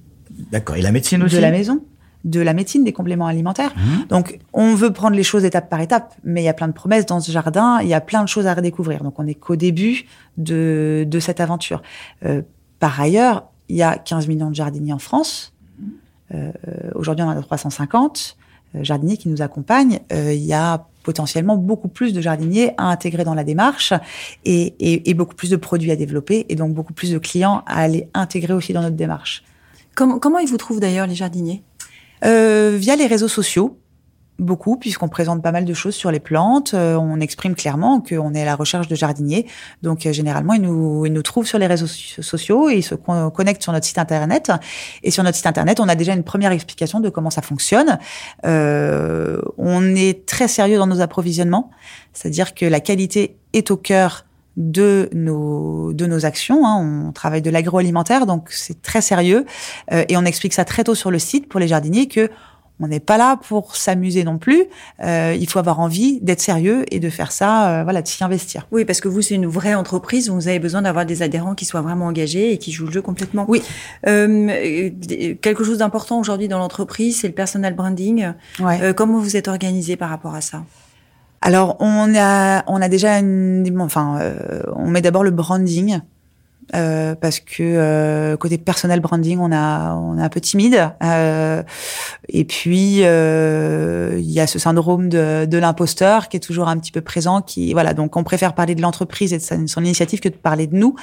D'accord. 0.52 0.76
Et 0.78 0.82
la 0.82 0.92
médecine 0.92 1.24
aussi? 1.24 1.36
de 1.36 1.42
la 1.42 1.52
maison, 1.52 1.82
de 2.24 2.40
la 2.40 2.54
médecine, 2.54 2.84
des 2.84 2.94
compléments 2.94 3.28
alimentaires. 3.28 3.74
Mhm. 3.76 4.08
Donc, 4.10 4.40
on 4.54 4.76
veut 4.76 4.94
prendre 4.94 5.16
les 5.16 5.24
choses 5.24 5.44
étape 5.46 5.70
par 5.70 5.82
étape, 5.82 6.14
mais 6.24 6.42
il 6.42 6.46
y 6.46 6.50
a 6.50 6.54
plein 6.54 6.68
de 6.68 6.74
promesses 6.74 7.06
dans 7.06 7.20
ce 7.20 7.32
jardin, 7.32 7.80
il 7.82 7.88
y 7.88 7.94
a 7.94 8.02
plein 8.02 8.24
de 8.24 8.30
choses 8.30 8.48
à 8.48 8.54
redécouvrir. 8.54 9.04
Donc, 9.04 9.20
on 9.20 9.24
n'est 9.24 9.36
qu'au 9.36 9.56
début 9.56 10.06
de, 10.38 11.06
de 11.08 11.20
cette 11.20 11.40
aventure. 11.40 11.82
Euh, 12.26 12.42
par 12.80 13.00
ailleurs, 13.00 13.50
il 13.70 13.76
y 13.76 13.84
a 13.84 13.98
15 13.98 14.28
millions 14.28 14.50
de 14.50 14.56
jardiniers 14.56 14.94
en 14.94 15.00
France. 15.00 15.54
Euh, 16.34 16.52
Aujourd'hui, 16.96 17.24
on 17.24 17.28
en 17.28 17.38
a 17.38 17.42
350 17.42 18.38
euh, 18.76 18.84
jardiniers 18.84 19.18
qui 19.18 19.30
nous 19.30 19.42
accompagnent. 19.42 20.00
Euh, 20.14 20.34
il 20.34 20.44
y 20.44 20.54
a 20.54 20.86
potentiellement 21.04 21.58
beaucoup 21.58 21.88
plus 21.88 22.14
de 22.14 22.22
jardiniers 22.22 22.74
à 22.78 22.86
intégrer 22.86 23.24
dans 23.24 23.34
la 23.34 23.44
démarche 23.44 23.94
et, 24.46 24.76
et, 24.80 25.10
et 25.10 25.14
beaucoup 25.14 25.36
plus 25.36 25.50
de 25.50 25.56
produits 25.56 25.92
à 25.92 25.96
développer 25.96 26.46
et 26.50 26.56
donc 26.56 26.74
beaucoup 26.74 26.94
plus 26.94 27.12
de 27.12 27.18
clients 27.18 27.64
à 27.66 27.80
aller 27.82 28.08
intégrer 28.14 28.54
aussi 28.54 28.72
dans 28.72 28.82
notre 28.82 28.96
démarche. 28.96 29.44
Comment, 29.96 30.20
comment 30.20 30.40
ils 30.40 30.48
vous 30.48 30.58
trouvent 30.58 30.80
d'ailleurs, 30.80 31.08
les 31.08 31.16
jardiniers? 31.16 31.64
Euh, 32.24 32.76
via 32.78 32.96
les 32.96 33.08
réseaux 33.08 33.28
sociaux, 33.28 33.78
beaucoup, 34.40 34.76
puisqu'on 34.78 35.08
présente 35.08 35.44
pas 35.44 35.52
mal 35.52 35.66
de 35.66 35.74
choses 35.74 35.94
sur 35.94 36.10
les 36.10 36.20
plantes. 36.20 36.74
Euh, 36.74 36.96
on 36.96 37.20
exprime 37.20 37.54
clairement 37.54 38.02
qu'on 38.02 38.34
est 38.34 38.42
à 38.42 38.46
la 38.46 38.56
recherche 38.56 38.88
de 38.88 38.96
jardiniers. 38.96 39.46
Donc, 39.84 40.06
euh, 40.06 40.12
généralement, 40.12 40.54
ils 40.54 40.62
nous, 40.64 41.06
ils 41.06 41.14
nous 41.14 41.22
trouvent 41.22 41.46
sur 41.46 41.60
les 41.60 41.68
réseaux 41.68 41.86
so- 41.86 42.24
sociaux 42.24 42.68
et 42.70 42.78
ils 42.78 42.84
se 42.84 42.96
con- 42.96 43.30
connectent 43.30 43.62
sur 43.62 43.72
notre 43.72 43.86
site 43.86 44.00
Internet. 44.00 44.52
Et 45.04 45.12
sur 45.12 45.24
notre 45.24 45.38
site 45.38 45.46
Internet, 45.46 45.80
on 45.80 45.88
a 45.88 45.94
déjà 45.94 46.14
une 46.14 46.24
première 46.24 46.52
explication 46.52 47.00
de 47.00 47.10
comment 47.10 47.30
ça 47.30 47.44
fonctionne. 47.44 48.00
Euh, 48.46 49.40
on 49.60 49.96
est 49.96 50.26
très 50.26 50.48
sérieux 50.48 50.80
dans 50.80 50.88
nos 50.88 51.02
approvisionnements, 51.02 51.70
c'est-à-dire 52.14 52.56
que 52.56 52.66
la 52.66 52.80
qualité 52.80 53.38
est 53.54 53.70
au 53.70 53.78
cœur 53.78 54.26
de 54.58 55.10
nos 55.14 55.94
de 55.94 56.06
nos 56.06 56.26
actions. 56.26 56.66
hein. 56.66 57.06
On 57.08 57.12
travaille 57.12 57.42
de 57.42 57.50
l'agroalimentaire, 57.50 58.26
donc 58.26 58.50
c'est 58.52 58.82
très 58.82 59.02
sérieux. 59.02 59.46
Euh, 59.92 60.04
et 60.10 60.18
on 60.18 60.26
explique 60.26 60.54
ça 60.54 60.66
très 60.66 60.84
tôt 60.84 60.96
sur 60.96 61.12
le 61.12 61.20
site 61.20 61.48
pour 61.48 61.60
les 61.60 61.68
jardiniers 61.68 62.08
que 62.08 62.30
on 62.84 62.88
n'est 62.88 63.00
pas 63.00 63.18
là 63.20 63.38
pour 63.38 63.76
s'amuser 63.76 64.24
non 64.24 64.40
plus. 64.40 64.64
Euh, 65.04 65.38
il 65.40 65.48
faut 65.48 65.60
avoir 65.60 65.80
envie 65.80 66.20
d'être 66.22 66.42
sérieux 66.42 66.84
et 66.90 67.00
de 67.00 67.12
faire 67.12 67.32
ça, 67.32 67.82
euh, 67.82 67.84
voilà, 67.84 68.02
de 68.02 68.08
s'y 68.08 68.24
investir. 68.24 68.68
Oui, 68.72 68.86
parce 68.86 69.02
que 69.02 69.08
vous, 69.08 69.22
c'est 69.22 69.36
une 69.36 69.46
vraie 69.46 69.76
entreprise 69.76 70.32
où 70.32 70.34
vous 70.34 70.48
avez 70.48 70.58
besoin 70.58 70.82
d'avoir 70.82 71.06
des 71.06 71.22
adhérents 71.22 71.54
qui 71.54 71.66
soient 71.66 71.82
vraiment 71.82 72.08
engagés 72.08 72.54
et 72.54 72.58
qui 72.58 72.72
jouent 72.72 72.88
le 72.88 72.92
jeu 72.92 73.04
complètement. 73.04 73.46
Oui. 73.48 73.62
Euh, 74.08 74.50
euh, 74.50 75.36
quelque 75.40 75.64
chose 75.64 75.78
d'important 75.78 76.20
aujourd'hui 76.20 76.48
dans 76.48 76.58
l'entreprise, 76.58 77.20
c'est 77.20 77.28
le 77.28 77.36
personal 77.36 77.76
branding. 77.76 78.34
Ouais. 78.60 78.80
Euh, 78.82 78.94
comment 78.94 79.20
vous 79.20 79.38
êtes 79.38 79.48
organisé 79.48 79.96
par 79.96 80.10
rapport 80.10 80.34
à 80.34 80.42
ça? 80.42 80.64
Alors 81.42 81.76
on 81.80 82.14
a 82.16 82.64
on 82.68 82.82
a 82.82 82.90
déjà 82.90 83.18
une, 83.20 83.80
enfin 83.82 84.20
euh, 84.22 84.62
on 84.76 84.88
met 84.88 85.02
d'abord 85.02 85.24
le 85.24 85.32
branding. 85.32 86.00
euh, 86.74 87.16
parce 87.16 87.40
que 87.40 87.58
euh, 87.62 88.38
côté 88.38 88.58
personnel 88.58 89.02
branding, 89.02 89.40
on 89.40 89.52
a 89.52 89.94
on 89.96 90.18
est 90.18 90.22
un 90.22 90.30
peu 90.30 90.40
timide. 90.40 90.92
Euh, 91.04 91.64
et 92.30 92.46
puis 92.46 93.00
euh, 93.04 94.16
il 94.20 94.32
y 94.32 94.40
a 94.40 94.48
ce 94.48 94.58
syndrome 94.60 95.10
de, 95.10 95.46
de 95.46 95.58
l'imposteur 95.58 96.30
qui 96.30 96.38
est 96.38 96.40
toujours 96.40 96.68
un 96.70 96.78
petit 96.78 96.92
peu 96.92 97.02
présent. 97.02 97.42
Qui 97.42 97.74
voilà, 97.74 97.94
donc 97.94 98.16
on 98.16 98.24
préfère 98.24 98.54
parler 98.54 98.76
de 98.76 98.82
l'entreprise 98.82 99.34
et 99.34 99.38
de 99.38 99.68
son 99.68 99.84
initiative 99.84 100.20
que 100.20 100.30
de 100.30 100.36
parler 100.36 100.68
de 100.68 100.76
nous. 100.78 100.96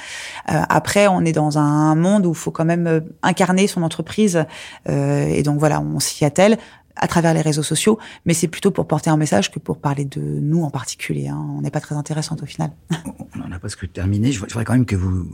Euh, 0.51 0.61
après, 0.69 1.07
on 1.07 1.21
est 1.21 1.33
dans 1.33 1.57
un 1.57 1.93
monde 1.95 2.25
où 2.25 2.31
il 2.31 2.35
faut 2.37 2.51
quand 2.51 2.65
même 2.65 3.01
incarner 3.21 3.67
son 3.67 3.83
entreprise. 3.83 4.45
Et 4.87 5.43
donc 5.43 5.59
voilà, 5.59 5.81
on 5.81 5.99
s'y 5.99 6.25
attelle 6.25 6.57
à 6.99 7.07
travers 7.07 7.33
les 7.33 7.41
réseaux 7.41 7.63
sociaux, 7.63 7.97
mais 8.25 8.33
c'est 8.33 8.47
plutôt 8.47 8.71
pour 8.71 8.85
porter 8.87 9.09
un 9.09 9.17
message 9.17 9.51
que 9.51 9.59
pour 9.59 9.77
parler 9.77 10.05
de 10.05 10.21
nous 10.21 10.63
en 10.63 10.69
particulier. 10.69 11.29
Hein. 11.29 11.43
On 11.57 11.61
n'est 11.61 11.71
pas 11.71 11.79
très 11.79 11.95
intéressante 11.95 12.43
au 12.43 12.45
final. 12.45 12.71
On 13.35 13.41
en 13.41 13.51
a 13.51 13.59
presque 13.59 13.91
terminé. 13.91 14.31
Je 14.31 14.39
voudrais 14.39 14.65
quand 14.65 14.73
même 14.73 14.85
que 14.85 14.95
vous 14.95 15.27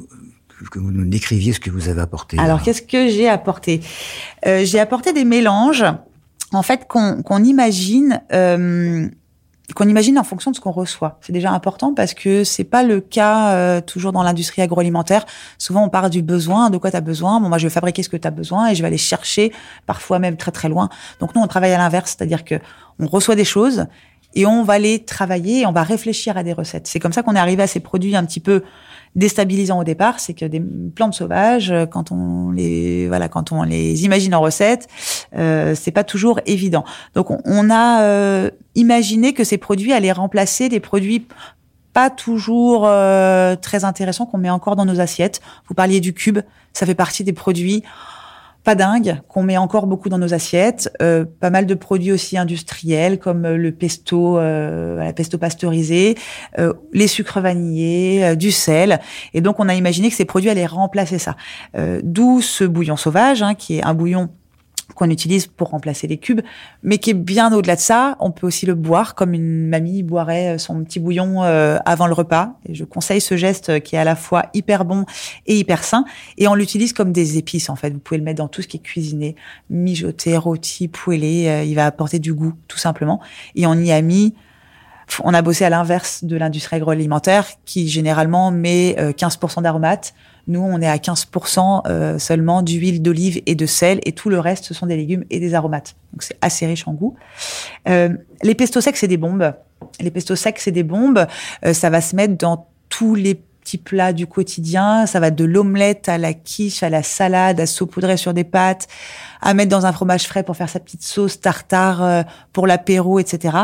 que 0.72 0.80
vous 0.80 0.92
nous 0.92 1.06
décriviez 1.06 1.52
ce 1.52 1.60
que 1.60 1.70
vous 1.70 1.90
avez 1.90 2.02
apporté. 2.02 2.40
Alors, 2.40 2.60
là. 2.60 2.64
qu'est-ce 2.64 2.82
que 2.82 3.10
j'ai 3.10 3.28
apporté? 3.28 3.82
Euh, 4.46 4.64
J'ai 4.64 4.80
apporté 4.80 5.12
des 5.12 5.26
mélanges, 5.26 5.84
en 6.54 6.64
fait, 6.64 6.88
qu'on 6.88 7.22
qu'on 7.24 7.44
imagine. 7.44 8.22
Euh, 8.32 9.10
qu'on 9.74 9.88
imagine 9.88 10.20
en 10.20 10.24
fonction 10.24 10.52
de 10.52 10.56
ce 10.56 10.62
qu'on 10.62 10.72
reçoit. 10.72 11.18
C'est 11.22 11.34
déjà 11.34 11.52
important 11.52 11.94
parce 11.94 12.14
que 12.14 12.44
c'est 12.44 12.64
pas 12.64 12.84
le 12.84 13.02
cas 13.02 13.54
euh, 13.54 13.82
toujours 13.82 14.12
dans 14.12 14.22
l'industrie 14.22 14.62
agroalimentaire. 14.62 15.26
Souvent, 15.58 15.84
on 15.84 15.90
part 15.90 16.10
du 16.10 16.22
besoin, 16.22 16.70
de 16.70 16.78
quoi 16.78 16.92
tu 16.92 16.98
as 16.98 17.02
besoin. 17.02 17.40
Bon, 17.40 17.50
moi, 17.50 17.58
je 17.58 17.66
vais 17.68 17.74
fabriquer 17.74 18.04
ce 18.04 18.10
que 18.10 18.18
tu 18.18 18.28
as 18.28 18.32
besoin 18.32 18.70
et 18.70 18.76
je 18.76 18.82
vais 18.82 18.88
aller 18.88 18.98
chercher, 18.98 19.52
parfois 19.86 20.20
même 20.20 20.38
très 20.38 20.52
très 20.52 20.70
loin. 20.70 20.90
Donc 21.20 21.34
nous, 21.34 21.42
on 21.42 21.48
travaille 21.48 21.74
à 21.74 21.78
l'inverse, 21.78 22.16
c'est-à-dire 22.18 22.44
que 22.44 22.56
on 23.00 23.08
reçoit 23.08 23.36
des 23.36 23.46
choses 23.46 23.88
et 24.36 24.46
on 24.46 24.64
va 24.64 24.80
les 24.80 25.04
travailler 25.04 25.62
et 25.62 25.66
on 25.66 25.72
va 25.72 25.84
réfléchir 25.84 26.38
à 26.38 26.44
des 26.44 26.54
recettes. 26.54 26.88
C'est 26.88 27.00
comme 27.00 27.14
ça 27.14 27.24
qu'on 27.24 27.36
est 27.36 27.40
arrivé 27.40 27.64
à 27.64 27.68
ces 27.68 27.80
produits 27.80 28.16
un 28.16 28.26
petit 28.26 28.40
peu 28.40 28.64
déstabilisants 29.16 29.80
au 29.80 29.86
départ, 29.86 30.20
c'est 30.20 30.34
que 30.34 30.44
des 30.44 30.62
plantes 30.94 31.14
sauvages, 31.14 31.72
euh, 31.72 31.86
quand 31.86 32.12
on 32.12 32.52
les 32.52 33.08
voilà, 33.08 33.30
quand 33.30 33.54
on 33.54 33.64
les 33.64 34.04
imagine 34.04 34.36
en 34.36 34.42
recette, 34.42 34.88
euh, 35.38 35.74
c'est 35.74 35.92
pas 35.92 36.04
toujours 36.04 36.42
évident. 36.46 36.84
Donc 37.14 37.32
on, 37.32 37.40
on 37.46 37.70
a 37.70 38.02
euh, 38.04 38.52
imaginé 38.76 39.34
que 39.34 39.46
ces 39.46 39.58
produits 39.58 39.94
allaient 39.94 40.12
remplacer 40.12 40.68
des 40.68 40.82
produits 40.82 41.26
pas 41.96 42.10
toujours 42.10 42.84
euh, 42.86 43.56
très 43.56 43.86
intéressants 43.86 44.26
qu'on 44.26 44.38
met 44.38 44.50
encore 44.50 44.76
dans 44.76 44.84
nos 44.84 45.00
assiettes. 45.00 45.40
Vous 45.70 45.74
parliez 45.74 46.02
du 46.02 46.14
cube, 46.14 46.40
ça 46.74 46.86
fait 46.86 46.94
partie 46.94 47.24
des 47.24 47.32
produits 47.32 47.84
pas 48.66 48.76
dingue 48.76 49.22
qu'on 49.30 49.44
met 49.44 49.58
encore 49.58 49.88
beaucoup 49.88 50.10
dans 50.10 50.18
nos 50.18 50.34
assiettes. 50.34 50.92
Euh, 51.02 51.24
pas 51.24 51.52
mal 51.52 51.66
de 51.68 51.74
produits 51.76 52.12
aussi 52.12 52.38
industriels 52.38 53.20
comme 53.20 53.46
euh, 53.46 53.58
le 53.58 53.72
pesto, 53.72 54.38
euh, 54.38 54.98
la 54.98 55.14
pesto 55.14 55.38
pasteurisé, 55.38 56.16
euh, 56.60 56.74
les 56.92 57.08
sucres 57.08 57.40
vanillés, 57.40 58.26
euh, 58.26 58.36
du 58.36 58.52
sel. 58.52 59.00
Et 59.34 59.40
donc 59.40 59.60
on 59.60 59.70
a 59.70 59.76
imaginé 59.76 60.10
que 60.10 60.16
ces 60.16 60.26
produits 60.26 60.50
allaient 60.50 60.66
remplacer 60.66 61.20
ça. 61.20 61.36
Euh, 61.78 62.02
D'où 62.04 62.42
ce 62.42 62.64
bouillon 62.64 62.98
sauvage, 62.98 63.44
hein, 63.44 63.54
qui 63.54 63.78
est 63.78 63.84
un 63.84 63.94
bouillon 63.94 64.30
qu'on 64.96 65.10
utilise 65.10 65.48
pour 65.48 65.70
remplacer 65.70 66.08
les 66.08 66.18
cubes, 66.18 66.42
mais 66.82 66.98
qui 66.98 67.12
est 67.12 67.14
bien 67.14 67.54
au-delà 67.54 67.76
de 67.76 67.82
ça. 67.82 68.16
On 68.20 68.32
peut 68.32 68.48
aussi 68.48 68.66
le 68.66 68.74
boire 68.74 69.14
comme 69.14 69.34
une 69.34 69.68
mamie 69.68 70.02
boirait 70.02 70.58
son 70.58 70.84
petit 70.84 71.00
bouillon 71.00 71.44
euh, 71.44 71.78
avant 71.86 72.08
le 72.08 72.14
repas. 72.14 72.58
Et 72.68 72.74
je 72.74 72.84
conseille 72.84 73.22
ce 73.22 73.38
geste 73.38 73.82
qui 73.82 73.96
est 73.96 74.00
à 74.00 74.04
la 74.04 74.16
fois 74.16 74.44
hyper 74.54 74.86
bon 74.86 75.06
et 75.46 75.58
hyper 75.58 75.84
sain. 75.84 76.06
Et 76.38 76.48
on 76.48 76.56
l'utilise 76.56 76.94
comme 76.94 77.12
des 77.12 77.38
épices 77.38 77.70
en 77.70 77.76
fait. 77.76 77.92
Vous 77.92 78.00
pouvez 78.00 78.18
le 78.18 78.24
mettre 78.24 78.38
dans 78.38 78.48
tout 78.48 78.62
ce 78.62 78.68
qui 78.68 78.78
est 78.78 78.82
cuisiné, 78.82 79.36
mijoté, 79.70 80.38
rôti, 80.38 80.88
poêlé. 80.88 81.48
Euh, 81.48 81.64
il 81.64 81.76
va 81.76 81.86
apporter 81.86 82.20
du 82.20 82.34
goût 82.34 82.54
tout 82.68 82.80
simplement. 82.80 83.22
Et 83.56 83.68
on 83.68 83.76
y 83.76 83.92
a 83.92 84.02
mis 84.02 84.34
on 85.24 85.34
a 85.34 85.42
bossé 85.42 85.66
à 85.66 85.70
l'inverse 85.70 86.24
de 86.24 86.36
l'industrie 86.36 86.78
agroalimentaire 86.78 87.48
qui 87.66 87.88
généralement 87.88 88.52
met 88.52 88.96
15% 88.98 89.62
d'aromates 89.62 90.14
nous, 90.48 90.60
on 90.60 90.80
est 90.80 90.88
à 90.88 90.98
15% 90.98 91.82
euh, 91.88 92.20
seulement 92.20 92.62
d'huile 92.62 93.02
d'olive 93.02 93.42
et 93.46 93.56
de 93.56 93.66
sel, 93.66 94.00
et 94.06 94.12
tout 94.12 94.30
le 94.30 94.40
reste, 94.40 94.66
ce 94.66 94.74
sont 94.74 94.86
des 94.86 94.96
légumes 94.96 95.26
et 95.30 95.40
des 95.40 95.56
aromates. 95.56 95.96
Donc 96.14 96.24
c'est 96.24 96.38
assez 96.42 96.66
riche 96.68 96.88
en 96.88 96.94
goût. 96.94 97.16
Euh, 97.88 98.10
les 98.44 98.54
pestos 98.54 98.82
secs, 98.82 98.96
c'est 98.96 99.08
des 99.08 99.18
bombes. 99.18 99.54
Les 100.00 100.12
pestos 100.12 100.36
secs, 100.36 100.60
c'est 100.60 100.72
des 100.72 100.84
bombes. 100.84 101.26
Euh, 101.66 101.74
ça 101.74 101.90
va 101.90 102.02
se 102.02 102.16
mettre 102.16 102.38
dans 102.38 102.68
tous 102.90 103.16
les 103.16 103.42
petits 103.66 103.78
plats 103.80 104.14
du 104.14 104.28
quotidien. 104.28 105.08
Ça 105.08 105.20
va 105.20 105.32
de 105.32 105.44
l'omelette 105.44 106.08
à 106.08 106.20
la 106.20 106.34
quiche, 106.34 106.84
à 106.84 106.90
la 106.90 107.02
salade, 107.02 107.60
à 107.60 107.66
saupoudrer 107.66 108.16
sur 108.16 108.32
des 108.34 108.44
pâtes, 108.44 108.88
à 109.42 109.56
mettre 109.56 109.72
dans 109.72 109.88
un 109.88 109.92
fromage 109.92 110.26
frais 110.26 110.44
pour 110.44 110.56
faire 110.56 110.70
sa 110.70 110.80
petite 110.80 111.02
sauce 111.02 111.42
tartare 111.42 112.04
euh, 112.04 112.22
pour 112.54 112.68
l'apéro, 112.68 113.18
etc. 113.18 113.58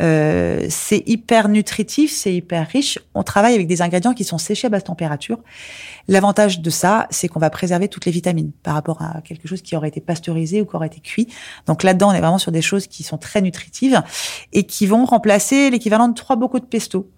Euh, 0.00 0.64
c'est 0.70 1.02
hyper 1.06 1.48
nutritif, 1.48 2.12
c'est 2.12 2.32
hyper 2.32 2.68
riche. 2.68 3.00
On 3.14 3.24
travaille 3.24 3.54
avec 3.54 3.66
des 3.66 3.82
ingrédients 3.82 4.14
qui 4.14 4.22
sont 4.22 4.38
séchés 4.38 4.68
à 4.68 4.70
basse 4.70 4.84
température. 4.84 5.40
L'avantage 6.06 6.60
de 6.60 6.70
ça, 6.70 7.08
c'est 7.10 7.26
qu'on 7.26 7.40
va 7.40 7.50
préserver 7.50 7.88
toutes 7.88 8.06
les 8.06 8.12
vitamines 8.12 8.52
par 8.62 8.74
rapport 8.74 9.02
à 9.02 9.20
quelque 9.22 9.48
chose 9.48 9.62
qui 9.62 9.74
aurait 9.74 9.88
été 9.88 10.00
pasteurisé 10.00 10.60
ou 10.60 10.64
qui 10.64 10.76
aurait 10.76 10.86
été 10.86 11.00
cuit. 11.00 11.26
Donc 11.66 11.82
là-dedans, 11.82 12.10
on 12.10 12.12
est 12.12 12.20
vraiment 12.20 12.38
sur 12.38 12.52
des 12.52 12.62
choses 12.62 12.86
qui 12.86 13.02
sont 13.02 13.18
très 13.18 13.42
nutritives 13.42 14.00
et 14.52 14.62
qui 14.62 14.86
vont 14.86 15.04
remplacer 15.04 15.70
l'équivalent 15.70 16.06
de 16.06 16.14
trois 16.14 16.36
bocaux 16.36 16.60
de 16.60 16.66
pesto. 16.66 17.10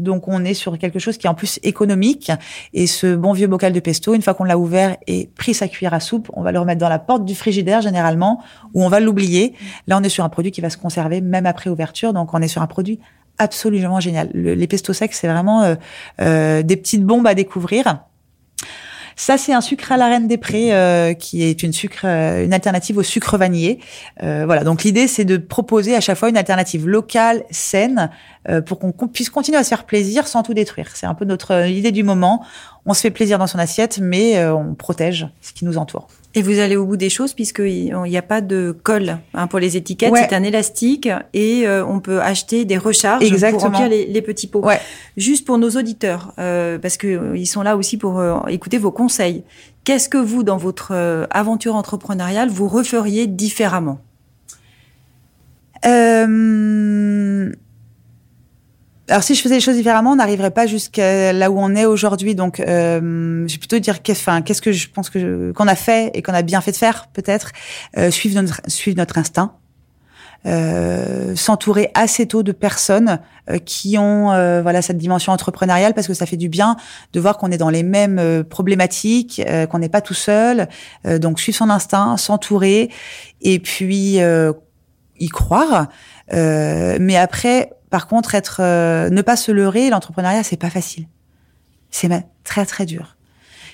Donc 0.00 0.28
on 0.28 0.44
est 0.44 0.54
sur 0.54 0.76
quelque 0.78 0.98
chose 0.98 1.16
qui 1.16 1.26
est 1.26 1.30
en 1.30 1.34
plus 1.34 1.60
économique. 1.62 2.32
Et 2.72 2.86
ce 2.86 3.14
bon 3.14 3.32
vieux 3.32 3.46
bocal 3.46 3.72
de 3.72 3.80
pesto, 3.80 4.14
une 4.14 4.22
fois 4.22 4.34
qu'on 4.34 4.44
l'a 4.44 4.58
ouvert 4.58 4.96
et 5.06 5.30
pris 5.36 5.54
sa 5.54 5.68
cuillère 5.68 5.94
à 5.94 6.00
soupe, 6.00 6.30
on 6.32 6.42
va 6.42 6.52
le 6.52 6.58
remettre 6.58 6.80
dans 6.80 6.88
la 6.88 6.98
porte 6.98 7.24
du 7.24 7.34
frigidaire 7.34 7.82
généralement, 7.82 8.42
ou 8.74 8.82
on 8.82 8.88
va 8.88 9.00
l'oublier. 9.00 9.54
Là, 9.86 9.98
on 9.98 10.02
est 10.02 10.08
sur 10.08 10.24
un 10.24 10.28
produit 10.28 10.50
qui 10.50 10.60
va 10.60 10.70
se 10.70 10.78
conserver 10.78 11.20
même 11.20 11.46
après 11.46 11.70
ouverture. 11.70 12.12
Donc 12.12 12.34
on 12.34 12.42
est 12.42 12.48
sur 12.48 12.62
un 12.62 12.66
produit 12.66 12.98
absolument 13.38 14.00
génial. 14.00 14.30
les 14.34 14.66
pestos 14.66 14.92
secs, 14.92 15.12
c'est 15.12 15.28
vraiment 15.28 15.62
euh, 15.62 15.74
euh, 16.20 16.62
des 16.62 16.76
petites 16.76 17.04
bombes 17.04 17.26
à 17.26 17.34
découvrir. 17.34 18.04
Ça, 19.20 19.36
c'est 19.36 19.52
un 19.52 19.60
sucre 19.60 19.92
à 19.92 19.98
la 19.98 20.06
reine 20.06 20.28
des 20.28 20.38
prés, 20.38 20.72
euh, 20.72 21.12
qui 21.12 21.42
est 21.42 21.62
une 21.62 21.74
sucre, 21.74 22.06
euh, 22.06 22.42
une 22.42 22.54
alternative 22.54 22.96
au 22.96 23.02
sucre 23.02 23.36
vanillé. 23.36 23.78
Euh, 24.22 24.46
voilà. 24.46 24.64
Donc 24.64 24.82
l'idée, 24.82 25.08
c'est 25.08 25.26
de 25.26 25.36
proposer 25.36 25.94
à 25.94 26.00
chaque 26.00 26.16
fois 26.16 26.30
une 26.30 26.38
alternative 26.38 26.88
locale, 26.88 27.44
saine, 27.50 28.08
pour 28.64 28.78
qu'on 28.78 28.92
puisse 29.06 29.28
continuer 29.28 29.58
à 29.58 29.64
se 29.64 29.68
faire 29.68 29.84
plaisir 29.84 30.26
sans 30.26 30.42
tout 30.42 30.54
détruire. 30.54 30.88
C'est 30.94 31.04
un 31.04 31.12
peu 31.12 31.26
notre 31.26 31.68
idée 31.68 31.92
du 31.92 32.02
moment 32.02 32.42
on 32.86 32.94
se 32.94 33.00
fait 33.00 33.10
plaisir 33.10 33.38
dans 33.38 33.46
son 33.46 33.58
assiette, 33.58 33.98
mais 33.98 34.38
euh, 34.38 34.54
on 34.54 34.74
protège 34.74 35.28
ce 35.40 35.52
qui 35.52 35.64
nous 35.64 35.78
entoure. 35.78 36.08
Et 36.34 36.42
vous 36.42 36.60
allez 36.60 36.76
au 36.76 36.86
bout 36.86 36.96
des 36.96 37.10
choses 37.10 37.34
puisqu'il 37.34 37.92
n'y 37.92 38.16
a 38.16 38.22
pas 38.22 38.40
de 38.40 38.76
colle 38.82 39.18
hein, 39.34 39.46
pour 39.48 39.58
les 39.58 39.76
étiquettes, 39.76 40.12
c'est 40.14 40.32
un 40.32 40.44
élastique 40.44 41.08
et 41.34 41.66
euh, 41.66 41.84
on 41.84 41.98
peut 41.98 42.20
acheter 42.20 42.64
des 42.64 42.78
recharges 42.78 43.28
pour 43.50 43.60
remplir 43.60 43.88
les, 43.88 44.22
petits 44.22 44.46
pots. 44.46 44.64
Juste 45.16 45.44
pour 45.44 45.58
nos 45.58 45.70
auditeurs, 45.70 46.32
euh, 46.38 46.78
parce 46.78 46.96
que 46.96 47.34
ils 47.34 47.46
sont 47.46 47.62
là 47.62 47.76
aussi 47.76 47.96
pour 47.96 48.22
écouter 48.48 48.78
vos 48.78 48.92
conseils. 48.92 49.42
Qu'est-ce 49.82 50.08
que 50.08 50.18
vous, 50.18 50.44
dans 50.44 50.58
votre 50.58 50.92
aventure 51.30 51.74
entrepreneuriale, 51.74 52.48
vous 52.48 52.68
referiez 52.68 53.26
différemment? 53.26 54.00
Alors 59.10 59.22
si 59.22 59.34
je 59.34 59.42
faisais 59.42 59.56
les 59.56 59.60
choses 59.60 59.76
différemment, 59.76 60.12
on 60.12 60.16
n'arriverait 60.16 60.52
pas 60.52 60.66
jusqu'à 60.66 61.32
là 61.32 61.50
où 61.50 61.58
on 61.58 61.74
est 61.74 61.84
aujourd'hui. 61.84 62.34
Donc, 62.34 62.60
euh, 62.60 63.46
je 63.46 63.52
vais 63.52 63.58
plutôt 63.58 63.78
dire 63.78 64.02
qu'est-ce, 64.02 64.62
que 64.62 64.72
je 64.72 64.88
pense 64.88 65.10
que 65.10 65.52
qu'on 65.52 65.66
a 65.68 65.74
fait 65.74 66.10
et 66.14 66.22
qu'on 66.22 66.32
a 66.32 66.42
bien 66.42 66.60
fait 66.60 66.72
de 66.72 66.76
faire, 66.76 67.08
peut-être 67.12 67.50
euh, 67.98 68.10
suivre 68.10 68.40
notre 68.40 68.60
suivre 68.68 68.96
notre 68.96 69.18
instinct, 69.18 69.54
euh, 70.46 71.36
s'entourer 71.36 71.90
assez 71.92 72.26
tôt 72.26 72.42
de 72.42 72.52
personnes 72.52 73.18
euh, 73.50 73.58
qui 73.58 73.98
ont 73.98 74.32
euh, 74.32 74.62
voilà 74.62 74.80
cette 74.80 74.96
dimension 74.96 75.32
entrepreneuriale 75.32 75.92
parce 75.92 76.06
que 76.06 76.14
ça 76.14 76.24
fait 76.24 76.38
du 76.38 76.48
bien 76.48 76.76
de 77.12 77.20
voir 77.20 77.36
qu'on 77.36 77.50
est 77.50 77.58
dans 77.58 77.68
les 77.68 77.82
mêmes 77.82 78.18
euh, 78.18 78.42
problématiques, 78.42 79.42
qu'on 79.70 79.78
n'est 79.78 79.90
pas 79.90 80.00
tout 80.00 80.14
seul. 80.14 80.68
donc 81.04 81.40
suivre 81.40 81.58
son 81.58 81.68
instinct, 81.68 82.16
s'entourer 82.16 82.90
et 83.42 83.58
puis 83.58 84.18
y 84.18 85.28
croire. 85.28 85.88
Mais 86.32 87.16
après 87.16 87.70
par 87.90 88.06
contre, 88.06 88.36
être, 88.36 88.60
euh, 88.60 89.10
ne 89.10 89.20
pas 89.20 89.36
se 89.36 89.50
leurrer, 89.50 89.90
l'entrepreneuriat, 89.90 90.44
c'est 90.44 90.56
pas 90.56 90.70
facile. 90.70 91.06
C'est 91.90 92.08
très 92.44 92.64
très 92.64 92.86
dur. 92.86 93.16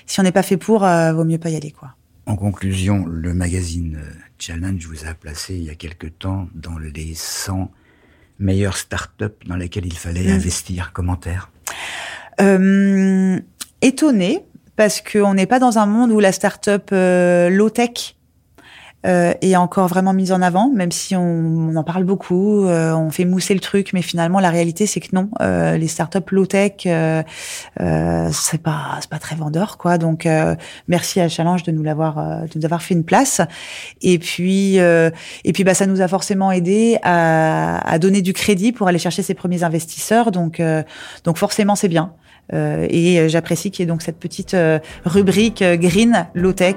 Si 0.07 0.19
on 0.19 0.23
n'est 0.23 0.31
pas 0.31 0.43
fait 0.43 0.57
pour, 0.57 0.83
euh, 0.83 1.13
vaut 1.13 1.23
mieux 1.23 1.37
pas 1.37 1.49
y 1.49 1.55
aller, 1.55 1.71
quoi. 1.71 1.93
En 2.25 2.35
conclusion, 2.35 3.05
le 3.05 3.33
magazine 3.33 3.99
euh, 4.01 4.11
Challenge 4.39 4.83
vous 4.85 5.07
a 5.07 5.13
placé 5.13 5.55
il 5.55 5.63
y 5.63 5.69
a 5.69 5.75
quelque 5.75 6.07
temps 6.07 6.49
dans 6.55 6.77
les 6.77 7.13
100 7.13 7.71
meilleures 8.39 8.75
startups 8.75 9.45
dans 9.45 9.55
lesquelles 9.55 9.85
il 9.85 9.97
fallait 9.97 10.27
mm. 10.27 10.35
investir. 10.35 10.91
Commentaire 10.93 11.51
euh, 12.41 13.39
Étonné, 13.81 14.45
parce 14.75 15.01
qu'on 15.01 15.35
n'est 15.35 15.45
pas 15.45 15.59
dans 15.59 15.77
un 15.77 15.85
monde 15.85 16.11
où 16.11 16.19
la 16.19 16.31
startup 16.31 16.89
euh, 16.91 17.49
low-tech 17.49 18.16
euh, 19.07 19.33
est 19.41 19.55
encore 19.55 19.87
vraiment 19.87 20.13
mise 20.13 20.31
en 20.31 20.41
avant, 20.41 20.69
même 20.69 20.91
si 20.91 21.15
on, 21.15 21.21
on 21.21 21.75
en 21.75 21.83
parle 21.83 22.03
beaucoup, 22.03 22.65
euh, 22.65 22.93
on 22.93 23.09
fait 23.09 23.25
mousser 23.25 23.53
le 23.53 23.59
truc, 23.59 23.91
mais 23.93 24.01
finalement 24.01 24.39
la 24.39 24.49
réalité 24.49 24.85
c'est 24.85 24.99
que 24.99 25.09
non, 25.13 25.29
euh, 25.41 25.77
les 25.77 25.87
startups 25.87 26.31
low 26.31 26.45
tech, 26.45 26.73
euh, 26.85 27.23
euh, 27.79 28.29
c'est 28.31 28.61
pas 28.61 28.97
c'est 28.99 29.09
pas 29.09 29.19
très 29.19 29.35
vendeur 29.35 29.77
quoi. 29.77 29.97
Donc 29.97 30.25
euh, 30.25 30.55
merci 30.87 31.19
à 31.21 31.29
Challenge 31.29 31.63
de 31.63 31.71
nous 31.71 31.83
l'avoir 31.83 32.15
de 32.15 32.49
nous 32.55 32.65
avoir 32.65 32.81
fait 32.81 32.93
une 32.93 33.05
place. 33.05 33.41
Et 34.01 34.19
puis 34.19 34.75
et 34.77 35.53
puis 35.53 35.63
bah 35.63 35.73
ça 35.73 35.85
nous 35.85 36.01
a 36.01 36.07
forcément 36.07 36.51
aidé 36.51 36.97
à, 37.03 37.79
à 37.89 37.99
donner 37.99 38.21
du 38.21 38.33
crédit 38.33 38.71
pour 38.71 38.87
aller 38.87 38.99
chercher 38.99 39.23
ses 39.23 39.33
premiers 39.33 39.63
investisseurs. 39.63 40.31
Donc 40.31 40.61
donc 41.23 41.37
forcément 41.37 41.75
c'est 41.75 41.87
bien. 41.87 42.13
Euh, 42.53 42.87
et 42.89 43.19
euh, 43.19 43.27
j'apprécie 43.27 43.71
qu'il 43.71 43.83
y 43.83 43.85
ait 43.85 43.87
donc 43.87 44.01
cette 44.01 44.19
petite 44.19 44.53
euh, 44.53 44.79
rubrique 45.05 45.63
green 45.63 46.27
low 46.33 46.53
tech 46.53 46.75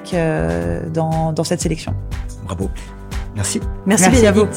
dans, 0.92 1.32
dans 1.32 1.44
cette 1.44 1.60
sélection. 1.60 1.94
Bravo. 2.44 2.70
Merci. 3.36 3.60
Merci, 3.86 4.10
Merci 4.10 4.26
à 4.26 4.32
vous. 4.32 4.48